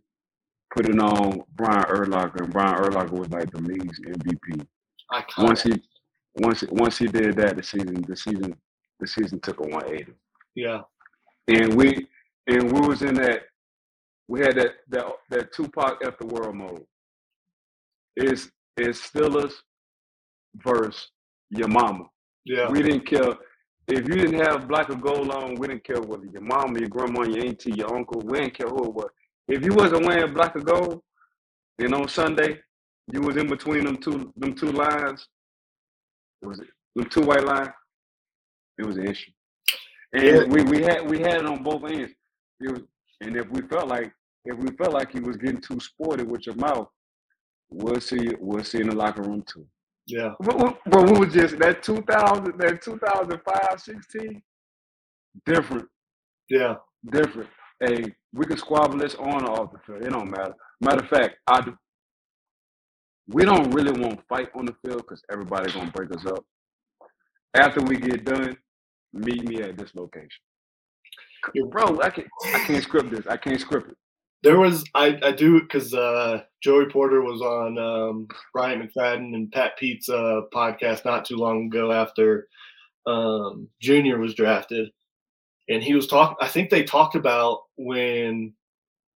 put 0.74 0.88
it 0.88 0.98
on 1.00 1.42
Brian 1.56 1.82
Urlacher, 1.84 2.40
and 2.42 2.52
Brian 2.52 2.76
Urlacher 2.76 3.10
was 3.10 3.28
like 3.30 3.50
the 3.50 3.60
league's 3.62 3.98
MVP. 4.00 4.66
Once 5.38 5.62
he, 5.62 5.72
once 6.36 6.62
once 6.70 6.98
he 6.98 7.06
did 7.06 7.36
that, 7.36 7.56
the 7.56 7.62
season, 7.62 8.02
the 8.06 8.16
season, 8.16 8.54
the 9.00 9.06
season 9.06 9.40
took 9.40 9.58
a 9.60 9.64
180. 9.64 10.12
Yeah, 10.54 10.82
And 11.48 11.74
we, 11.74 12.06
and 12.46 12.70
we 12.72 12.86
was 12.86 13.02
in 13.02 13.14
that. 13.16 13.42
We 14.28 14.40
had 14.40 14.56
that 14.56 14.72
that 14.88 15.04
that 15.30 15.52
Tupac 15.52 15.98
F 16.04 16.18
the 16.18 16.26
world 16.26 16.56
mode. 16.56 16.84
Is 18.16 18.50
is 18.78 18.98
Steelers 19.00 19.52
versus 20.56 21.10
your 21.50 21.68
mama. 21.68 22.04
yeah, 22.44 22.68
We 22.70 22.82
didn't 22.82 23.06
care 23.06 23.34
if 23.88 24.00
you 24.08 24.14
didn't 24.16 24.40
have 24.40 24.66
black 24.68 24.90
or 24.90 24.96
gold 24.96 25.30
on. 25.30 25.54
We 25.56 25.68
didn't 25.68 25.84
care 25.84 26.00
whether 26.00 26.24
your 26.26 26.42
mama, 26.42 26.80
your 26.80 26.88
grandma, 26.88 27.22
your 27.22 27.46
auntie, 27.46 27.72
your 27.72 27.94
uncle. 27.94 28.20
We 28.22 28.38
didn't 28.40 28.54
care 28.54 28.68
who 28.68 28.84
it 28.86 28.94
was. 28.94 29.10
If 29.48 29.64
you 29.64 29.74
wasn't 29.74 30.04
wearing 30.06 30.34
black 30.34 30.56
or 30.56 30.60
gold, 30.60 31.02
and 31.78 31.94
on 31.94 32.08
Sunday 32.08 32.60
you 33.12 33.20
was 33.20 33.36
in 33.36 33.46
between 33.48 33.84
them 33.84 33.96
two 33.98 34.32
them 34.36 34.54
two 34.54 34.72
lines, 34.72 35.28
it 36.42 36.46
was 36.46 36.58
them 36.96 37.08
two 37.10 37.20
white 37.22 37.44
lines. 37.44 37.68
It 38.78 38.86
was 38.86 38.96
an 38.96 39.06
issue, 39.08 39.30
and 40.12 40.22
Yeah. 40.24 40.44
we, 40.44 40.62
we 40.64 40.82
had 40.82 41.08
we 41.08 41.18
had 41.20 41.36
it 41.36 41.46
on 41.46 41.62
both 41.62 41.84
ends. 41.84 42.12
It 42.60 42.72
was, 42.72 42.80
and 43.20 43.36
if 43.36 43.48
we 43.50 43.62
felt 43.62 43.88
like 43.88 44.12
if 44.44 44.56
we 44.58 44.70
felt 44.76 44.92
like 44.94 45.10
he 45.12 45.20
was 45.20 45.36
getting 45.36 45.60
too 45.60 45.80
sporty 45.80 46.22
with 46.22 46.46
your 46.46 46.54
mouth, 46.56 46.88
we'll 47.70 48.00
see 48.00 48.30
we'll 48.38 48.64
see 48.64 48.80
in 48.80 48.88
the 48.88 48.94
locker 48.94 49.22
room 49.22 49.42
too. 49.42 49.66
yeah, 50.06 50.34
But, 50.40 50.56
we- 50.62 50.90
but 50.90 51.10
we 51.10 51.18
was 51.18 51.32
just 51.34 51.58
that 51.58 51.82
2000, 51.82 52.58
that 52.58 52.82
2005, 52.82 53.80
16, 53.80 54.42
different, 55.44 55.88
yeah, 56.48 56.76
different. 57.10 57.50
hey, 57.80 58.04
we 58.32 58.46
can 58.46 58.56
squabble 58.56 58.98
this 58.98 59.14
on 59.16 59.44
or 59.46 59.60
off 59.60 59.72
the 59.72 59.78
field. 59.80 60.02
It 60.04 60.10
don't 60.10 60.30
matter. 60.30 60.54
Matter 60.80 61.02
of 61.02 61.08
fact, 61.08 61.36
I 61.46 61.60
do. 61.62 61.76
We 63.28 63.44
don't 63.44 63.72
really 63.72 63.98
want 64.00 64.18
to 64.20 64.24
fight 64.28 64.50
on 64.54 64.66
the 64.66 64.74
field 64.84 64.98
because 65.02 65.22
everybody's 65.32 65.74
gonna 65.74 65.90
break 65.90 66.14
us 66.14 66.24
up. 66.26 66.44
After 67.54 67.80
we 67.82 67.96
get 67.96 68.24
done, 68.24 68.56
meet 69.12 69.42
me 69.48 69.62
at 69.62 69.76
this 69.76 69.94
location. 69.96 70.42
Bro, 71.68 72.00
I 72.00 72.10
can't 72.10 72.28
I 72.54 72.58
can't 72.60 72.82
script 72.82 73.10
this. 73.10 73.26
I 73.26 73.36
can't 73.36 73.60
script 73.60 73.90
it. 73.90 73.96
There 74.42 74.58
was 74.58 74.84
I 74.94 75.18
I 75.22 75.32
do 75.32 75.60
because 75.60 75.94
uh, 75.94 76.42
Joey 76.62 76.86
Porter 76.86 77.22
was 77.22 77.40
on 77.40 77.78
um, 77.78 78.28
Bryant 78.52 78.82
McFadden 78.82 79.34
and 79.34 79.50
Pat 79.52 79.76
Pete's 79.78 80.08
uh, 80.08 80.42
podcast 80.54 81.04
not 81.04 81.24
too 81.24 81.36
long 81.36 81.66
ago 81.66 81.92
after 81.92 82.48
um, 83.06 83.68
Junior 83.80 84.18
was 84.18 84.34
drafted, 84.34 84.90
and 85.68 85.82
he 85.82 85.94
was 85.94 86.06
talking. 86.06 86.36
I 86.40 86.48
think 86.48 86.70
they 86.70 86.84
talked 86.84 87.14
about 87.14 87.60
when 87.76 88.52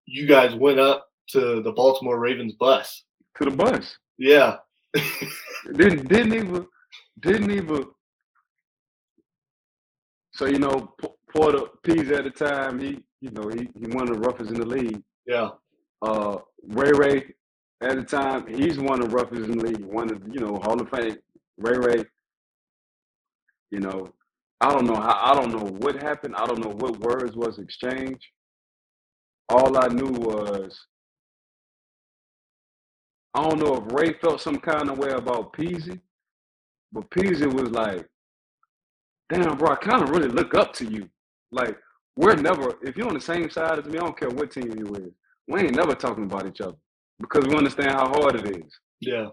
you 0.06 0.26
guys 0.26 0.54
went 0.54 0.80
up 0.80 1.08
to 1.30 1.62
the 1.62 1.72
Baltimore 1.72 2.18
Ravens 2.18 2.54
bus. 2.54 3.04
To 3.38 3.44
the 3.44 3.56
bus. 3.56 3.96
Yeah. 4.18 4.56
didn't 5.76 6.08
didn't 6.08 6.34
even 6.34 6.66
didn't 7.20 7.50
even. 7.50 7.86
So 10.32 10.46
you 10.46 10.58
know, 10.58 10.94
Porter 11.34 11.66
Pease 11.82 12.10
at 12.10 12.24
the 12.24 12.30
time, 12.30 12.78
he 12.80 13.02
you 13.20 13.30
know 13.30 13.48
he 13.48 13.68
he 13.78 13.86
one 13.94 14.08
of 14.08 14.14
the 14.14 14.20
roughest 14.20 14.50
in 14.50 14.58
the 14.58 14.66
league. 14.66 15.02
Yeah. 15.26 15.50
Uh, 16.02 16.38
Ray 16.68 16.92
Ray 16.92 17.34
at 17.82 17.96
the 17.96 18.04
time, 18.04 18.46
he's 18.46 18.78
one 18.78 19.02
of 19.02 19.10
the 19.10 19.16
roughest 19.16 19.42
in 19.42 19.58
the 19.58 19.64
league. 19.64 19.84
One 19.84 20.10
of 20.12 20.22
you 20.32 20.40
know 20.40 20.60
Hall 20.62 20.80
of 20.80 20.88
Fame. 20.90 21.16
Ray 21.58 21.76
Ray. 21.78 22.04
You 23.70 23.80
know, 23.80 24.08
I 24.60 24.70
don't 24.72 24.86
know 24.86 24.96
how. 24.96 25.18
I 25.22 25.34
don't 25.34 25.52
know 25.52 25.66
what 25.78 26.02
happened. 26.02 26.34
I 26.36 26.46
don't 26.46 26.64
know 26.64 26.74
what 26.74 27.00
words 27.00 27.36
was 27.36 27.58
exchanged. 27.58 28.26
All 29.48 29.76
I 29.78 29.88
knew 29.88 30.10
was 30.10 30.78
I 33.34 33.48
don't 33.48 33.60
know 33.60 33.76
if 33.76 33.92
Ray 33.92 34.14
felt 34.14 34.40
some 34.40 34.58
kind 34.58 34.90
of 34.90 34.98
way 34.98 35.10
about 35.10 35.52
Peasy, 35.52 36.00
but 36.92 37.08
Peasy 37.10 37.52
was 37.52 37.70
like, 37.70 38.08
"Damn, 39.28 39.56
bro, 39.56 39.70
I 39.70 39.76
kind 39.76 40.02
of 40.02 40.10
really 40.10 40.28
look 40.28 40.54
up 40.54 40.72
to 40.74 40.84
you. 40.84 41.08
Like, 41.52 41.76
we're 42.16 42.34
never 42.34 42.74
if 42.82 42.96
you're 42.96 43.08
on 43.08 43.14
the 43.14 43.20
same 43.20 43.50
side 43.50 43.78
as 43.78 43.84
me. 43.86 43.98
I 43.98 44.02
don't 44.02 44.18
care 44.18 44.30
what 44.30 44.50
team 44.50 44.72
you 44.76 44.86
with. 44.86 45.10
We 45.48 45.60
ain't 45.60 45.76
never 45.76 45.94
talking 45.94 46.24
about 46.24 46.46
each 46.46 46.60
other 46.60 46.76
because 47.18 47.46
we 47.46 47.56
understand 47.56 47.90
how 47.90 48.08
hard 48.08 48.36
it 48.36 48.56
is." 48.56 48.72
Yeah. 49.00 49.28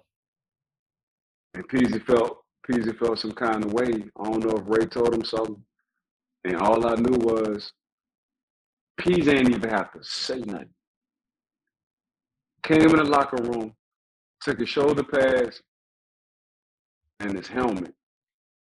And 1.53 1.68
Peasy 1.68 2.03
felt 2.05 2.43
Peasy 2.70 2.97
felt 2.97 3.20
some 3.20 3.32
kind 3.32 3.63
of 3.65 3.74
way. 3.74 3.89
I 4.20 4.24
don't 4.24 4.43
know 4.43 4.57
if 4.57 4.63
Ray 4.65 4.86
told 4.86 5.13
him 5.13 5.24
something. 5.24 5.63
And 6.43 6.57
all 6.57 6.88
I 6.88 6.95
knew 6.95 7.18
was 7.18 7.72
Peasy 8.99 9.34
ain't 9.34 9.49
even 9.49 9.70
have 9.70 9.91
to 9.93 10.03
say 10.03 10.39
nothing. 10.39 10.70
Came 12.63 12.82
in 12.82 12.97
the 12.97 13.03
locker 13.03 13.41
room, 13.43 13.74
took 14.41 14.59
his 14.59 14.70
shoulder 14.70 15.03
pads 15.03 15.61
and 17.20 17.38
his 17.38 17.47
helmet 17.47 17.93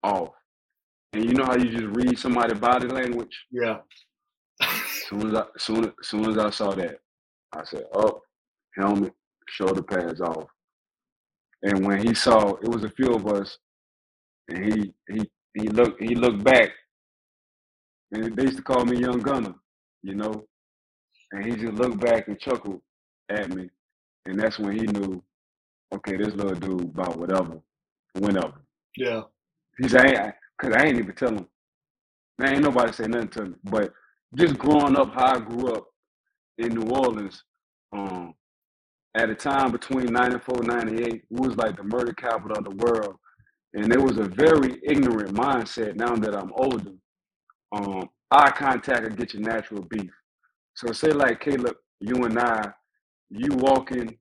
off. 0.02 0.34
And 1.14 1.24
you 1.24 1.32
know 1.34 1.44
how 1.44 1.56
you 1.56 1.70
just 1.70 1.96
read 1.96 2.18
somebody's 2.18 2.58
body 2.58 2.88
language? 2.88 3.34
Yeah. 3.52 3.78
soon 5.08 5.28
as 5.28 5.34
I 5.36 5.44
soon, 5.58 5.92
soon 6.02 6.28
as 6.30 6.38
I 6.38 6.50
saw 6.50 6.72
that, 6.74 6.98
I 7.52 7.64
said, 7.64 7.84
up, 7.94 8.20
helmet, 8.76 9.14
shoulder 9.48 9.82
pads 9.82 10.20
off. 10.20 10.48
And 11.62 11.86
when 11.86 12.04
he 12.04 12.14
saw 12.14 12.54
it 12.56 12.68
was 12.68 12.82
a 12.82 12.90
few 12.90 13.14
of 13.14 13.26
us 13.28 13.58
and 14.48 14.64
he 14.64 14.94
he 15.08 15.30
he 15.54 15.68
looked 15.68 16.02
he 16.02 16.16
looked 16.16 16.42
back, 16.42 16.70
and 18.10 18.36
they 18.36 18.42
used 18.42 18.56
to 18.56 18.62
call 18.62 18.84
me 18.84 18.98
Young 18.98 19.20
Gunner, 19.20 19.54
you 20.02 20.16
know, 20.16 20.46
and 21.30 21.44
he 21.46 21.52
just 21.52 21.74
looked 21.74 22.00
back 22.00 22.26
and 22.26 22.40
chuckled 22.40 22.80
at 23.30 23.50
me, 23.54 23.70
and 24.26 24.38
that's 24.38 24.58
when 24.58 24.76
he 24.76 24.84
knew, 24.84 25.22
okay, 25.94 26.16
this 26.16 26.34
little 26.34 26.54
dude 26.54 26.90
about 26.90 27.16
whatever, 27.16 27.60
whenever. 28.18 28.60
Yeah. 28.96 29.22
He 29.78 29.88
said, 29.88 30.34
cause 30.60 30.72
I 30.74 30.86
ain't 30.86 30.98
even 30.98 31.14
tell 31.14 31.30
him. 31.30 31.46
Man, 32.38 32.54
ain't 32.54 32.64
nobody 32.64 32.92
say 32.92 33.06
nothing 33.06 33.28
to 33.28 33.44
me, 33.46 33.54
but 33.64 33.92
just 34.36 34.58
growing 34.58 34.96
up 34.96 35.14
how 35.14 35.36
I 35.36 35.40
grew 35.40 35.72
up 35.72 35.86
in 36.58 36.74
New 36.74 36.90
Orleans, 36.90 37.42
um, 37.92 38.34
at 39.16 39.30
a 39.30 39.34
time 39.34 39.70
between 39.70 40.06
94 40.06 40.56
and 40.58 40.66
98, 40.68 41.14
it 41.14 41.22
was 41.30 41.56
like 41.56 41.76
the 41.76 41.84
murder 41.84 42.12
capital 42.12 42.58
of 42.58 42.64
the 42.64 42.84
world. 42.84 43.16
And 43.74 43.90
there 43.90 44.00
was 44.00 44.18
a 44.18 44.24
very 44.24 44.80
ignorant 44.84 45.34
mindset 45.34 45.96
now 45.96 46.14
that 46.16 46.36
I'm 46.36 46.52
older. 46.54 46.92
Um, 47.72 48.08
eye 48.30 48.50
contact 48.50 49.02
will 49.02 49.16
get 49.16 49.34
you 49.34 49.40
natural 49.40 49.82
beef. 49.82 50.10
So 50.74 50.92
say 50.92 51.12
like 51.12 51.40
Kaleb, 51.42 51.74
you 52.00 52.16
and 52.24 52.38
I, 52.38 52.70
you 53.30 53.48
walking 53.52 54.16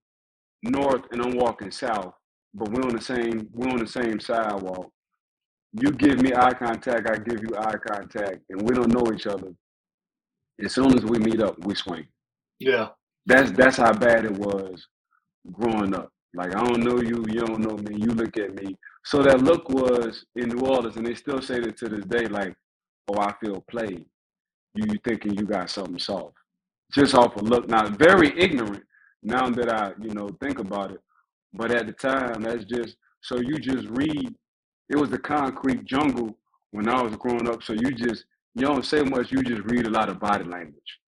north 0.64 1.04
and 1.12 1.22
I'm 1.22 1.36
walking 1.38 1.72
south, 1.72 2.14
but 2.54 2.70
we're 2.72 2.84
on 2.84 2.96
the 2.96 3.02
same 3.02 3.50
we're 3.54 3.70
on 3.70 3.80
the 3.80 3.88
same 3.88 4.20
sidewalk. 4.20 4.92
You 5.74 5.92
give 5.92 6.22
me 6.22 6.34
eye 6.36 6.54
contact, 6.54 7.10
I 7.10 7.18
give 7.18 7.42
you 7.42 7.56
eye 7.58 7.78
contact, 7.88 8.40
and 8.50 8.62
we 8.62 8.76
don't 8.76 8.94
know 8.94 9.12
each 9.14 9.28
other. 9.28 9.54
As 10.64 10.74
soon 10.74 10.96
as 10.96 11.04
we 11.04 11.18
meet 11.20 11.42
up, 11.42 11.56
we 11.66 11.74
swing. 11.76 12.06
Yeah. 12.60 12.90
That's 13.26 13.52
that's 13.52 13.78
how 13.78 13.94
bad 13.94 14.26
it 14.26 14.34
was 14.34 14.88
growing 15.52 15.96
up. 15.96 16.12
Like 16.34 16.56
I 16.56 16.64
don't 16.64 16.84
know 16.84 17.02
you, 17.02 17.26
you 17.30 17.42
don't 17.42 17.60
know 17.60 17.78
me, 17.78 17.98
you 17.98 18.12
look 18.12 18.38
at 18.38 18.56
me. 18.56 18.78
So 19.06 19.22
that 19.24 19.42
look 19.42 19.70
was 19.70 20.26
in 20.36 20.50
New 20.50 20.66
Orleans, 20.66 20.96
and 20.96 21.06
they 21.06 21.16
still 21.16 21.42
say 21.42 21.60
that 21.60 21.78
to 21.78 21.90
this 21.90 22.06
day, 22.06 22.28
like, 22.28 22.56
oh, 23.10 23.20
I 23.20 23.34
feel 23.44 23.62
played. 23.70 24.06
You, 24.76 24.86
you 24.92 25.00
thinking 25.04 25.34
you 25.38 25.46
got 25.46 25.70
something 25.70 26.00
soft. 26.00 26.36
Just 26.92 27.16
off 27.16 27.36
a 27.36 27.40
look. 27.40 27.68
Now, 27.68 27.88
very 27.88 28.32
ignorant 28.40 28.84
now 29.22 29.50
that 29.50 29.70
I, 29.70 29.92
you 30.02 30.14
know, 30.14 30.30
think 30.42 30.60
about 30.60 30.92
it. 30.92 31.02
But 31.54 31.72
at 31.72 31.86
the 31.86 31.94
time, 31.94 32.44
that's 32.44 32.66
just 32.66 32.96
so 33.22 33.40
you 33.40 33.58
just 33.58 33.88
read. 33.90 34.34
It 34.90 34.98
was 34.98 35.10
the 35.10 35.18
concrete 35.18 35.86
jungle 35.86 36.38
when 36.72 36.90
I 36.90 37.02
was 37.02 37.16
growing 37.16 37.48
up. 37.48 37.64
So 37.64 37.74
you 37.74 37.92
just 37.92 38.26
you 38.56 38.66
don't 38.66 38.86
say 38.86 39.02
much. 39.02 39.32
You 39.32 39.42
just 39.44 39.64
read 39.64 39.88
a 39.88 39.90
lot 39.90 40.10
of 40.10 40.20
body 40.20 40.44
language, 40.44 41.00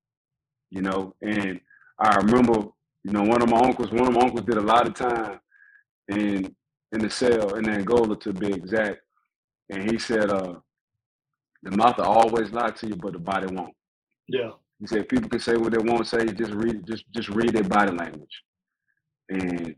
you 0.70 0.82
know. 0.82 1.14
And 1.22 1.60
I 1.98 2.16
remember, 2.16 2.68
you 3.02 3.12
know, 3.12 3.22
one 3.22 3.42
of 3.42 3.50
my 3.50 3.58
uncles. 3.58 3.90
One 3.90 4.08
of 4.08 4.14
my 4.14 4.22
uncles 4.22 4.44
did 4.46 4.56
a 4.56 4.60
lot 4.62 4.86
of 4.86 4.94
time 4.94 5.40
in 6.08 6.54
in 6.92 7.00
the 7.00 7.10
cell 7.10 7.54
in 7.56 7.68
Angola 7.68 8.16
to 8.20 8.32
be 8.32 8.48
exact. 8.48 9.00
And 9.70 9.90
he 9.90 9.98
said, 9.98 10.30
uh, 10.30 10.54
the 11.62 11.76
mouth 11.76 11.96
will 11.98 12.04
always 12.04 12.52
lie 12.52 12.70
to 12.70 12.86
you, 12.86 12.96
but 12.96 13.14
the 13.14 13.18
body 13.18 13.46
won't. 13.54 13.74
Yeah. 14.28 14.50
He 14.80 14.86
said 14.86 15.08
people 15.08 15.28
can 15.28 15.40
say 15.40 15.56
what 15.56 15.72
they 15.72 15.78
want 15.78 16.04
to 16.04 16.04
say, 16.04 16.26
just 16.26 16.52
read 16.52 16.86
just 16.86 17.04
just 17.12 17.28
read 17.30 17.54
their 17.54 17.64
body 17.64 17.92
language. 17.92 18.42
And 19.28 19.74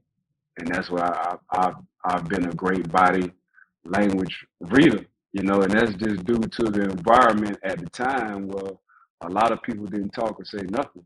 and 0.59 0.69
that's 0.69 0.91
why 0.91 1.03
I, 1.03 1.37
I, 1.53 1.73
I've 2.05 2.29
been 2.29 2.47
a 2.47 2.55
great 2.55 2.91
body 2.91 3.31
language 3.87 4.47
reader, 4.61 5.05
you 5.33 5.43
know, 5.43 5.63
and 5.63 5.73
that's 5.73 5.95
just 5.95 6.25
due 6.25 6.39
to 6.39 6.65
the 6.71 6.85
environment 6.91 7.59
at 7.63 7.79
the 7.79 7.89
time 7.91 8.49
where 8.49 8.73
a 9.23 9.29
lot 9.29 9.53
of 9.53 9.63
people 9.63 9.87
didn't 9.87 10.11
talk 10.11 10.39
or 10.39 10.45
say 10.45 10.63
nothing. 10.71 11.05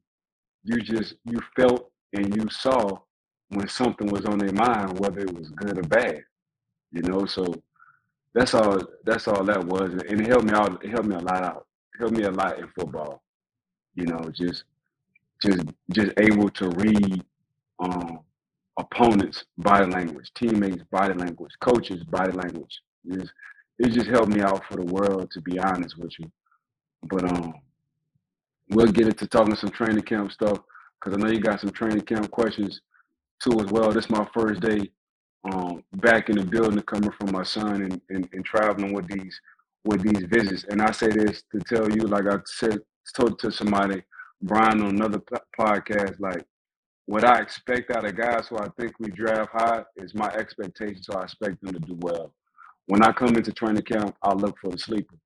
You 0.65 0.81
just 0.81 1.15
you 1.25 1.39
felt 1.57 1.91
and 2.13 2.35
you 2.35 2.49
saw 2.51 2.99
when 3.49 3.69
something 3.69 4.09
was 4.09 4.25
on 4.27 4.39
their 4.39 4.53
mind, 4.53 4.99
whether 4.99 5.21
it 5.21 5.35
was 5.35 5.49
good 5.51 5.79
or 5.79 5.83
bad. 5.83 6.23
You 6.93 7.03
know, 7.03 7.27
so 7.27 7.55
that's 8.35 8.55
all 8.55 8.79
that's 9.05 9.29
all 9.29 9.45
that 9.45 9.65
was. 9.65 9.91
And 10.09 10.21
it 10.21 10.29
helped 10.29 10.45
me 10.45 10.53
out, 10.53 10.85
it 10.85 10.91
helped 10.91 11.09
me 11.09 11.17
a 11.17 11.21
lot 11.21 11.43
out. 11.43 11.67
It 11.95 11.99
helped 12.01 12.17
me 12.17 12.25
a 12.25 12.31
lot 12.31 12.59
in 12.59 12.69
football. 12.69 13.23
You 13.95 14.07
know, 14.07 14.31
just 14.33 14.65
just 15.43 15.63
just 15.93 16.13
able 16.19 16.49
to 16.51 16.69
read 16.71 17.25
um 17.81 18.21
opponents' 18.79 19.45
body 19.59 19.91
language, 19.91 20.31
teammates' 20.35 20.85
body 20.91 21.15
language, 21.15 21.53
coaches' 21.61 22.05
body 22.05 22.33
language. 22.33 22.81
Just, 23.11 23.33
it 23.79 23.91
just 23.91 24.09
helped 24.09 24.33
me 24.35 24.41
out 24.41 24.65
for 24.67 24.77
the 24.77 24.93
world, 24.93 25.31
to 25.33 25.41
be 25.41 25.59
honest 25.59 25.99
with 25.99 26.13
you. 26.19 26.31
But 27.05 27.25
um, 27.25 27.55
we'll 28.71 28.93
get 28.93 29.07
into 29.07 29.27
talking 29.27 29.57
some 29.57 29.71
training 29.71 30.03
camp 30.03 30.33
stuff 30.33 30.61
because 31.01 31.17
I 31.17 31.21
know 31.21 31.31
you 31.31 31.41
got 31.41 31.61
some 31.61 31.71
training 31.71 32.03
camp 32.03 32.31
questions 32.31 32.81
too 33.43 33.59
as 33.61 33.71
well. 33.71 33.91
This 33.91 34.05
is 34.05 34.11
my 34.11 34.27
first 34.35 34.61
day 34.61 34.91
um, 35.51 35.83
back 35.95 36.29
in 36.29 36.37
the 36.37 36.45
building 36.45 36.83
coming 36.83 37.11
from 37.19 37.33
my 37.33 37.43
son 37.43 37.83
and, 37.83 38.01
and, 38.11 38.29
and 38.33 38.45
traveling 38.45 38.93
with 38.93 39.09
these 39.09 39.41
with 39.85 40.03
these 40.03 40.25
visits. 40.29 40.65
And 40.69 40.83
I 40.83 40.91
say 40.91 41.09
this 41.09 41.43
to 41.53 41.61
tell 41.61 41.91
you, 41.91 42.03
like 42.03 42.27
I 42.27 42.37
said, 42.45 42.81
told 43.17 43.39
to 43.41 43.51
somebody, 43.51 44.03
Brian 44.43 44.83
on 44.83 44.91
another 44.91 45.23
podcast, 45.59 46.21
like 46.21 46.45
what 47.11 47.25
I 47.25 47.41
expect 47.41 47.91
out 47.91 48.05
of 48.05 48.17
guys 48.17 48.47
who 48.47 48.57
I 48.57 48.69
think 48.79 48.93
we 49.01 49.11
draft 49.11 49.51
high 49.53 49.83
is 49.97 50.15
my 50.15 50.29
expectation. 50.29 51.03
So 51.03 51.15
I 51.19 51.25
expect 51.25 51.61
them 51.61 51.73
to 51.73 51.81
do 51.81 51.97
well. 51.99 52.33
When 52.87 53.03
I 53.03 53.11
come 53.11 53.35
into 53.35 53.51
training 53.51 53.83
camp, 53.83 54.15
I 54.23 54.33
look 54.33 54.57
for 54.61 54.71
the 54.71 54.79
sleeper. 54.79 55.17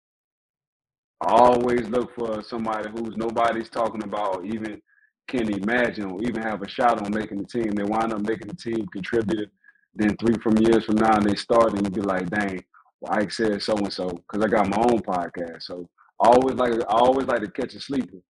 I 1.20 1.32
always 1.32 1.86
look 1.90 2.14
for 2.14 2.42
somebody 2.42 2.88
who's 2.88 3.18
nobody's 3.18 3.68
talking 3.68 4.02
about, 4.02 4.36
or 4.36 4.46
even 4.46 4.80
can 5.28 5.52
imagine, 5.52 6.06
or 6.06 6.22
even 6.22 6.40
have 6.40 6.62
a 6.62 6.68
shot 6.68 7.04
on 7.04 7.12
making 7.12 7.42
the 7.42 7.46
team. 7.46 7.70
They 7.72 7.84
wind 7.84 8.14
up 8.14 8.22
making 8.22 8.48
the 8.48 8.56
team, 8.56 8.86
contributed. 8.86 9.50
Then 9.94 10.16
three 10.16 10.36
from 10.42 10.56
years 10.56 10.86
from 10.86 10.96
now, 10.96 11.16
and 11.18 11.28
they 11.28 11.36
start, 11.36 11.74
and 11.74 11.84
you 11.84 11.90
be 11.90 12.00
like, 12.00 12.30
"Dang, 12.30 12.64
well, 13.02 13.12
Ike 13.12 13.30
said 13.30 13.62
so 13.62 13.76
and 13.76 13.92
so," 13.92 14.08
because 14.08 14.42
I 14.42 14.48
got 14.48 14.70
my 14.70 14.78
own 14.78 15.00
podcast. 15.02 15.64
So 15.64 15.86
I 16.18 16.28
always 16.28 16.56
like, 16.56 16.72
I 16.72 16.96
always 16.96 17.26
like 17.26 17.42
to 17.42 17.50
catch 17.50 17.74
a 17.74 17.80
sleeper 17.80 18.22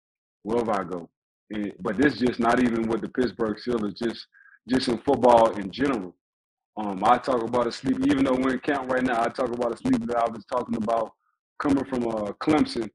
wherever 0.42 0.72
I 0.72 0.84
go. 0.86 1.08
And, 1.52 1.74
but 1.80 1.98
this 1.98 2.18
just 2.18 2.40
not 2.40 2.62
even 2.62 2.88
with 2.88 3.02
the 3.02 3.10
Pittsburgh 3.10 3.58
Steelers, 3.58 3.98
just 3.98 4.28
just 4.68 4.88
in 4.88 4.98
football 5.00 5.52
in 5.52 5.72
general. 5.72 6.16
Um, 6.78 7.04
I 7.04 7.18
talk 7.18 7.44
about 7.44 7.68
a 7.68 7.72
sleep, 7.72 7.98
even 8.08 8.24
though 8.24 8.36
we're 8.36 8.54
in 8.54 8.60
camp 8.60 8.92
right 8.92 9.04
now. 9.04 9.22
I 9.22 9.30
talk 9.30 9.54
about 9.54 9.74
a 9.74 9.78
sleep 9.78 10.06
that 10.08 10.18
I 10.18 10.30
was 10.30 10.46
talking 10.46 10.78
about 10.78 11.12
coming 11.60 11.86
from 11.86 12.08
uh, 12.08 12.32
Clemson. 12.42 12.90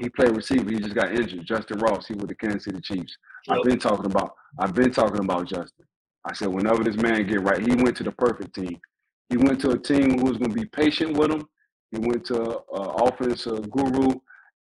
He 0.00 0.08
played 0.08 0.36
receiver. 0.36 0.70
He 0.70 0.78
just 0.78 0.94
got 0.94 1.12
injured. 1.12 1.46
Justyn 1.46 1.80
Ross. 1.80 2.06
He 2.06 2.14
with 2.14 2.28
the 2.28 2.34
Kansas 2.34 2.64
City 2.64 2.80
Chiefs. 2.80 3.16
Yep. 3.46 3.58
I've 3.58 3.64
been 3.64 3.78
talking 3.78 4.06
about. 4.06 4.34
I've 4.58 4.74
been 4.74 4.90
talking 4.90 5.20
about 5.20 5.48
Justyn. 5.48 5.84
I 6.24 6.34
said 6.34 6.48
whenever 6.48 6.82
this 6.82 6.96
man 6.96 7.26
get 7.26 7.42
right, 7.42 7.60
he 7.60 7.74
went 7.74 7.96
to 7.98 8.04
the 8.04 8.12
perfect 8.12 8.54
team. 8.54 8.80
He 9.28 9.36
went 9.36 9.60
to 9.60 9.70
a 9.70 9.78
team 9.78 10.18
who 10.18 10.24
was 10.24 10.38
going 10.38 10.50
to 10.50 10.56
be 10.56 10.66
patient 10.66 11.16
with 11.16 11.30
him. 11.30 11.46
He 11.90 11.98
went 11.98 12.24
to 12.26 12.58
an 12.72 12.90
offensive 13.00 13.70
guru 13.70 14.10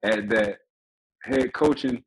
at 0.02 0.28
that 0.28 0.58
head 1.22 1.52
coaching 1.52 2.02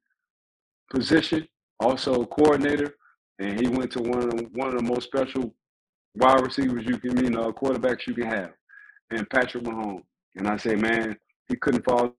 position, 0.89 1.47
also 1.79 2.25
coordinator, 2.25 2.95
and 3.39 3.59
he 3.59 3.67
went 3.67 3.91
to 3.91 4.01
one 4.01 4.23
of 4.23 4.29
the, 4.31 4.43
one 4.53 4.67
of 4.69 4.75
the 4.75 4.83
most 4.83 5.07
special 5.07 5.53
wide 6.15 6.41
receivers 6.41 6.85
you 6.85 6.97
can 6.97 7.15
mean, 7.15 7.37
uh, 7.37 7.51
quarterbacks 7.51 8.07
you 8.07 8.13
can 8.13 8.27
have, 8.27 8.51
and 9.11 9.29
Patrick 9.29 9.63
Mahomes. 9.63 10.03
And 10.35 10.47
I 10.47 10.57
say, 10.57 10.75
man, 10.75 11.17
he 11.47 11.55
couldn't 11.55 11.83
fall. 11.83 12.13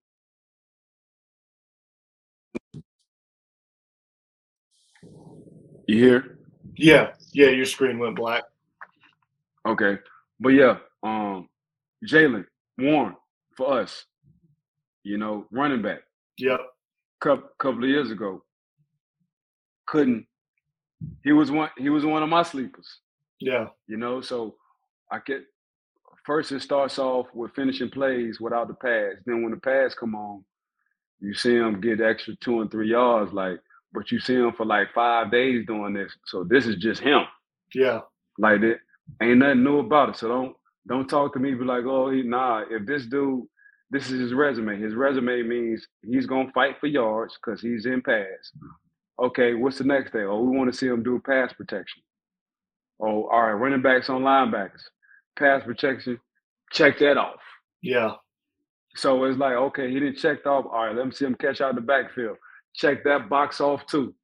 You 5.86 5.98
hear? 6.04 6.38
Yeah, 6.76 7.12
yeah. 7.32 7.48
Your 7.48 7.66
screen 7.66 7.98
went 7.98 8.16
black. 8.16 8.44
Okay, 9.66 9.98
but 10.38 10.50
yeah, 10.50 10.78
um, 11.02 11.48
Jaylen 12.06 12.44
Warren 12.78 13.16
for 13.56 13.80
us, 13.80 14.06
you 15.02 15.18
know, 15.18 15.46
running 15.50 15.82
back. 15.82 16.00
Yep. 16.38 16.60
Couple 17.20 17.48
couple 17.58 17.84
of 17.84 17.90
years 17.90 18.10
ago, 18.10 18.42
couldn't. 19.90 20.26
He 21.24 21.32
was 21.32 21.50
one. 21.50 21.70
He 21.76 21.88
was 21.88 22.04
one 22.04 22.22
of 22.22 22.28
my 22.28 22.42
sleepers. 22.42 23.00
Yeah. 23.40 23.68
You 23.86 23.96
know, 23.96 24.20
so 24.20 24.54
I 25.10 25.18
get 25.26 25.42
first 26.24 26.52
it 26.52 26.60
starts 26.62 26.98
off 26.98 27.26
with 27.34 27.54
finishing 27.54 27.90
plays 27.90 28.40
without 28.40 28.68
the 28.68 28.74
pass. 28.74 29.14
Then 29.26 29.42
when 29.42 29.52
the 29.52 29.58
pass 29.58 29.94
come 29.94 30.14
on, 30.14 30.44
you 31.20 31.34
see 31.34 31.56
him 31.56 31.80
get 31.80 32.00
extra 32.00 32.34
two 32.36 32.60
and 32.60 32.70
three 32.70 32.90
yards, 32.90 33.32
like, 33.32 33.60
but 33.92 34.10
you 34.10 34.20
see 34.20 34.34
him 34.34 34.52
for 34.52 34.64
like 34.66 34.92
five 34.94 35.30
days 35.30 35.66
doing 35.66 35.94
this. 35.94 36.12
So 36.26 36.44
this 36.44 36.66
is 36.66 36.76
just 36.76 37.00
him. 37.00 37.22
Yeah. 37.74 38.00
Like 38.38 38.60
it 38.62 38.78
ain't 39.20 39.38
nothing 39.38 39.64
new 39.64 39.78
about 39.80 40.10
it. 40.10 40.16
So 40.16 40.28
don't 40.28 40.56
don't 40.86 41.08
talk 41.08 41.32
to 41.32 41.38
me 41.38 41.54
be 41.54 41.64
like, 41.64 41.84
oh 41.84 42.10
he 42.10 42.22
nah. 42.22 42.64
If 42.70 42.86
this 42.86 43.06
dude, 43.06 43.44
this 43.90 44.10
is 44.10 44.20
his 44.20 44.34
resume. 44.34 44.80
His 44.80 44.94
resume 44.94 45.42
means 45.42 45.86
he's 46.02 46.26
gonna 46.26 46.52
fight 46.52 46.76
for 46.78 46.86
yards 46.86 47.36
because 47.36 47.60
he's 47.60 47.86
in 47.86 48.02
pass. 48.02 48.52
Okay, 49.20 49.54
what's 49.54 49.78
the 49.78 49.84
next 49.84 50.12
thing? 50.12 50.24
Oh, 50.24 50.42
we 50.42 50.56
want 50.56 50.72
to 50.72 50.76
see 50.76 50.86
him 50.86 51.02
do 51.02 51.20
pass 51.24 51.52
protection. 51.52 52.02
Oh, 53.00 53.28
all 53.28 53.42
right, 53.42 53.52
running 53.52 53.82
backs 53.82 54.08
on 54.08 54.22
linebackers, 54.22 54.82
pass 55.38 55.62
protection, 55.64 56.18
check 56.72 56.98
that 56.98 57.16
off. 57.18 57.40
Yeah. 57.82 58.14
So 58.96 59.24
it's 59.24 59.38
like, 59.38 59.54
okay, 59.54 59.90
he 59.90 60.00
didn't 60.00 60.16
check 60.16 60.46
off. 60.46 60.66
All 60.66 60.86
right, 60.86 60.96
let 60.96 61.06
me 61.06 61.12
see 61.12 61.24
him 61.24 61.34
catch 61.34 61.60
out 61.60 61.74
the 61.74 61.80
backfield. 61.80 62.36
Check 62.74 63.04
that 63.04 63.28
box 63.28 63.60
off 63.60 63.86
too. 63.86 64.14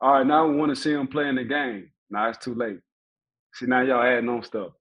All 0.00 0.12
right, 0.12 0.26
now 0.26 0.46
we 0.46 0.56
want 0.56 0.74
to 0.74 0.80
see 0.80 0.92
him 0.92 1.06
playing 1.06 1.36
the 1.36 1.44
game. 1.44 1.90
Now 2.10 2.28
it's 2.28 2.38
too 2.38 2.54
late. 2.54 2.78
See, 3.54 3.66
now 3.66 3.82
y'all 3.82 4.02
adding 4.02 4.28
on 4.28 4.42
stuff. 4.42 4.72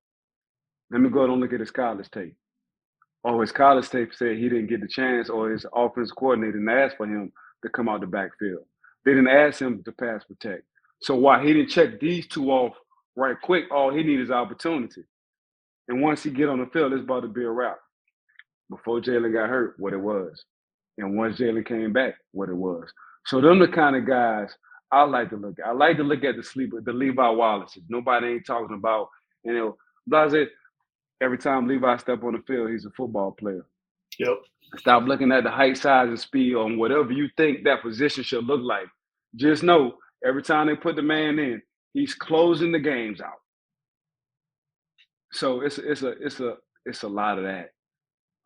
Let 0.91 1.01
me 1.01 1.09
go 1.09 1.23
and 1.23 1.39
look 1.39 1.53
at 1.53 1.59
his 1.59 1.71
college 1.71 2.09
tape. 2.11 2.35
Oh, 3.23 3.39
his 3.41 3.51
college 3.51 3.89
tape 3.89 4.13
said 4.13 4.37
he 4.37 4.49
didn't 4.49 4.67
get 4.67 4.81
the 4.81 4.87
chance, 4.87 5.29
or 5.29 5.49
his 5.51 5.65
offense 5.73 6.11
coordinator 6.11 6.53
didn't 6.53 6.69
ask 6.69 6.97
for 6.97 7.05
him 7.05 7.31
to 7.63 7.69
come 7.69 7.87
out 7.87 8.01
the 8.01 8.07
backfield. 8.07 8.65
They 9.05 9.11
didn't 9.13 9.27
ask 9.29 9.61
him 9.61 9.83
to 9.83 9.91
pass 9.91 10.23
protect. 10.23 10.63
So 11.01 11.15
why 11.15 11.43
he 11.43 11.53
didn't 11.53 11.69
check 11.69 11.99
these 11.99 12.27
two 12.27 12.51
off 12.51 12.73
right 13.15 13.35
quick, 13.41 13.65
all 13.71 13.93
he 13.93 14.03
needs 14.03 14.23
is 14.23 14.31
opportunity. 14.31 15.03
And 15.87 16.01
once 16.01 16.23
he 16.23 16.29
get 16.31 16.49
on 16.49 16.59
the 16.59 16.67
field, 16.67 16.93
it's 16.93 17.03
about 17.03 17.21
to 17.21 17.27
be 17.27 17.43
a 17.43 17.49
wrap. 17.49 17.77
Before 18.69 19.01
Jaylen 19.01 19.33
got 19.33 19.49
hurt, 19.49 19.75
what 19.77 19.93
it 19.93 19.97
was. 19.97 20.45
And 20.97 21.17
once 21.17 21.37
Jaylen 21.37 21.65
came 21.65 21.91
back, 21.91 22.15
what 22.31 22.49
it 22.49 22.55
was. 22.55 22.91
So 23.25 23.41
them 23.41 23.59
the 23.59 23.67
kind 23.67 23.95
of 23.95 24.07
guys 24.07 24.55
I 24.91 25.03
like 25.03 25.29
to 25.31 25.37
look 25.37 25.59
at. 25.59 25.67
I 25.67 25.71
like 25.71 25.97
to 25.97 26.03
look 26.03 26.23
at 26.23 26.37
the 26.37 26.43
sleeper, 26.43 26.81
the 26.81 26.93
Levi 26.93 27.29
Wallaces. 27.29 27.83
Nobody 27.89 28.27
ain't 28.27 28.45
talking 28.45 28.75
about, 28.75 29.09
you 29.43 29.53
know, 29.53 29.77
Blase, 30.07 30.47
every 31.21 31.37
time 31.37 31.67
Levi 31.67 31.97
step 31.97 32.23
on 32.23 32.33
the 32.33 32.43
field, 32.47 32.69
he's 32.69 32.85
a 32.85 32.91
football 32.91 33.31
player. 33.31 33.65
Yep. 34.19 34.37
Stop 34.77 35.03
looking 35.05 35.31
at 35.31 35.43
the 35.43 35.51
height, 35.51 35.77
size, 35.77 36.09
and 36.09 36.19
speed 36.19 36.55
on 36.55 36.77
whatever 36.79 37.11
you 37.11 37.29
think 37.37 37.63
that 37.63 37.81
position 37.83 38.23
should 38.23 38.45
look 38.45 38.61
like. 38.63 38.87
Just 39.35 39.63
know 39.63 39.95
every 40.25 40.43
time 40.43 40.67
they 40.67 40.75
put 40.75 40.95
the 40.97 41.01
man 41.03 41.39
in, 41.39 41.61
he's 41.93 42.15
closing 42.15 42.71
the 42.71 42.79
games 42.79 43.21
out. 43.21 43.39
So 45.33 45.61
it's 45.61 45.79
it's 45.79 46.03
a 46.03 46.09
it's 46.21 46.39
a 46.39 46.55
it's 46.85 47.03
a 47.03 47.07
lot 47.09 47.39
of 47.39 47.45
that. 47.45 47.71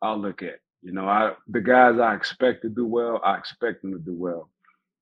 I'll 0.02 0.18
look 0.20 0.42
at. 0.42 0.60
You 0.82 0.92
know, 0.92 1.06
I 1.08 1.34
the 1.48 1.60
guys 1.60 1.98
I 2.00 2.14
expect 2.14 2.62
to 2.62 2.68
do 2.70 2.86
well, 2.86 3.20
I 3.24 3.38
expect 3.38 3.82
them 3.82 3.92
to 3.92 3.98
do 3.98 4.14
well. 4.14 4.50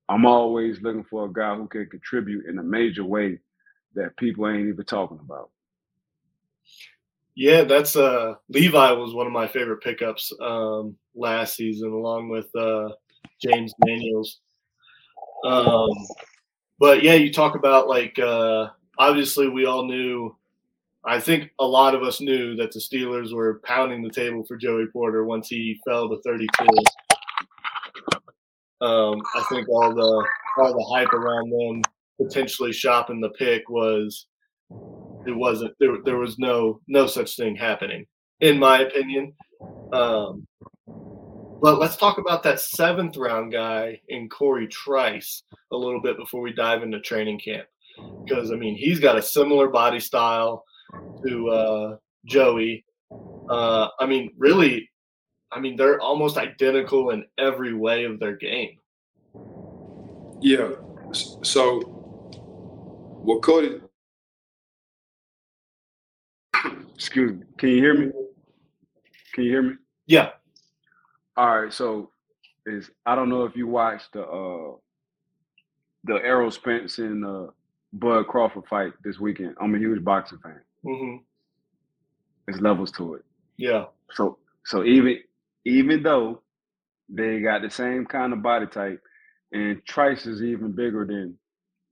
I'm 0.09 0.27
always 0.27 0.83
looking 0.83 1.05
for 1.05 1.27
a 1.27 1.33
guy 1.33 1.57
who 1.57 1.69
can 1.69 1.87
contribute 1.89 2.47
in 2.49 2.59
a 2.59 2.65
major 2.65 3.05
way 3.05 3.41
that 3.97 4.17
people 4.19 4.49
ain't 4.49 4.69
even 4.69 4.85
talking 4.87 5.21
about. 5.23 5.51
Yeah, 7.37 7.65
that's 7.65 7.97
uh 7.97 8.35
Levi 8.49 8.93
was 8.93 9.15
one 9.15 9.27
of 9.27 9.33
my 9.33 9.47
favorite 9.47 9.83
pickups 9.83 10.33
um 10.41 10.97
last 11.15 11.55
season 11.55 11.91
along 11.91 12.29
with 12.29 12.55
uh 12.57 12.89
James 13.41 13.73
Daniels. 13.85 14.41
Um 15.45 15.91
but 16.79 17.03
yeah, 17.03 17.15
you 17.15 17.33
talk 17.33 17.55
about 17.55 17.89
like 17.89 18.19
uh, 18.19 18.69
obviously 18.99 19.49
we 19.49 19.67
all 19.67 19.87
knew. 19.87 20.37
I 21.09 21.21
think 21.21 21.53
a 21.61 21.65
lot 21.65 21.95
of 21.95 22.03
us 22.03 22.21
knew 22.21 22.57
that 22.57 22.73
the 22.73 22.81
Steelers 22.81 23.33
were 23.33 23.61
pounding 23.63 24.03
the 24.03 24.11
table 24.11 24.45
for 24.45 24.57
Joey 24.57 24.87
Porter 24.93 25.25
once 25.25 25.49
he 25.49 25.81
fell 25.87 26.09
to 26.09 26.21
32. 26.23 26.49
Um, 28.81 29.23
I 29.37 29.45
think 29.49 29.69
all 29.69 29.95
the 29.95 30.27
all 30.59 30.73
the 30.73 30.87
hype 30.93 31.13
around 31.13 31.51
them 31.51 31.83
potentially 32.21 32.73
shopping 32.73 33.21
the 33.21 33.31
pick 33.31 33.69
was 33.71 34.27
it 35.27 35.37
wasn't 35.37 35.75
there. 35.81 35.97
There 36.05 36.19
was 36.19 36.39
no 36.39 36.81
no 36.89 37.07
such 37.07 37.37
thing 37.37 37.57
happening, 37.57 38.07
in 38.41 38.59
my 38.59 38.81
opinion. 38.81 39.33
Um, 39.93 40.47
but 41.61 41.79
let's 41.79 41.97
talk 41.97 42.19
about 42.19 42.43
that 42.43 42.61
seventh 42.61 43.17
round 43.17 43.53
guy 43.53 44.01
in 44.09 44.29
Cory 44.29 44.69
Trice 44.69 45.43
a 45.73 45.77
little 45.77 46.01
bit 46.01 46.17
before 46.17 46.41
we 46.41 46.53
dive 46.53 46.83
into 46.83 47.01
training 47.01 47.41
camp. 47.41 47.67
Because, 48.25 48.53
I 48.53 48.57
mean, 48.57 48.77
he's 48.77 49.01
got 49.01 49.17
a 49.17 49.23
similar 49.23 49.69
body 49.69 50.01
style 50.01 50.65
to 51.27 51.49
uh, 51.49 51.97
Joey. 52.27 52.85
Uh, 53.49 53.89
I 53.99 54.07
mean, 54.07 54.33
really, 54.37 54.91
I 55.51 55.61
mean, 55.61 55.77
they're 55.77 56.01
almost 56.01 56.37
identical 56.37 57.11
in 57.11 57.25
every 57.39 57.73
way 57.73 58.05
of 58.05 58.21
their 58.21 58.37
game. 58.37 58.79
Yeah. 60.41 60.73
So, 61.13 61.81
what 63.23 63.43
Cody. 63.43 63.81
Excuse 66.97 67.33
me. 67.33 67.45
Can 67.59 67.69
you 67.69 67.77
hear 67.77 67.95
me? 67.95 68.13
Can 69.35 69.45
you 69.45 69.51
hear 69.51 69.63
me? 69.63 69.75
Yeah. 70.07 70.31
All 71.37 71.61
right, 71.61 71.73
so 71.73 72.11
is 72.65 72.91
I 73.05 73.15
don't 73.15 73.29
know 73.29 73.45
if 73.45 73.55
you 73.55 73.67
watched 73.67 74.15
the 74.15 74.23
uh 74.23 74.77
the 76.05 76.15
Errol 76.15 76.51
Spence 76.51 76.97
and 76.97 77.25
uh 77.25 77.49
Bud 77.93 78.27
Crawford 78.29 78.65
fight 78.67 78.93
this 79.05 79.21
weekend. 79.21 79.57
I'm 79.61 79.75
a 79.75 79.79
huge 79.79 80.03
boxing 80.03 80.39
fan. 80.39 80.61
Mm-hmm. 80.87 81.17
There's 82.47 82.63
levels 82.63 82.91
to 82.93 83.15
it. 83.15 83.25
Yeah. 83.59 83.85
So 84.13 84.39
so 84.65 84.83
even 84.83 85.19
even 85.67 86.03
though 86.03 86.41
they 87.11 87.41
got 87.41 87.61
the 87.61 87.71
same 87.71 88.07
kind 88.07 88.33
of 88.33 88.43
body 88.43 88.67
type, 88.67 89.03
and 89.53 89.85
Trice 89.85 90.25
is 90.25 90.43
even 90.43 90.73
bigger 90.73 91.05
than 91.05 91.37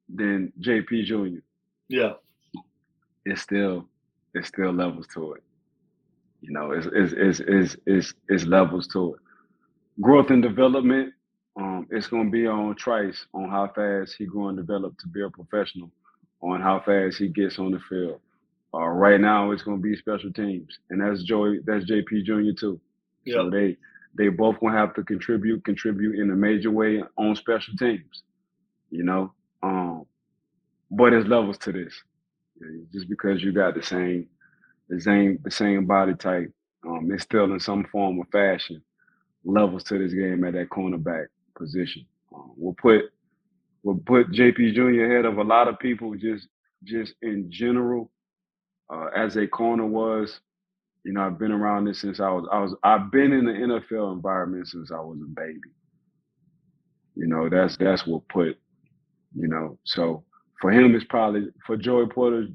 than 0.08 0.50
JP 0.60 1.04
Jr. 1.04 1.40
Yeah. 1.88 2.14
It's 3.26 3.42
still 3.42 3.86
it's 4.34 4.48
still 4.48 4.72
levels 4.72 5.06
to 5.14 5.34
it. 5.34 5.42
You 6.40 6.52
know, 6.52 6.72
it's 6.72 6.86
it's 6.92 7.12
it's 7.16 7.40
it's 7.40 7.76
it's, 7.86 8.14
it's 8.28 8.44
levels 8.44 8.86
to 8.88 9.14
it 9.14 9.20
growth 10.00 10.30
and 10.30 10.42
development, 10.42 11.12
um, 11.58 11.86
it's 11.90 12.08
going 12.08 12.26
to 12.26 12.30
be 12.30 12.46
on 12.46 12.74
Trice 12.76 13.26
on 13.32 13.48
how 13.48 13.70
fast 13.74 14.16
he 14.18 14.26
going 14.26 14.56
to 14.56 14.62
develop 14.62 14.98
to 14.98 15.08
be 15.08 15.22
a 15.22 15.30
professional, 15.30 15.90
on 16.42 16.60
how 16.60 16.80
fast 16.80 17.18
he 17.18 17.28
gets 17.28 17.58
on 17.58 17.72
the 17.72 17.80
field. 17.88 18.20
Uh, 18.72 18.86
right 18.86 19.20
now, 19.20 19.52
it's 19.52 19.62
going 19.62 19.76
to 19.78 19.82
be 19.82 19.96
special 19.96 20.32
teams, 20.32 20.78
and 20.90 21.00
that's 21.00 21.22
Joey, 21.22 21.60
that's 21.64 21.88
JP 21.88 22.24
Jr. 22.24 22.58
too. 22.58 22.80
Yep. 23.24 23.34
So 23.34 23.50
they 23.50 23.76
they 24.16 24.28
both 24.28 24.58
going 24.60 24.72
to 24.72 24.78
have 24.78 24.94
to 24.94 25.04
contribute, 25.04 25.64
contribute 25.64 26.18
in 26.18 26.30
a 26.30 26.34
major 26.36 26.70
way 26.70 27.02
on 27.16 27.36
special 27.36 27.74
teams. 27.76 28.22
You 28.90 29.04
know, 29.04 29.32
um, 29.62 30.06
but 30.90 31.10
there's 31.10 31.26
levels 31.26 31.58
to 31.58 31.72
this. 31.72 31.94
Just 32.92 33.08
because 33.08 33.42
you 33.42 33.52
got 33.52 33.74
the 33.74 33.82
same, 33.82 34.26
the 34.88 35.00
same, 35.00 35.38
the 35.44 35.50
same 35.50 35.86
body 35.86 36.14
type, 36.14 36.52
um, 36.86 37.10
it's 37.12 37.22
still 37.22 37.52
in 37.52 37.60
some 37.60 37.84
form 37.84 38.18
or 38.18 38.26
fashion 38.26 38.82
levels 39.44 39.84
to 39.84 39.98
this 39.98 40.14
game 40.14 40.44
at 40.44 40.54
that 40.54 40.70
cornerback 40.70 41.26
position. 41.56 42.06
Um, 42.34 42.52
will 42.56 42.74
put 42.74 43.06
we'll 43.82 43.96
put 43.96 44.30
JP 44.32 44.74
Jr. 44.74 45.04
ahead 45.04 45.24
of 45.24 45.38
a 45.38 45.44
lot 45.44 45.68
of 45.68 45.78
people 45.78 46.14
just 46.14 46.48
just 46.84 47.14
in 47.22 47.50
general. 47.50 48.10
Uh, 48.92 49.06
as 49.16 49.36
a 49.36 49.46
corner 49.46 49.86
was, 49.86 50.40
you 51.04 51.12
know, 51.12 51.22
I've 51.22 51.38
been 51.38 51.52
around 51.52 51.86
this 51.86 52.00
since 52.00 52.20
I 52.20 52.30
was 52.30 52.46
I 52.52 52.60
was 52.60 52.74
I've 52.82 53.10
been 53.10 53.32
in 53.32 53.46
the 53.46 53.52
NFL 53.52 54.12
environment 54.12 54.68
since 54.68 54.90
I 54.90 55.00
was 55.00 55.18
a 55.22 55.28
baby. 55.28 55.60
You 57.16 57.26
know, 57.28 57.48
that's 57.48 57.76
that's 57.76 58.06
what 58.06 58.28
put, 58.28 58.58
you 59.36 59.48
know, 59.48 59.78
so 59.84 60.24
for 60.60 60.70
him 60.70 60.94
it's 60.94 61.04
probably 61.04 61.48
for 61.66 61.76
Joey 61.76 62.06
Porter, 62.06 62.48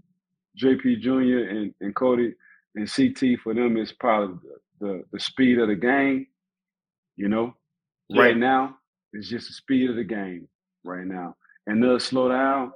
JP 0.61 1.01
Jr. 1.01 1.49
and, 1.49 1.73
and 1.81 1.95
Cody 1.95 2.33
and 2.75 2.91
CT 2.91 3.39
for 3.43 3.53
them 3.53 3.77
it's 3.77 3.91
probably 3.91 4.37
the, 4.79 4.85
the, 4.85 5.03
the 5.13 5.19
speed 5.19 5.59
of 5.59 5.67
the 5.67 5.75
game. 5.75 6.27
You 7.15 7.27
know, 7.27 7.53
yeah. 8.09 8.21
right 8.21 8.37
now 8.37 8.77
it's 9.13 9.29
just 9.29 9.47
the 9.47 9.53
speed 9.53 9.89
of 9.89 9.95
the 9.95 10.03
game 10.03 10.47
right 10.83 11.05
now, 11.05 11.35
and 11.67 11.83
they'll 11.83 11.99
slow 11.99 12.29
down. 12.29 12.71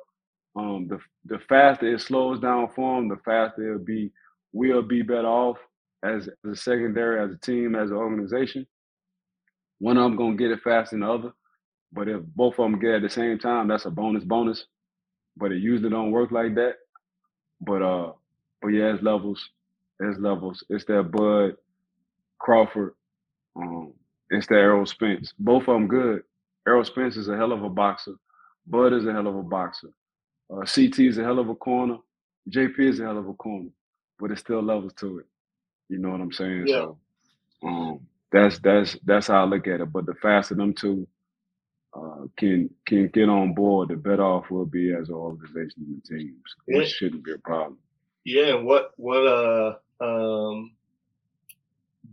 Um, 0.56 0.88
the 0.88 1.00
the 1.26 1.40
faster 1.48 1.94
it 1.94 2.02
slows 2.02 2.40
down 2.40 2.70
for 2.76 2.98
them, 3.00 3.10
the 3.10 3.18
faster 3.24 3.74
it'll 3.74 3.86
be. 3.86 4.12
We'll 4.56 4.84
be 4.84 5.02
better 5.02 5.28
off 5.28 5.58
as, 6.04 6.30
as 6.46 6.52
a 6.52 6.56
secondary, 6.56 7.24
as 7.24 7.34
a 7.34 7.40
team, 7.40 7.74
as 7.74 7.90
an 7.90 7.98
organization. 7.98 8.68
One 9.80 9.98
of 9.98 10.04
them 10.04 10.16
gonna 10.16 10.36
get 10.36 10.52
it 10.52 10.62
faster 10.62 10.96
than 10.96 11.02
the 11.02 11.12
other, 11.12 11.32
but 11.92 12.08
if 12.08 12.22
both 12.36 12.60
of 12.60 12.70
them 12.70 12.80
get 12.80 12.92
it 12.92 12.96
at 12.98 13.02
the 13.02 13.10
same 13.10 13.40
time, 13.40 13.68
that's 13.68 13.86
a 13.86 13.90
bonus 13.90 14.24
bonus. 14.24 14.66
But 15.38 15.52
it 15.54 15.60
usually 15.62 15.90
don't 15.92 16.12
work 16.12 16.32
like 16.32 16.56
that. 16.56 16.76
But 17.62 17.82
uh, 17.84 18.14
but 18.62 18.70
yeah, 18.70 18.94
it's 18.94 19.04
levels. 19.04 19.50
It's 20.00 20.20
levels. 20.20 20.64
It's 20.70 20.86
that 20.86 21.12
Bud 21.12 21.58
Crawford. 22.40 22.96
Um, 23.56 23.94
it's 24.30 24.48
that 24.48 24.56
Errol 24.56 24.86
Spence. 24.88 25.34
Both 25.40 25.64
of 25.64 25.68
them 25.76 25.88
good. 25.88 26.24
Errol 26.68 26.86
Spence 26.86 27.18
is 27.18 27.30
a 27.30 27.38
hell 27.38 27.54
of 27.54 27.64
a 27.64 27.70
boxer. 27.70 28.16
Bud 28.68 28.94
is 28.94 29.08
a 29.08 29.14
hell 29.14 29.28
of 29.28 29.36
a 29.36 29.44
boxer. 29.44 29.90
Uh, 30.52 30.62
CT 30.66 31.00
is 31.00 31.18
a 31.20 31.24
hell 31.24 31.40
of 31.40 31.50
a 31.50 31.56
corner. 31.56 31.98
JP 32.50 32.80
is 32.80 33.00
a 33.00 33.04
hell 33.06 33.18
of 33.20 33.28
a 33.30 33.34
corner. 33.34 33.70
But 34.20 34.32
it's 34.32 34.42
still 34.42 34.64
levels 34.64 34.94
to 35.00 35.20
it. 35.20 35.26
You 35.90 36.00
know 36.00 36.10
what 36.12 36.22
I'm 36.22 36.32
saying? 36.34 36.68
Yeah. 36.68 36.76
So 36.76 36.98
um, 37.64 38.02
that's 38.32 38.60
that's 38.60 38.98
that's 39.06 39.28
how 39.28 39.44
I 39.44 39.46
look 39.46 39.68
at 39.68 39.82
it. 39.82 39.94
But 39.94 40.06
the 40.08 40.16
faster 40.16 40.56
them 40.56 40.74
two 40.74 41.08
uh, 41.96 42.26
can 42.38 42.70
can 42.86 43.08
get 43.10 43.30
on 43.30 43.54
board, 43.54 43.90
the 43.90 43.96
better 43.96 44.24
off 44.24 44.50
we'll 44.50 44.66
be 44.66 44.94
as 44.94 45.10
an 45.10 45.16
organization 45.16 45.84
and 45.88 46.04
teams, 46.04 46.56
which 46.66 46.88
yeah. 46.88 46.94
shouldn't 46.94 47.24
be 47.24 47.34
a 47.34 47.38
problem. 47.38 47.78
Yeah, 48.26 48.56
and 48.56 48.66
what 48.66 48.92
what 48.98 49.28
uh 49.28 49.76
um 50.02 50.72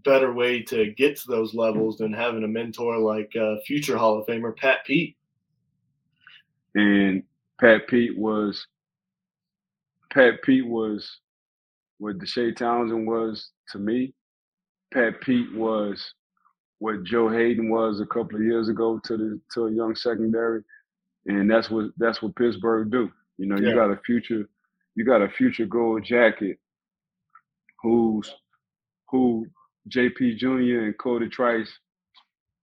better 0.05 0.33
way 0.33 0.63
to 0.63 0.93
get 0.93 1.17
to 1.17 1.29
those 1.29 1.55
levels 1.55 1.99
than 1.99 2.13
having 2.13 2.45
a 2.45 2.49
mentor 2.49 2.99
like 2.99 3.33
uh, 3.37 3.57
future 3.67 3.97
Hall 3.97 4.19
of 4.19 4.27
Famer 4.27 4.57
Pat 4.57 4.85
Pete. 4.87 5.17
And 6.75 7.23
Pat 7.61 7.89
Pete 7.89 8.17
was 8.17 8.67
Pat 10.13 10.43
Pete 10.43 10.67
was 10.67 11.19
what 11.99 12.19
Deshea 12.19 12.57
Townsend 12.57 13.07
was 13.07 13.51
to 13.71 13.79
me. 13.79 14.15
Pat 14.93 15.21
Pete 15.21 15.55
was 15.55 16.15
what 16.81 17.05
Joe 17.05 17.29
Haden 17.29 17.71
was 17.71 18.01
a 18.01 18.07
couple 18.07 18.37
of 18.37 18.43
years 18.43 18.69
ago 18.69 19.01
to 19.05 19.17
the 19.17 19.41
to 19.55 19.67
a 19.67 19.73
young 19.73 19.95
secondary, 19.95 20.63
and 21.27 21.49
that's 21.49 21.71
what 21.71 21.91
that's 21.99 22.21
what 22.21 22.35
Pittsburgh 22.35 22.91
do. 22.91 23.11
You 23.39 23.47
know, 23.47 23.57
you 23.57 23.75
got 23.75 23.91
a 23.91 24.01
future, 24.05 24.49
you 24.97 25.05
got 25.05 25.23
a 25.23 25.29
future 25.29 25.67
gold 25.67 26.05
jacket, 26.05 26.59
who's 27.83 28.35
who 29.11 29.47
JP 29.95 30.39
Jr. 30.39 30.85
and 30.85 30.99
Cody 30.99 31.29
Trice 31.29 31.71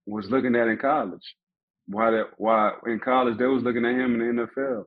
was 0.07 0.29
looking 0.29 0.55
at 0.55 0.67
in 0.67 0.77
college. 0.77 1.35
Why 1.87 2.09
that 2.11 2.29
why 2.37 2.73
in 2.87 2.99
college 2.99 3.37
they 3.37 3.45
was 3.45 3.63
looking 3.63 3.85
at 3.85 3.95
him 3.95 4.19
in 4.19 4.35
the 4.35 4.47
NFL. 4.47 4.85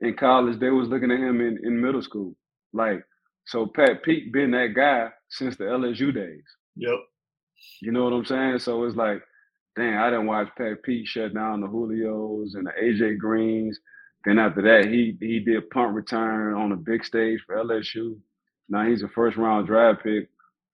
In 0.00 0.14
college 0.14 0.58
they 0.58 0.70
was 0.70 0.88
looking 0.88 1.12
at 1.12 1.20
him 1.20 1.40
in, 1.40 1.58
in 1.62 1.80
middle 1.80 2.02
school. 2.02 2.34
Like 2.72 3.04
so 3.46 3.66
Pat 3.66 4.02
Pete 4.02 4.32
been 4.32 4.50
that 4.50 4.74
guy 4.74 5.10
since 5.30 5.56
the 5.56 5.64
LSU 5.64 6.12
days. 6.12 6.42
Yep. 6.76 6.98
You 7.80 7.92
know 7.92 8.04
what 8.04 8.12
I'm 8.12 8.24
saying? 8.24 8.60
So 8.60 8.84
it's 8.84 8.96
like, 8.96 9.22
dang, 9.76 9.96
I 9.96 10.10
didn't 10.10 10.26
watch 10.26 10.48
Pat 10.56 10.82
Pete 10.82 11.06
shut 11.06 11.34
down 11.34 11.60
the 11.60 11.68
Julios 11.68 12.54
and 12.54 12.66
the 12.66 12.72
AJ 12.82 13.18
Greens. 13.18 13.78
Then 14.24 14.38
after 14.38 14.62
that, 14.62 14.88
he 14.90 15.16
he 15.20 15.40
did 15.40 15.70
punt 15.70 15.94
return 15.94 16.54
on 16.54 16.72
a 16.72 16.76
big 16.76 17.04
stage 17.04 17.40
for 17.46 17.56
LSU. 17.56 18.18
Now 18.68 18.86
he's 18.88 19.02
a 19.02 19.08
first 19.08 19.36
round 19.36 19.66
draft 19.66 20.02
pick 20.04 20.28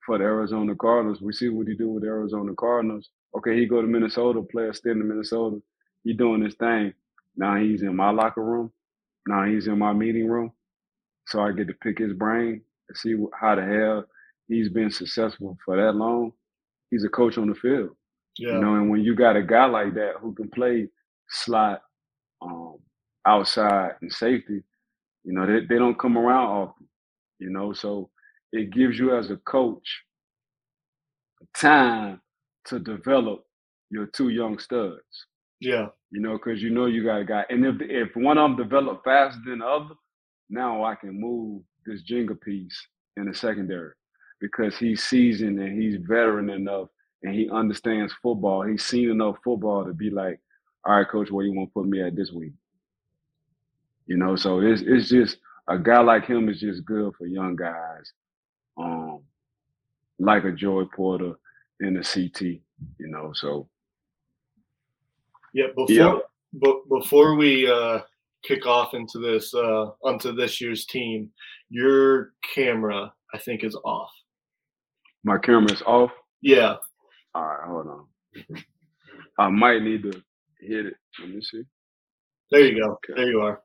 for 0.07 0.19
the 0.19 0.25
Arizona 0.25 0.75
Cardinals. 0.77 1.21
We 1.23 1.33
see 1.33 1.49
what 1.49 1.69
he 1.69 1.75
do 1.75 1.89
with 1.91 2.03
the 2.03 2.09
Arizona 2.11 2.53
Cardinals. 2.59 3.11
Okay, 3.37 3.59
he 3.59 3.67
go 3.67 3.81
to 3.83 3.87
Minnesota, 3.89 4.43
play 4.43 4.69
a 4.69 4.75
stint 4.75 5.01
in 5.01 5.09
Minnesota. 5.09 5.61
He 6.05 6.13
doing 6.15 6.43
his 6.43 6.55
thing. 6.57 6.95
Now 7.37 7.57
he's 7.57 7.83
in 7.83 7.97
my 7.97 8.11
locker 8.11 8.45
room. 8.45 8.73
Now 9.27 9.45
he's 9.45 9.67
in 9.67 9.79
my 9.79 9.93
meeting 9.93 10.29
room. 10.29 10.53
So 11.27 11.41
I 11.43 11.53
get 11.53 11.69
to 11.69 11.75
pick 11.75 11.99
his 11.99 12.13
brain 12.15 12.63
and 12.89 12.97
see 12.99 13.17
how 13.39 13.55
the 13.57 13.65
hell 13.65 14.05
he's 14.49 14.69
been 14.71 14.91
successful 14.91 15.59
for 15.65 15.77
that 15.77 15.95
long. 15.95 16.33
He's 16.91 17.05
a 17.05 17.09
coach 17.09 17.39
on 17.39 17.49
the 17.49 17.55
field. 17.55 17.91
Yeah. 18.39 18.55
You 18.55 18.61
know, 18.61 18.75
and 18.75 18.91
when 18.91 19.03
you 19.03 19.15
got 19.15 19.37
a 19.37 19.43
guy 19.43 19.67
like 19.67 19.95
that 19.95 20.15
who 20.21 20.35
can 20.35 20.49
play 20.49 20.89
slot, 21.29 21.83
um, 22.41 22.77
outside 23.27 23.93
and 24.01 24.13
safety, 24.13 24.63
you 25.25 25.33
know, 25.33 25.47
they, 25.47 25.67
they 25.67 25.79
don't 25.79 25.99
come 25.99 26.17
around 26.17 26.47
often. 26.47 26.89
You 27.39 27.51
know, 27.51 27.73
so 27.73 28.11
it 28.53 28.73
gives 28.73 28.99
you 28.99 29.17
as 29.17 29.31
a 29.31 29.37
coach 29.37 30.03
time 31.57 32.21
to 32.67 32.79
develop 32.79 33.45
your 33.91 34.07
two 34.07 34.29
young 34.29 34.59
studs. 34.59 35.03
Yeah. 35.61 35.89
You 36.11 36.21
know, 36.21 36.33
because 36.33 36.63
you 36.63 36.71
know 36.71 36.87
you 36.87 37.05
got 37.05 37.21
a 37.21 37.25
guy, 37.25 37.45
and 37.51 37.67
if 37.67 37.77
if 37.81 38.17
one 38.17 38.39
of 38.39 38.51
them 38.51 38.57
develop 38.57 39.05
faster 39.05 39.41
than 39.47 39.59
the 39.59 39.67
other, 39.67 39.95
now 40.49 40.85
I 40.85 40.95
can 40.95 41.21
move 41.21 41.63
this 41.85 42.03
Jenga 42.03 42.41
piece 42.41 42.79
in 43.17 43.27
the 43.27 43.35
secondary 43.35 43.93
because 44.41 44.77
he's 44.77 45.05
seasoned 45.05 45.59
and 45.59 45.81
he's 45.81 45.97
veteran 45.97 46.51
enough 46.51 46.89
and 47.23 47.35
he 47.35 47.51
understands 47.51 48.15
football. 48.23 48.63
He's 48.63 48.85
seen 48.85 49.11
enough 49.11 49.37
football 49.43 49.85
to 49.85 49.93
be 49.93 50.11
like, 50.11 50.41
all 50.85 50.97
right, 50.97 51.09
coach, 51.09 51.31
where 51.31 51.45
you 51.45 51.53
want 51.53 51.71
to 51.71 51.75
put 51.75 51.87
me 51.87 52.03
at 52.03 52.17
this 52.17 52.33
week? 52.33 52.53
You 54.07 54.17
know, 54.17 54.37
so 54.37 54.61
it's 54.61 54.83
it's 54.83 55.09
just 55.09 55.39
a 55.69 55.79
guy 55.79 56.01
like 56.01 56.25
him 56.25 56.49
is 56.49 56.61
just 56.61 56.85
good 56.85 57.15
for 57.17 57.27
young 57.27 57.57
guys, 57.57 58.13
um, 58.79 59.21
like 60.19 60.45
a 60.45 60.53
Joey 60.53 60.87
Porter 60.95 61.35
in 61.81 61.95
the 61.95 62.01
CT. 62.01 62.41
You 62.99 63.09
know, 63.09 63.33
so 63.35 63.69
yeah. 65.53 65.67
Before 65.77 65.89
yeah. 65.91 66.19
B- 66.59 66.81
before 66.89 67.35
we 67.35 67.71
uh, 67.71 68.01
kick 68.43 68.67
off 68.67 68.95
into 68.95 69.19
this 69.19 69.53
uh, 69.53 69.91
onto 70.03 70.33
this 70.33 70.59
year's 70.59 70.87
team, 70.87 71.31
your 71.69 72.33
camera 72.55 73.13
I 73.35 73.39
think 73.39 73.63
is 73.63 73.77
off. 73.85 74.13
My 75.25 75.39
camera 75.39 75.73
is 75.73 75.83
off. 75.83 76.11
Yeah. 76.43 76.77
All 77.35 77.45
right, 77.45 77.67
hold 77.67 77.87
on. 77.87 78.07
I 79.39 79.49
might 79.49 79.83
need 79.83 80.03
to 80.03 80.13
hit 80.61 80.87
it. 80.87 80.95
Let 81.21 81.31
me 81.31 81.41
see. 81.43 81.63
There 82.51 82.61
you 82.61 82.81
go. 82.81 82.93
Okay. 82.93 83.13
There 83.17 83.31
you 83.31 83.41
are. 83.41 83.61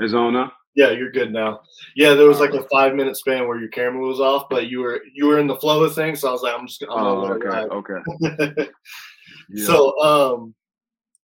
It's 0.00 0.14
on 0.14 0.34
now. 0.34 0.52
Yeah, 0.74 0.90
you're 0.90 1.10
good 1.10 1.32
now. 1.32 1.60
Yeah, 1.96 2.14
there 2.14 2.28
was 2.28 2.40
like 2.40 2.52
a 2.54 2.66
five 2.68 2.94
minute 2.94 3.16
span 3.16 3.48
where 3.48 3.58
your 3.58 3.68
camera 3.68 4.06
was 4.06 4.20
off, 4.20 4.44
but 4.48 4.68
you 4.68 4.80
were 4.80 5.00
you 5.12 5.26
were 5.26 5.38
in 5.38 5.46
the 5.46 5.56
flow 5.56 5.82
of 5.82 5.94
things. 5.94 6.20
So 6.20 6.28
I 6.28 6.32
was 6.32 6.42
like, 6.42 6.54
I'm 6.54 6.66
just. 6.66 6.82
I'm 6.82 7.04
oh, 7.04 7.32
okay. 7.32 7.94
Okay. 8.28 8.70
yeah. 9.50 9.64
So, 9.66 9.98
um, 10.00 10.54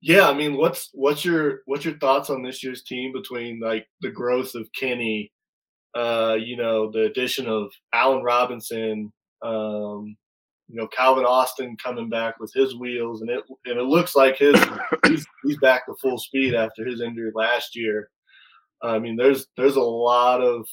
yeah, 0.00 0.28
I 0.28 0.34
mean, 0.34 0.56
what's 0.56 0.90
what's 0.92 1.24
your 1.24 1.60
what's 1.66 1.84
your 1.84 1.98
thoughts 1.98 2.30
on 2.30 2.42
this 2.42 2.64
year's 2.64 2.82
team 2.82 3.12
between 3.12 3.60
like 3.60 3.86
the 4.00 4.10
growth 4.10 4.54
of 4.54 4.68
Kenny, 4.78 5.30
uh, 5.94 6.36
you 6.38 6.56
know, 6.56 6.90
the 6.90 7.04
addition 7.04 7.46
of 7.46 7.70
Allen 7.92 8.22
Robinson, 8.22 9.12
um, 9.42 10.16
you 10.68 10.76
know, 10.76 10.88
Calvin 10.88 11.24
Austin 11.24 11.76
coming 11.76 12.08
back 12.08 12.40
with 12.40 12.52
his 12.54 12.74
wheels, 12.74 13.20
and 13.20 13.30
it 13.30 13.44
and 13.66 13.78
it 13.78 13.84
looks 13.84 14.16
like 14.16 14.38
his 14.38 14.56
he's, 15.06 15.26
he's 15.44 15.58
back 15.58 15.86
to 15.86 15.94
full 16.00 16.18
speed 16.18 16.54
after 16.54 16.84
his 16.84 17.00
injury 17.00 17.30
last 17.34 17.76
year. 17.76 18.10
I 18.82 18.98
mean, 18.98 19.16
there's 19.16 19.46
there's 19.56 19.76
a 19.76 19.82
lot 19.82 20.40
of 20.40 20.66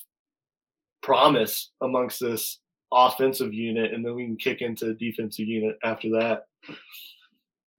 promise 1.03 1.71
amongst 1.81 2.19
this 2.19 2.59
offensive 2.91 3.53
unit, 3.53 3.93
and 3.93 4.05
then 4.05 4.15
we 4.15 4.25
can 4.25 4.37
kick 4.37 4.61
into 4.61 4.85
the 4.85 4.93
defensive 4.95 5.47
unit 5.47 5.77
after 5.83 6.09
that. 6.11 6.43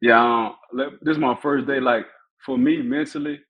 Yeah, 0.01 0.21
um, 0.21 0.57
this 1.01 1.17
is 1.17 1.19
my 1.19 1.37
first 1.41 1.67
day. 1.67 1.81
Like 1.81 2.07
for 2.45 2.59
me, 2.59 2.83
mentally, 2.83 3.41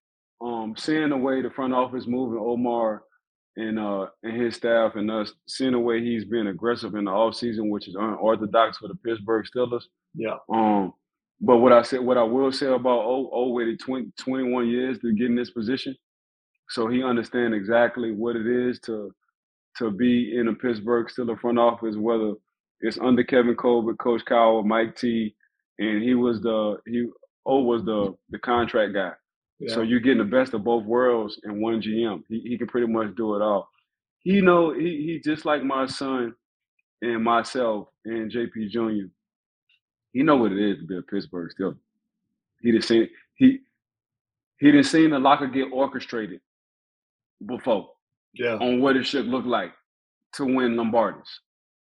um, 0.41 0.75
seeing 0.77 1.11
the 1.11 1.17
way 1.17 1.43
the 1.43 1.51
front 1.51 1.75
office 1.75 2.07
moving 2.07 2.39
Omar 2.39 3.03
and 3.57 3.79
uh 3.79 4.07
and 4.23 4.41
his 4.41 4.57
staff 4.57 4.97
and 4.97 5.11
us 5.11 5.33
seeing 5.47 5.73
the 5.73 5.79
way 5.79 6.03
he's 6.03 6.25
been 6.25 6.47
aggressive 6.47 6.95
in 6.95 7.05
the 7.05 7.11
offseason, 7.11 7.71
which 7.71 7.89
is 7.89 7.95
unorthodox 7.95 8.79
for 8.79 8.89
the 8.89 8.95
Pittsburgh 8.97 9.47
Steelers. 9.47 9.85
Yeah. 10.15 10.37
Um, 10.53 10.95
but 11.41 11.59
what 11.59 11.73
I 11.73 11.83
said, 11.83 12.01
what 12.01 12.19
I 12.19 12.23
will 12.23 12.53
say 12.53 12.67
about 12.67 13.01
O, 13.01 13.29
O 13.33 13.49
waited 13.51 13.81
20, 13.81 14.13
21 14.19 14.69
years 14.69 14.99
to 15.01 15.13
get 15.13 15.27
in 15.27 15.37
this 15.37 15.51
position, 15.51 15.97
so 16.69 16.89
he 16.89 17.03
understands 17.03 17.57
exactly 17.57 18.13
what 18.13 18.37
it 18.37 18.47
is 18.47 18.81
to 18.81 19.13
to 19.79 19.91
be 19.91 20.37
in 20.39 20.49
a 20.49 20.55
Pittsburgh 20.55 21.09
Steelers 21.09 21.41
front 21.41 21.59
office, 21.59 21.97
whether 21.97 22.35
it's 22.81 22.99
under 22.99 23.25
Kevin 23.25 23.55
Colbert, 23.57 23.99
Coach 23.99 24.23
Cowher, 24.25 24.65
Mike 24.65 24.97
T, 24.97 25.35
and 25.79 26.03
he 26.03 26.15
was 26.15 26.41
the 26.41 26.77
he 26.87 27.07
O 27.47 27.63
was 27.63 27.85
the 27.85 28.15
the 28.31 28.39
contract 28.39 28.95
guy. 28.95 29.13
Yeah. 29.63 29.75
So 29.75 29.83
you're 29.83 30.01
getting 30.01 30.19
the 30.19 30.25
best 30.25 30.55
of 30.55 30.65
both 30.65 30.85
worlds 30.85 31.39
in 31.45 31.61
one 31.61 31.81
GM. 31.81 32.25
He 32.29 32.41
he 32.41 32.59
can 32.59 32.67
pretty 32.67 32.89
much 32.89 33.15
do 33.15 33.37
it 33.37 33.43
all. 33.43 33.69
He 34.19 34.41
know 34.41 34.75
he 34.75 34.81
he 34.83 35.21
just 35.25 35.45
like 35.45 35.63
my 35.63 35.87
son 35.87 36.35
and 37.01 37.23
myself 37.23 37.89
and 38.05 38.31
JP 38.31 38.71
Jr. 38.71 39.07
He 40.13 40.23
know 40.23 40.37
what 40.37 40.53
it 40.53 40.59
is 40.59 40.79
to 40.79 40.87
be 40.87 40.99
a 40.99 41.03
Pittsburgh 41.03 41.51
Steelers. 41.57 41.77
He 42.61 42.73
didn't 42.73 42.85
see 42.85 43.09
he 43.37 43.61
he 44.59 44.73
didn't 44.73 44.87
see 44.87 45.07
the 45.07 45.19
locker 45.19 45.47
get 45.47 45.73
orchestrated 45.73 46.41
before 47.47 47.91
yeah. 48.35 48.57
on 48.57 48.81
what 48.81 48.97
it 48.97 49.07
should 49.07 49.27
look 49.27 49.45
like 49.45 49.73
to 50.35 50.45
win 50.45 50.75
Lombardis. 50.75 51.29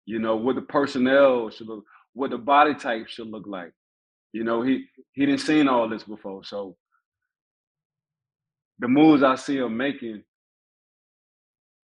You 0.05 0.19
know, 0.19 0.35
what 0.35 0.55
the 0.55 0.61
personnel 0.61 1.49
should 1.49 1.67
look, 1.67 1.85
what 2.13 2.31
the 2.31 2.37
body 2.37 2.73
type 2.75 3.07
should 3.07 3.27
look 3.27 3.45
like. 3.47 3.71
You 4.33 4.43
know, 4.43 4.61
he 4.61 4.87
he 5.13 5.25
didn't 5.25 5.41
seen 5.41 5.69
all 5.69 5.87
this 5.87 6.03
before. 6.03 6.43
So 6.43 6.75
the 8.81 8.87
moves 8.87 9.23
I 9.23 9.35
see 9.35 9.57
him 9.57 9.77
making, 9.77 10.23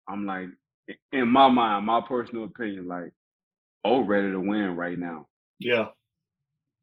I'm 0.10 0.26
like, 0.26 0.48
in 1.12 1.28
my 1.28 1.50
mind, 1.50 1.86
my 1.86 2.02
personal 2.02 2.46
opinion, 2.46 2.88
like, 2.88 3.12
oh, 3.84 4.02
ready 4.02 4.32
to 4.32 4.40
win 4.40 4.76
right 4.76 4.98
now. 4.98 5.28
Yeah. 5.60 5.88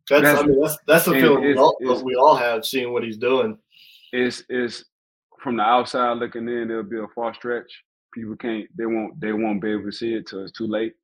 That's, 0.09 0.23
That's- 0.23 0.39
I 0.39 0.47
mean 0.47 0.61
that's 0.61 0.79
that's 0.87 1.05
the 1.07 1.13
feeling 1.13 1.45
we 1.45 1.57
all, 1.57 1.77
we 2.05 2.15
all 2.17 2.37
have 2.37 2.65
seeing 2.65 2.93
what 2.93 3.05
he's 3.05 3.17
doing. 3.17 3.57
It's 4.13 4.43
it's 4.49 4.85
from 5.41 5.57
the 5.57 5.63
outside 5.63 6.19
looking 6.19 6.49
in, 6.49 6.71
it'll 6.71 6.83
be 6.83 6.99
a 6.99 7.07
far 7.15 7.33
stretch. 7.35 7.73
People 8.13 8.37
can't 8.37 8.67
they 8.77 8.85
won't 8.87 9.19
they 9.21 9.33
won't 9.33 9.63
be 9.63 9.71
able 9.71 9.85
to 9.85 9.93
see 9.93 10.15
it 10.15 10.27
till 10.27 10.43
it's 10.43 10.53
too 10.53 10.67
late. 10.67 10.95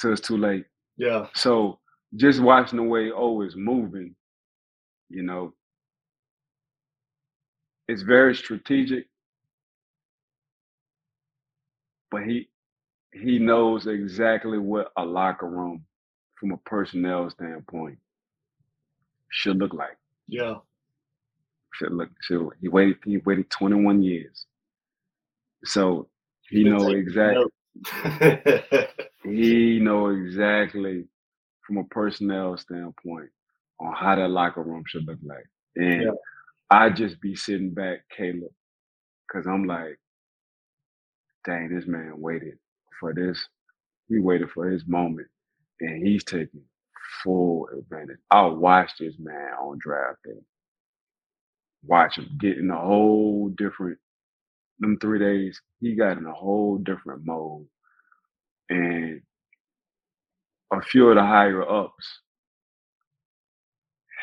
Till 0.00 0.12
it's 0.12 0.26
too 0.26 0.38
late. 0.38 0.64
Yeah. 0.96 1.26
So 1.34 1.78
just 2.16 2.40
watching 2.40 2.78
the 2.78 2.82
way 2.84 3.12
O 3.12 3.42
is 3.42 3.54
moving, 3.54 4.16
you 5.10 5.22
know, 5.22 5.52
it's 7.88 8.02
very 8.02 8.34
strategic. 8.34 9.06
But 12.10 12.24
he 12.24 12.48
he 13.12 13.38
knows 13.38 13.86
exactly 13.86 14.58
what 14.58 14.92
a 14.96 15.04
locker 15.04 15.48
room 15.48 15.84
from 16.38 16.52
a 16.52 16.56
personnel 16.58 17.28
standpoint 17.30 17.98
should 19.30 19.56
look 19.58 19.74
like. 19.74 19.96
Yeah. 20.28 20.56
Should 21.74 21.92
look 21.92 22.10
should 22.22 22.48
he 22.60 22.68
waited 22.68 22.98
he 23.04 23.18
waited 23.18 23.50
21 23.50 24.02
years. 24.02 24.46
So 25.64 26.08
he 26.48 26.64
know 26.64 26.90
exactly 26.90 27.44
he 29.24 29.80
know 29.80 30.08
exactly 30.08 31.04
from 31.66 31.78
a 31.78 31.84
personnel 31.84 32.56
standpoint 32.56 33.30
on 33.80 33.92
how 33.94 34.16
that 34.16 34.28
locker 34.30 34.62
room 34.62 34.84
should 34.86 35.06
look 35.06 35.18
like. 35.22 35.44
And 35.76 36.02
Yeah. 36.02 36.10
I 36.70 36.90
just 36.90 37.20
be 37.22 37.36
sitting 37.36 37.74
back, 37.74 38.00
Kaleb, 38.18 38.52
because 39.28 39.46
I'm 39.46 39.64
like, 39.64 39.98
dang, 41.46 41.74
this 41.74 41.86
man 41.88 42.14
waited 42.16 42.58
for 43.00 43.14
this. 43.14 43.48
He 44.08 44.18
waited 44.20 44.50
for 44.50 44.70
his 44.70 44.86
moment, 44.86 45.28
and 45.80 46.06
he's 46.06 46.24
taking 46.24 46.62
full 47.24 47.68
advantage. 47.78 48.18
I 48.30 48.46
watched 48.46 49.00
this 49.00 49.14
man 49.18 49.52
on 49.60 49.78
draft 49.80 50.18
day. 50.24 50.40
Watch 51.84 52.18
him 52.18 52.30
get 52.40 52.58
in 52.58 52.70
a 52.70 52.78
whole 52.80 53.50
different. 53.50 53.98
Them 54.80 54.98
three 55.00 55.18
days, 55.20 55.60
he 55.80 55.94
got 55.96 56.18
in 56.18 56.26
a 56.26 56.32
whole 56.34 56.78
different 56.78 57.24
mode, 57.26 57.66
and 58.70 59.22
a 60.72 60.82
few 60.82 61.08
of 61.10 61.16
the 61.16 61.22
higher 61.22 61.68
ups 61.68 62.20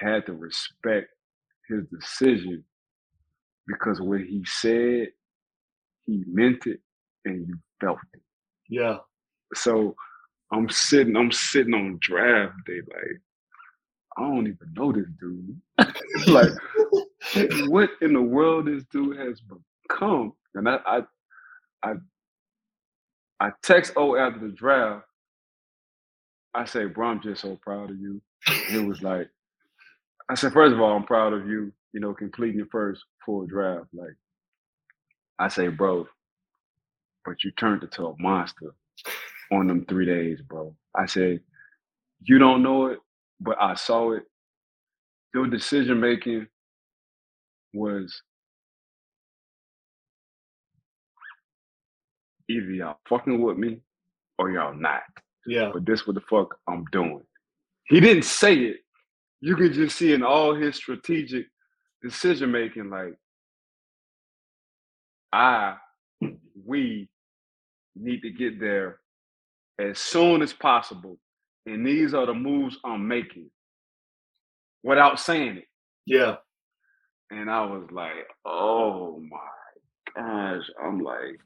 had 0.02 0.26
to 0.28 0.34
respect 0.34 1.10
his 1.70 1.84
decision 1.88 2.64
because 3.68 4.02
what 4.02 4.22
he 4.22 4.44
said, 4.46 5.10
he 6.06 6.24
meant 6.28 6.66
it 6.68 6.80
and 7.26 7.48
you 7.48 7.58
felt 7.82 8.00
it. 8.14 8.22
yeah. 8.70 8.98
So 9.54 9.96
I'm 10.52 10.70
sitting, 10.70 11.16
I'm 11.16 11.32
sitting 11.32 11.74
on 11.74 11.98
draft 12.02 12.54
day, 12.66 12.82
like, 12.88 13.22
I 14.18 14.22
don't 14.22 14.48
even 14.48 14.74
know 14.76 14.92
this 14.92 15.08
dude. 15.20 15.62
like, 16.28 16.52
what 17.70 17.90
in 18.02 18.14
the 18.14 18.22
world 18.22 18.68
this 18.68 18.84
dude 18.92 19.18
has 19.18 19.42
become? 19.90 20.34
And 20.56 20.70
I 20.70 20.78
I 20.86 21.02
I, 21.84 21.94
I 23.40 23.52
text 23.64 23.94
O 23.98 24.16
after 24.16 24.40
the 24.40 24.54
draft. 24.54 25.06
I 26.54 26.66
say, 26.66 26.86
bro, 26.86 27.10
I'm 27.10 27.22
just 27.22 27.42
so 27.42 27.58
proud 27.62 27.92
of 27.92 28.00
you. 28.00 28.22
It 28.72 28.86
was 28.86 29.02
like, 29.02 29.30
I 30.30 30.36
said, 30.36 30.54
first 30.54 30.74
of 30.74 30.82
all, 30.82 30.96
I'm 30.96 31.04
proud 31.06 31.34
of 31.34 31.48
you, 31.48 31.72
you 31.94 32.00
know, 32.00 32.14
completing 32.14 32.58
your 32.58 32.68
first 32.72 33.04
full 33.26 33.46
draft. 33.46 33.88
Like, 33.94 34.16
I 35.40 35.50
say, 35.50 35.68
bro, 35.68 36.08
but 37.26 37.44
you 37.44 37.52
turned 37.52 37.84
into 37.84 38.08
a 38.08 38.16
monster 38.20 38.74
on 39.52 39.68
them 39.68 39.86
three 39.88 40.06
days, 40.06 40.42
bro. 40.42 40.76
I 40.96 41.06
said, 41.06 41.42
you 42.24 42.40
don't 42.40 42.64
know 42.64 42.88
it, 42.88 43.00
but 43.40 43.58
I 43.62 43.76
saw 43.76 44.14
it. 44.14 44.24
Your 45.34 45.48
decision 45.48 46.00
making 46.00 46.48
was 47.74 48.22
either 52.50 52.72
y'all 52.72 53.00
fucking 53.10 53.42
with 53.42 53.58
me 53.58 53.80
or 54.40 54.52
y'all 54.52 54.74
not. 54.76 55.04
Yeah. 55.48 55.72
But 55.74 55.86
this 55.86 56.08
what 56.08 56.16
the 56.16 56.22
fuck 56.22 56.58
I'm 56.68 56.86
doing. 56.92 57.24
He 57.88 58.00
didn't 58.00 58.26
say 58.26 58.56
it. 58.56 58.78
You 59.42 59.56
could 59.56 59.74
just 59.74 59.98
see 59.98 60.14
in 60.14 60.24
all 60.24 60.56
his 60.56 60.76
strategic 60.76 61.48
decision 62.02 62.52
making, 62.52 62.90
like 62.90 63.16
I, 65.32 65.76
we 66.66 67.10
need 67.96 68.22
to 68.22 68.32
get 68.32 68.60
there 68.60 69.00
as 69.80 70.00
soon 70.00 70.42
as 70.42 70.54
possible. 70.54 71.18
And 71.66 71.86
these 71.86 72.14
are 72.14 72.26
the 72.26 72.34
moves 72.34 72.78
I'm 72.86 73.08
making 73.08 73.50
without 74.84 75.20
saying 75.20 75.58
it. 75.58 75.66
Yeah. 76.06 76.36
And 77.32 77.50
I 77.50 77.66
was 77.66 77.88
like, 77.92 78.28
oh 78.46 79.20
my 79.20 80.22
gosh. 80.22 80.64
I'm 80.84 81.00
like, 81.00 81.40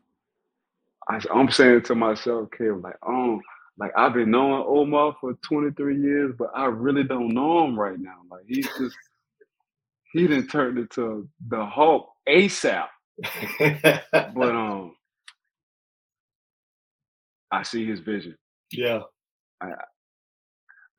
I, 1.10 1.20
I'm 1.34 1.50
saying 1.50 1.84
to 1.84 1.96
myself, 1.96 2.50
Kaleb, 2.58 2.84
like, 2.84 2.98
oh, 3.08 3.40
like 3.80 3.92
I've 3.98 4.14
been 4.14 4.32
knowing 4.32 4.66
Omar 4.68 5.16
for 5.22 5.34
23 5.44 6.02
years, 6.02 6.36
but 6.40 6.50
I 6.56 6.66
really 6.68 7.04
don't 7.06 7.34
know 7.34 7.66
him 7.66 7.80
right 7.80 8.00
now. 8.00 8.18
Like 8.32 8.46
he's 8.48 8.68
just, 8.78 8.98
he 10.14 10.28
didn't 10.28 10.48
turn 10.50 10.78
into 10.78 11.30
the 11.48 11.66
Hulk 11.66 12.10
ASAP. 12.30 12.88
But 14.34 14.52
um, 14.56 14.96
I 17.52 17.64
see 17.64 17.88
his 17.88 18.02
vision. 18.02 18.38
yeah. 18.72 19.02
I 19.62 19.70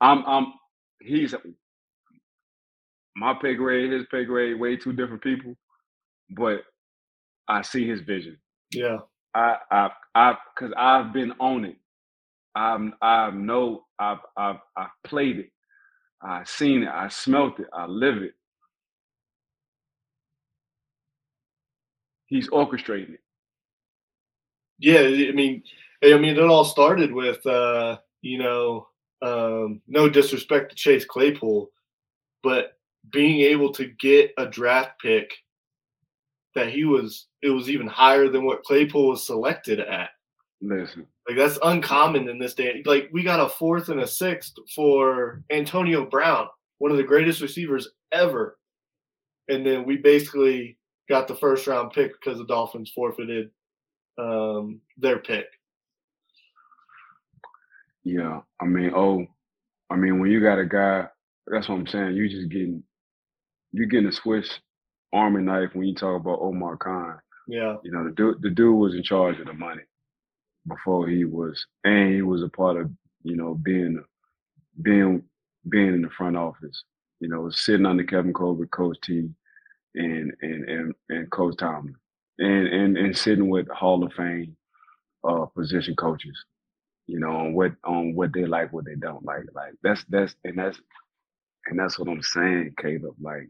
I'm 0.01 0.24
I'm, 0.26 0.55
he's 1.01 1.35
my 3.16 3.35
pay 3.41 3.55
grade, 3.55 3.93
his 3.93 4.07
pay 4.11 4.24
grade, 4.24 4.61
way 4.61 4.76
two 4.76 4.93
different 4.95 5.22
people, 5.22 5.57
but 6.31 6.62
I 7.49 7.62
see 7.62 7.89
his 7.89 8.01
vision. 8.03 8.39
Yeah. 8.72 8.99
I, 9.35 9.57
I, 9.70 9.91
I, 10.16 10.35
because 10.55 10.74
I've 10.78 11.14
been 11.14 11.33
on 11.41 11.66
it. 11.66 11.76
I'm, 12.55 12.94
I 13.01 13.30
know 13.30 13.86
I've, 13.98 14.18
I've, 14.36 14.61
I've 14.76 14.90
played 15.05 15.38
it. 15.38 15.51
I've 16.22 16.48
seen 16.48 16.82
it. 16.82 16.88
I 16.88 17.09
smelt 17.09 17.61
it. 17.61 17.68
I 17.72 17.86
live 17.86 18.18
it. 18.18 18.34
He's 22.26 22.48
orchestrating 22.51 23.14
it. 23.14 23.20
Yeah, 24.78 25.01
I 25.01 25.32
mean, 25.32 25.62
I 26.03 26.16
mean, 26.16 26.36
it 26.36 26.40
all 26.40 26.64
started 26.64 27.12
with, 27.12 27.44
uh, 27.46 27.98
you 28.22 28.38
know, 28.38 28.88
um, 29.22 29.82
no 29.86 30.09
disrespect 30.09 30.70
to 30.70 30.76
Chase 30.76 31.05
Claypool, 31.05 31.70
but 32.42 32.78
being 33.11 33.40
able 33.40 33.72
to 33.72 33.86
get 33.86 34.32
a 34.38 34.46
draft 34.46 34.92
pick 35.03 35.32
that 36.55 36.70
he 36.70 36.84
was, 36.84 37.26
it 37.42 37.51
was 37.51 37.68
even 37.68 37.86
higher 37.86 38.28
than 38.28 38.44
what 38.44 38.64
Claypool 38.64 39.09
was 39.09 39.26
selected 39.26 39.80
at. 39.80 40.11
Listen, 40.62 41.07
Like 41.31 41.39
that's 41.39 41.61
uncommon 41.62 42.28
in 42.28 42.41
this 42.41 42.55
day. 42.55 42.83
Like 42.85 43.09
we 43.12 43.22
got 43.22 43.39
a 43.39 43.49
fourth 43.49 43.89
and 43.89 44.01
a 44.01 44.07
sixth 44.07 44.55
for 44.74 45.45
Antonio 45.49 46.05
Brown, 46.05 46.49
one 46.78 46.91
of 46.91 46.97
the 46.97 47.05
greatest 47.05 47.41
receivers 47.41 47.89
ever, 48.11 48.59
and 49.49 49.64
then 49.64 49.87
we 49.87 49.97
basically 49.97 50.76
got 51.09 51.28
the 51.28 51.37
first 51.37 51.68
round 51.68 51.93
pick 51.93 52.14
because 52.14 52.39
the 52.39 52.47
Dolphins 52.47 52.91
forfeited 52.93 53.49
um, 54.18 54.81
their 54.99 55.20
pick. 55.20 55.47
yeah. 58.03 58.41
I 58.61 58.64
mean, 58.64 58.91
oh, 58.93 59.24
I 59.89 59.95
mean, 59.95 60.18
when 60.18 60.33
you 60.33 60.41
got 60.41 60.59
a 60.59 60.66
guy, 60.66 61.07
that's 61.47 61.68
what 61.68 61.76
I'm 61.76 61.87
saying. 61.87 62.16
You 62.16 62.28
just 62.28 62.51
getting, 62.51 62.83
you 63.70 63.87
getting 63.87 64.09
a 64.09 64.12
Swiss 64.12 64.59
Army 65.12 65.43
knife 65.43 65.70
when 65.74 65.87
you 65.87 65.95
talk 65.95 66.20
about 66.20 66.41
Omar 66.41 66.76
Khan. 66.76 67.20
Yeah, 67.47 67.76
You 67.85 67.93
know, 67.93 68.03
the 68.03 68.11
dude, 68.11 68.43
the 68.43 68.51
dude 68.51 68.76
was 68.76 68.97
in 68.97 69.05
charge 69.05 69.39
of 69.39 69.47
the 69.47 69.53
money 69.53 69.83
before 70.68 71.08
he 71.08 71.24
was, 71.24 71.66
and 71.84 72.14
he 72.14 72.22
was 72.22 72.42
a 72.42 72.48
part 72.48 72.76
of, 72.78 72.90
you 73.24 73.36
know, 73.36 73.54
being, 73.54 74.02
being, 74.82 75.24
being 75.68 75.94
in 75.94 76.02
the 76.02 76.11
front 76.11 76.36
office. 76.36 76.84
You 77.20 77.28
know, 77.28 77.50
sitting 77.50 77.86
under 77.86 78.04
Kevin 78.04 78.32
Colbert, 78.32 78.70
Coach 78.72 78.98
T, 79.04 79.30
and 79.96 80.32
and 80.42 80.70
and, 80.70 80.94
and 81.11 81.30
Coach 81.30 81.56
Tomlin, 81.58 81.96
and 82.38 82.68
and 82.68 82.98
and 82.98 83.16
sitting 83.18 83.48
with 83.50 83.68
Hall 83.68 84.04
of 84.04 84.12
Fame 84.14 84.56
uh, 85.28 85.46
position 85.46 85.96
coaches. 85.96 86.44
You 87.06 87.20
know, 87.20 87.30
on 87.36 87.54
what 87.54 87.72
on 87.84 88.14
what 88.14 88.32
they 88.34 88.46
like, 88.46 88.72
what 88.72 88.86
they 88.86 88.96
don't 88.96 89.24
like. 89.24 89.44
Like 89.54 89.74
that's 89.82 90.04
that's 90.08 90.34
and 90.44 90.58
that's 90.58 90.80
and 91.66 91.78
that's 91.78 91.98
what 91.98 92.08
I'm 92.08 92.22
saying, 92.22 92.74
Kaleb. 92.80 93.14
Like 93.20 93.48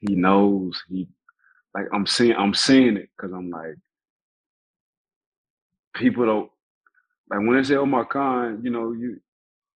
he 0.00 0.14
knows 0.16 0.82
he 0.88 1.08
like 1.74 1.86
I'm 1.94 2.06
seeing 2.06 2.36
I'm 2.36 2.54
seeing 2.54 2.96
it 2.98 3.10
because 3.16 3.32
I'm 3.34 3.50
like 3.50 3.76
people 5.94 6.26
don't 6.26 6.50
like 7.30 7.40
when 7.40 7.56
they 7.56 7.62
say 7.62 7.76
Omar 7.76 8.04
Khan, 8.04 8.60
you 8.62 8.70
know, 8.70 8.92
you 8.92 9.18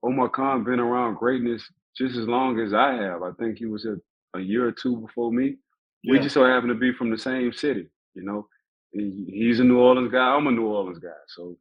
Omar 0.02 0.28
Khan 0.28 0.64
been 0.64 0.80
around 0.80 1.16
greatness 1.16 1.62
just 1.96 2.16
as 2.16 2.26
long 2.26 2.60
as 2.60 2.74
I 2.74 2.94
have. 2.94 3.22
I 3.22 3.30
think 3.38 3.58
he 3.58 3.66
was 3.66 3.86
a, 3.86 3.96
a 4.36 4.40
year 4.40 4.66
or 4.66 4.72
two 4.72 4.96
before 4.98 5.32
me. 5.32 5.56
Yeah. 6.02 6.12
We 6.12 6.18
just 6.18 6.34
so 6.34 6.44
happen 6.44 6.68
to 6.68 6.74
be 6.74 6.92
from 6.92 7.10
the 7.10 7.18
same 7.18 7.52
city, 7.52 7.88
you 8.14 8.22
know. 8.22 8.46
he's 8.92 9.60
a 9.60 9.64
New 9.64 9.78
Orleans 9.78 10.12
guy. 10.12 10.18
I'm 10.18 10.46
a 10.46 10.50
New 10.50 10.66
Orleans 10.66 10.98
guy. 10.98 11.08
So, 11.28 11.56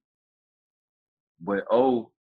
but 1.39 1.66
oh, 1.72 2.12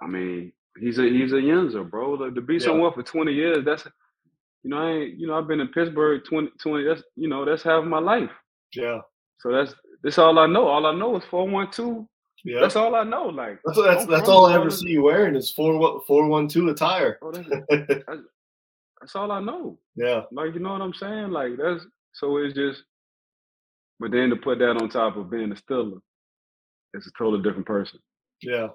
I 0.00 0.06
mean, 0.06 0.52
he's 0.78 0.98
a 0.98 1.02
he's 1.02 1.32
a 1.32 1.36
Yinzer, 1.36 1.88
bro. 1.88 2.12
Like, 2.12 2.34
to 2.34 2.40
be 2.40 2.54
yeah. 2.54 2.66
somewhere 2.66 2.92
for 2.92 3.02
20 3.02 3.32
years, 3.32 3.64
that's 3.64 3.86
you 4.62 4.70
know, 4.70 4.78
I 4.78 4.90
ain't, 4.90 5.18
you 5.18 5.26
know, 5.26 5.38
I've 5.38 5.48
been 5.48 5.60
in 5.60 5.68
Pittsburgh 5.68 6.22
20, 6.28 6.50
20 6.60 6.84
that's 6.84 7.02
you 7.16 7.28
know, 7.28 7.44
that's 7.44 7.62
half 7.62 7.84
my 7.84 7.98
life. 7.98 8.30
Yeah. 8.74 9.00
So 9.40 9.50
that's 9.52 9.74
that's 10.02 10.18
all 10.18 10.38
I 10.38 10.46
know. 10.46 10.66
All 10.66 10.86
I 10.86 10.94
know 10.94 11.16
is 11.16 11.24
412. 11.30 12.06
Yeah. 12.44 12.60
That's 12.60 12.76
all 12.76 12.94
I 12.94 13.04
know. 13.04 13.26
Like 13.26 13.58
that's 13.64 13.82
that's, 13.82 14.06
that's 14.06 14.28
all 14.28 14.46
I 14.46 14.54
ever 14.54 14.70
see 14.70 14.90
you 14.90 15.02
wearing 15.02 15.34
is 15.34 15.50
four 15.50 16.02
four 16.06 16.28
one 16.28 16.46
two 16.48 16.68
attire. 16.68 17.18
Oh, 17.20 17.32
that's, 17.32 17.48
that's, 17.68 18.22
that's 19.00 19.16
all 19.16 19.32
I 19.32 19.40
know. 19.40 19.78
Yeah. 19.96 20.22
Like 20.30 20.54
you 20.54 20.60
know 20.60 20.72
what 20.72 20.82
I'm 20.82 20.94
saying? 20.94 21.30
Like 21.30 21.56
that's 21.56 21.84
so 22.12 22.36
it's 22.38 22.54
just 22.54 22.84
but 24.00 24.12
then 24.12 24.30
to 24.30 24.36
put 24.36 24.60
that 24.60 24.76
on 24.76 24.88
top 24.88 25.16
of 25.16 25.30
being 25.30 25.50
a 25.50 25.56
Steeler, 25.56 26.00
it's 26.94 27.06
a 27.06 27.10
totally 27.18 27.42
different 27.42 27.66
person. 27.66 27.98
Yeah. 28.40 28.68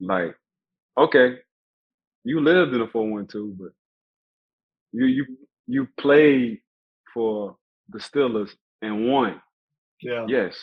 Like, 0.00 0.34
okay, 0.96 1.36
you 2.24 2.40
lived 2.40 2.74
in 2.74 2.80
a 2.80 2.88
412, 2.88 3.58
but 3.58 3.72
you 4.92 5.06
you 5.06 5.26
you 5.66 5.88
played 5.98 6.60
for 7.14 7.56
the 7.88 7.98
Steelers 7.98 8.50
and 8.82 9.08
won. 9.08 9.40
Yeah. 10.00 10.26
Yes. 10.28 10.56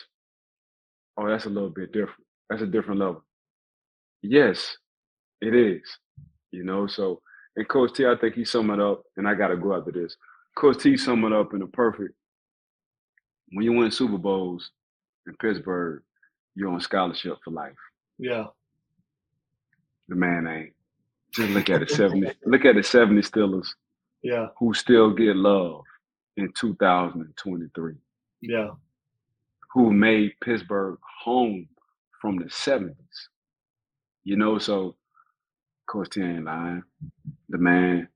Oh, 1.17 1.27
that's 1.27 1.45
a 1.45 1.49
little 1.49 1.69
bit 1.69 1.91
different. 1.91 2.23
That's 2.49 2.61
a 2.61 2.67
different 2.67 2.99
level. 2.99 3.23
Yes, 4.21 4.77
it 5.41 5.55
is. 5.55 5.81
You 6.51 6.63
know, 6.63 6.87
so 6.87 7.21
and 7.55 7.67
Coach 7.67 7.93
T, 7.93 8.05
I 8.05 8.15
think 8.15 8.35
he 8.35 8.43
summed 8.43 8.71
it 8.71 8.79
up, 8.79 9.03
and 9.17 9.27
I 9.27 9.33
gotta 9.33 9.55
go 9.55 9.75
after 9.75 9.91
this. 9.91 10.15
Coach 10.57 10.83
T 10.83 10.97
summed 10.97 11.25
it 11.25 11.33
up 11.33 11.53
in 11.53 11.61
a 11.61 11.67
perfect 11.67 12.13
when 13.51 13.65
you 13.65 13.73
win 13.73 13.91
Super 13.91 14.17
Bowls 14.17 14.71
in 15.27 15.35
Pittsburgh, 15.35 16.01
you're 16.55 16.71
on 16.71 16.79
scholarship 16.79 17.37
for 17.43 17.51
life. 17.51 17.73
Yeah. 18.17 18.45
The 20.07 20.15
man 20.15 20.47
ain't. 20.47 20.73
Just 21.33 21.51
look 21.51 21.69
at 21.69 21.81
the 21.81 21.87
70. 21.87 22.31
look 22.45 22.65
at 22.65 22.75
the 22.75 22.83
70 22.83 23.21
Steelers 23.21 23.67
yeah. 24.23 24.47
Who 24.57 24.73
still 24.73 25.13
get 25.13 25.35
love 25.35 25.83
in 26.37 26.51
2023. 26.59 27.93
Yeah. 28.41 28.69
Who 29.75 29.93
made 29.93 30.33
Pittsburgh 30.43 30.97
home 31.23 31.67
from 32.19 32.37
the 32.37 32.45
70s. 32.45 32.95
You 34.23 34.35
know, 34.35 34.57
so 34.57 34.95
Coach 35.87 36.09
T 36.09 36.21
ain't 36.21 36.45
lying. 36.45 36.81
The 37.49 37.59
man, 37.59 38.07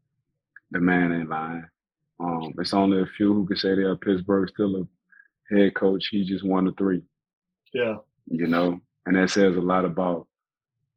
the 0.71 0.79
man 0.79 1.13
ain't 1.13 1.29
lying. 1.29 1.65
Um, 2.19 2.53
it's 2.57 2.73
only 2.73 3.01
a 3.01 3.05
few 3.05 3.33
who 3.33 3.45
can 3.45 3.57
say 3.57 3.75
they 3.75 3.83
are 3.83 3.95
Pittsburgh 3.95 4.49
still 4.49 4.75
a 4.75 5.55
head 5.55 5.75
coach. 5.75 6.07
He 6.09 6.25
just 6.25 6.43
won 6.43 6.67
of 6.67 6.75
three. 6.77 7.03
Yeah. 7.73 7.97
You 8.25 8.47
know, 8.47 8.81
and 9.05 9.15
that 9.15 9.29
says 9.29 9.55
a 9.55 9.61
lot 9.61 9.85
about 9.85 10.27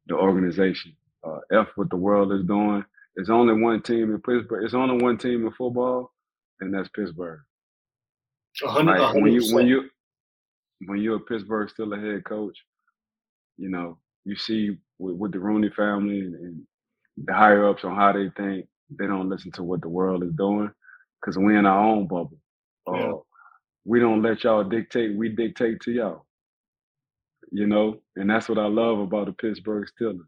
the 0.06 0.14
organization. 0.14 0.96
Uh, 1.22 1.40
F 1.52 1.68
what 1.76 1.90
the 1.90 1.96
world 1.96 2.32
is 2.32 2.44
doing 2.44 2.84
it's 3.16 3.30
only 3.30 3.60
one 3.60 3.82
team 3.82 4.14
in 4.14 4.20
Pittsburgh. 4.20 4.64
It's 4.64 4.74
only 4.74 5.02
one 5.02 5.18
team 5.18 5.46
in 5.46 5.52
football, 5.52 6.12
and 6.60 6.72
that's 6.72 6.88
Pittsburgh. 6.88 7.40
100, 8.60 9.00
like 9.00 9.14
when 9.14 9.32
you 9.32 9.54
when 9.54 9.66
you 9.66 9.88
when 10.86 10.98
you're 11.00 11.16
a 11.16 11.20
Pittsburgh 11.20 11.70
still 11.70 11.92
a 11.92 12.00
head 12.00 12.24
coach, 12.24 12.58
you 13.58 13.68
know 13.68 13.98
you 14.24 14.36
see 14.36 14.76
with, 14.98 15.16
with 15.16 15.32
the 15.32 15.40
Rooney 15.40 15.70
family 15.70 16.20
and, 16.20 16.34
and, 16.34 16.62
the 17.26 17.34
higher 17.34 17.68
ups 17.68 17.84
on 17.84 17.94
how 17.94 18.10
they 18.12 18.30
think. 18.38 18.66
They 18.98 19.06
don't 19.06 19.28
listen 19.28 19.52
to 19.52 19.62
what 19.62 19.82
the 19.82 19.88
world 19.90 20.24
is 20.24 20.32
doing 20.32 20.70
because 21.20 21.36
we're 21.36 21.58
in 21.58 21.66
our 21.66 21.78
own 21.86 22.06
bubble. 22.06 22.38
Uh, 22.86 23.18
We 23.84 24.00
don't 24.00 24.22
let 24.22 24.44
y'all 24.44 24.64
dictate. 24.64 25.14
We 25.16 25.28
dictate 25.28 25.80
to 25.82 25.92
y'all. 25.92 26.26
You 27.50 27.66
know, 27.66 28.00
and 28.16 28.30
that's 28.30 28.48
what 28.48 28.58
I 28.58 28.66
love 28.66 28.98
about 28.98 29.26
the 29.26 29.32
Pittsburgh 29.32 29.86
Steelers. 29.88 30.20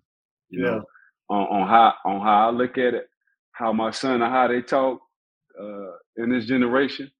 You 0.50 0.64
yeah. 0.64 0.70
know, 0.72 0.84
on, 1.30 1.62
on 1.62 1.68
how 1.68 1.94
on 2.04 2.20
how 2.20 2.48
I 2.48 2.50
look 2.50 2.76
at 2.76 2.92
it, 2.92 3.08
how 3.52 3.72
my 3.72 3.90
son 3.90 4.20
and 4.20 4.30
how 4.30 4.46
they 4.48 4.60
talk 4.60 5.00
uh, 5.58 5.92
in 6.18 6.30
this 6.30 6.44
generation, 6.44 7.10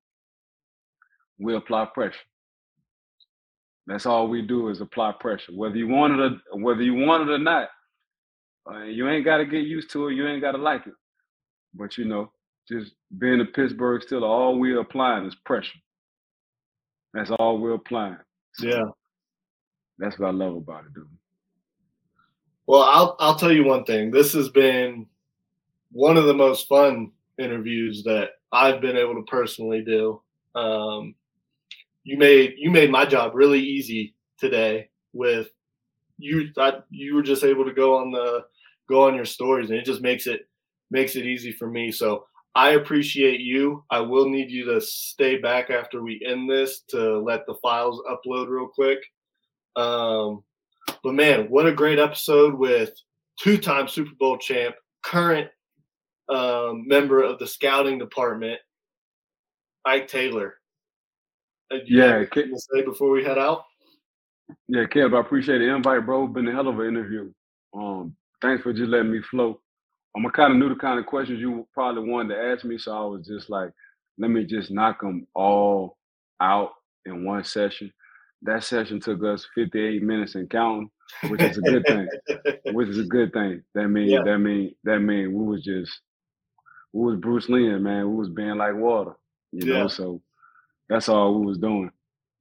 we 1.39 1.55
apply 1.55 1.87
pressure. 1.95 2.18
That's 3.87 4.07
all 4.07 4.28
we 4.28 4.43
do 4.43 4.68
is 4.68 4.80
apply 4.80 5.12
pressure, 5.20 5.53
whether 5.53 5.76
you 5.76 5.89
want 5.89 6.18
it 6.18 6.32
or 6.51 6.61
whether 6.61 6.82
you 6.82 6.95
want 6.95 7.28
it 7.28 7.32
or 7.32 7.39
not. 7.39 7.68
Uh, 8.70 8.85
you 8.85 9.09
ain't 9.09 9.26
got 9.26 9.39
to 9.39 9.45
get 9.45 9.66
used 9.66 9.91
to 9.91 10.09
it. 10.09 10.14
You 10.14 10.26
ain't 10.26 10.41
got 10.41 10.53
to 10.53 10.59
like 10.59 10.87
it. 10.87 10.95
But 11.74 11.99
you 11.99 12.07
know, 12.07 12.32
just 12.66 12.93
being 13.18 13.41
a 13.41 13.45
Pittsburgh 13.45 14.03
still, 14.03 14.24
all 14.24 14.59
we're 14.59 14.80
applying 14.80 15.26
is 15.26 15.35
pressure. 15.35 15.78
That's 17.12 17.30
all 17.30 17.59
we're 17.59 17.74
applying. 17.74 18.16
So 18.55 18.66
yeah. 18.66 18.85
That's 19.99 20.18
what 20.18 20.28
I 20.28 20.32
love 20.32 20.57
about 20.57 20.87
it, 20.87 20.95
dude. 20.95 21.09
Well, 22.66 22.82
I'll 22.82 23.16
I'll 23.20 23.37
tell 23.37 23.53
you 23.53 23.64
one 23.64 23.85
thing. 23.85 24.11
This 24.11 24.32
has 24.32 24.49
been 24.49 25.07
one 25.93 26.16
of 26.16 26.24
the 26.24 26.35
most 26.35 26.66
fun 26.66 27.12
interviews 27.39 28.03
that 28.05 28.30
I've 28.51 28.80
been 28.80 28.97
able 28.97 29.14
to 29.16 29.22
personally 29.22 29.82
do. 29.85 30.20
Um, 30.55 31.14
you 32.05 32.18
made 32.18 32.55
you 32.59 32.70
made 32.70 32.90
my 32.90 33.05
job 33.05 33.34
really 33.34 33.61
easy 33.61 34.14
today 34.38 34.88
with 35.12 35.48
you. 36.18 36.50
I, 36.59 36.74
you 36.90 37.14
were 37.14 37.22
just 37.22 37.44
able 37.44 37.64
to 37.64 37.72
go 37.72 37.96
on 37.96 38.12
the 38.12 38.44
go 38.88 39.07
on 39.07 39.14
your 39.14 39.24
stories, 39.24 39.70
and 39.70 39.78
it 39.78 39.84
just 39.84 40.02
makes 40.02 40.26
it 40.26 40.46
makes 40.90 41.16
it 41.16 41.26
easy 41.26 41.50
for 41.50 41.68
me. 41.68 41.90
So 41.90 42.26
I 42.55 42.70
appreciate 42.72 43.40
you. 43.40 43.84
I 43.90 44.00
will 44.00 44.28
need 44.28 44.50
you 44.50 44.64
to 44.66 44.80
stay 44.80 45.38
back 45.38 45.70
after 45.70 46.02
we 46.02 46.24
end 46.24 46.48
this 46.48 46.82
to 46.90 47.18
let 47.18 47.46
the 47.46 47.55
files 47.62 48.00
upload 48.09 48.48
real 48.48 48.68
quick. 48.68 49.00
Um, 49.76 50.44
but 51.02 51.14
man, 51.14 51.46
what 51.46 51.66
a 51.66 51.72
great 51.72 51.98
episode 51.98 52.55
with 52.55 52.92
two-time 53.40 53.88
Super 53.88 54.12
Bowl 54.20 54.38
champ, 54.38 54.76
current 55.02 55.50
um, 56.28 56.86
member 56.86 57.22
of 57.22 57.38
the 57.38 57.46
scouting 57.46 57.98
department, 57.98 58.61
Ike 59.84 60.07
Taylor. 60.07 60.55
Yeah, 61.86 62.24
can 62.24 62.56
say 62.58 62.82
before 62.82 63.10
we 63.10 63.24
head 63.24 63.38
out. 63.38 63.64
Yeah, 64.68 64.84
Kev, 64.84 65.16
I 65.16 65.20
appreciate 65.20 65.58
the 65.58 65.74
invite, 65.74 66.04
bro. 66.04 66.26
Been 66.26 66.48
a 66.48 66.52
hell 66.52 66.68
of 66.68 66.78
an 66.78 66.88
interview. 66.88 67.32
Um, 67.74 68.14
thanks 68.42 68.62
for 68.62 68.72
just 68.72 68.90
letting 68.90 69.10
me 69.10 69.20
flow. 69.30 69.60
I'm 70.16 70.28
kind 70.30 70.52
of 70.52 70.58
knew 70.58 70.68
the 70.68 70.76
kind 70.76 70.98
of 70.98 71.06
questions 71.06 71.40
you 71.40 71.66
probably 71.72 72.08
wanted 72.08 72.34
to 72.34 72.40
ask 72.40 72.64
me, 72.64 72.78
so 72.78 72.92
I 72.92 73.04
was 73.04 73.26
just 73.26 73.50
like, 73.50 73.70
let 74.18 74.30
me 74.30 74.44
just 74.44 74.70
knock 74.70 75.00
them 75.00 75.26
all 75.34 75.96
out 76.40 76.70
in 77.06 77.24
one 77.24 77.42
session 77.42 77.92
that 78.44 78.62
session 78.62 79.00
took 79.00 79.24
us 79.24 79.46
58 79.54 80.02
minutes 80.02 80.34
and 80.34 80.48
counting, 80.48 80.90
which 81.28 81.42
is 81.42 81.58
a 81.58 81.62
good 81.62 81.84
thing. 81.86 82.08
which 82.74 82.88
is 82.88 82.98
a 82.98 83.04
good 83.04 83.32
thing. 83.32 83.62
That 83.74 83.88
mean 83.88 84.08
yeah. 84.08 84.22
that 84.22 84.38
mean 84.38 84.74
that 84.84 85.00
mean 85.00 85.32
we 85.32 85.46
was 85.46 85.64
just 85.64 85.92
we 86.92 87.06
was 87.06 87.20
Bruce 87.20 87.48
Lee, 87.48 87.68
man. 87.78 88.10
We 88.10 88.16
was 88.16 88.28
being 88.28 88.56
like 88.56 88.74
water, 88.74 89.14
you 89.52 89.72
yeah. 89.72 89.80
know. 89.80 89.88
So 89.88 90.20
that's 90.89 91.09
all 91.09 91.39
we 91.39 91.47
was 91.47 91.59
doing. 91.59 91.91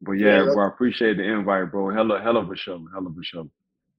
But 0.02 0.14
yeah, 0.14 0.44
yeah 0.44 0.54
bro, 0.54 0.66
I 0.66 0.68
appreciate 0.68 1.18
the 1.18 1.24
invite, 1.24 1.72
bro. 1.72 1.90
Hell, 1.90 2.20
hell 2.22 2.38
of 2.38 2.52
a 2.52 2.56
show, 2.56 2.86
hell 2.92 3.08
of 3.08 3.18
a 3.18 3.24
show. 3.24 3.50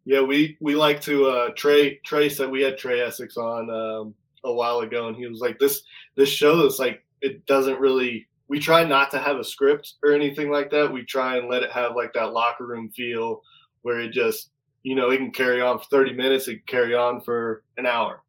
Yeah, 0.05 0.21
we 0.21 0.57
we 0.61 0.75
like 0.75 1.01
to 1.03 1.27
uh 1.27 1.49
Trey 1.57 1.97
Trey 2.05 2.29
said 2.29 2.51
we 2.51 2.63
had 2.63 2.77
Trey 2.77 3.01
Essex 3.01 3.37
on 3.37 3.71
um 3.71 4.15
a 4.45 4.53
while 4.53 4.81
ago 4.81 5.09
and 5.09 5.17
he 5.17 5.27
was 5.27 5.41
like 5.41 5.59
this 5.59 5.83
this 6.17 6.29
show 6.29 6.67
is 6.67 6.79
like 6.79 7.03
it 7.23 7.47
doesn't 7.47 7.81
really 7.81 8.27
we 8.49 8.61
try 8.61 8.85
not 8.85 9.11
to 9.11 9.19
have 9.19 9.39
a 9.39 9.45
script 9.45 9.95
or 10.03 10.13
anything 10.13 10.51
like 10.51 10.71
that. 10.71 10.93
We 10.93 11.05
try 11.05 11.39
and 11.39 11.49
let 11.49 11.63
it 11.63 11.73
have 11.73 11.97
like 11.97 12.13
that 12.13 12.33
locker 12.33 12.67
room 12.67 12.91
feel 12.91 13.43
where 13.83 14.01
it 14.01 14.13
just, 14.13 14.51
you 14.83 14.95
know, 14.95 15.11
it 15.11 15.17
can 15.17 15.31
carry 15.31 15.61
on 15.61 15.79
for 15.79 15.85
30 15.91 16.13
minutes, 16.13 16.49
it 16.49 16.67
can 16.67 16.79
carry 16.79 16.95
on 16.95 17.21
for 17.23 17.63
an 17.79 17.87
hour, 17.87 18.23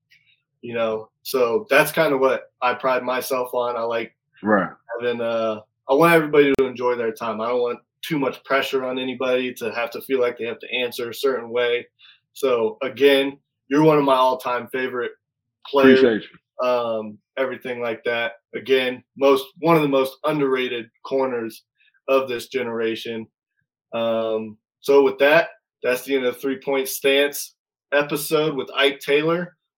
you 0.62 0.74
know. 0.74 1.10
So 1.24 1.66
that's 1.70 1.92
kind 1.92 2.14
of 2.14 2.20
what 2.20 2.52
I 2.62 2.74
pride 2.74 3.04
myself 3.04 3.54
on. 3.54 3.76
I 3.76 3.82
like 3.82 4.16
right 4.42 4.72
having 5.00 5.22
uh 5.22 5.62
I 5.90 5.94
want 5.94 6.14
everybody 6.14 6.54
to 6.58 6.66
enjoy 6.66 6.96
their 6.96 7.12
time. 7.12 7.42
I 7.42 7.48
don't 7.48 7.62
want 7.62 7.80
too 8.02 8.20
much 8.20 8.44
pressure 8.44 8.86
on 8.86 9.00
anybody 9.00 9.54
to 9.56 9.74
have 9.74 9.90
to 9.92 10.02
feel 10.02 10.20
like 10.20 10.38
they 10.38 10.46
have 10.46 10.60
to 10.60 10.74
answer 10.74 11.10
a 11.10 11.14
certain 11.14 11.50
way. 11.50 11.88
So 12.34 12.78
again, 12.84 13.38
you're 13.68 13.84
one 13.84 13.98
of 13.98 14.04
my 14.04 14.16
all-time 14.16 14.68
favorite 14.72 15.12
players. 15.68 16.00
Appreciate 16.00 16.30
you. 16.32 16.68
Um, 16.68 17.18
everything 17.38 17.82
like 17.82 18.04
that. 18.06 18.34
Again, 18.56 19.04
most 19.18 19.46
one 19.60 19.76
of 19.76 19.82
the 19.82 19.88
most 19.88 20.18
underrated 20.24 20.90
corners 21.06 21.64
of 22.08 22.30
this 22.30 22.48
generation. 22.48 23.28
Um, 23.94 24.58
so 24.82 25.04
with 25.04 25.18
that, 25.20 25.50
that's 25.84 26.04
the 26.04 26.16
end 26.16 26.26
of 26.26 26.36
the 26.36 26.40
three 26.40 26.60
point 26.60 26.88
stance 26.88 27.56
episode 27.94 28.56
with 28.56 28.70
Ike 28.76 29.00
Taylor. 29.00 29.58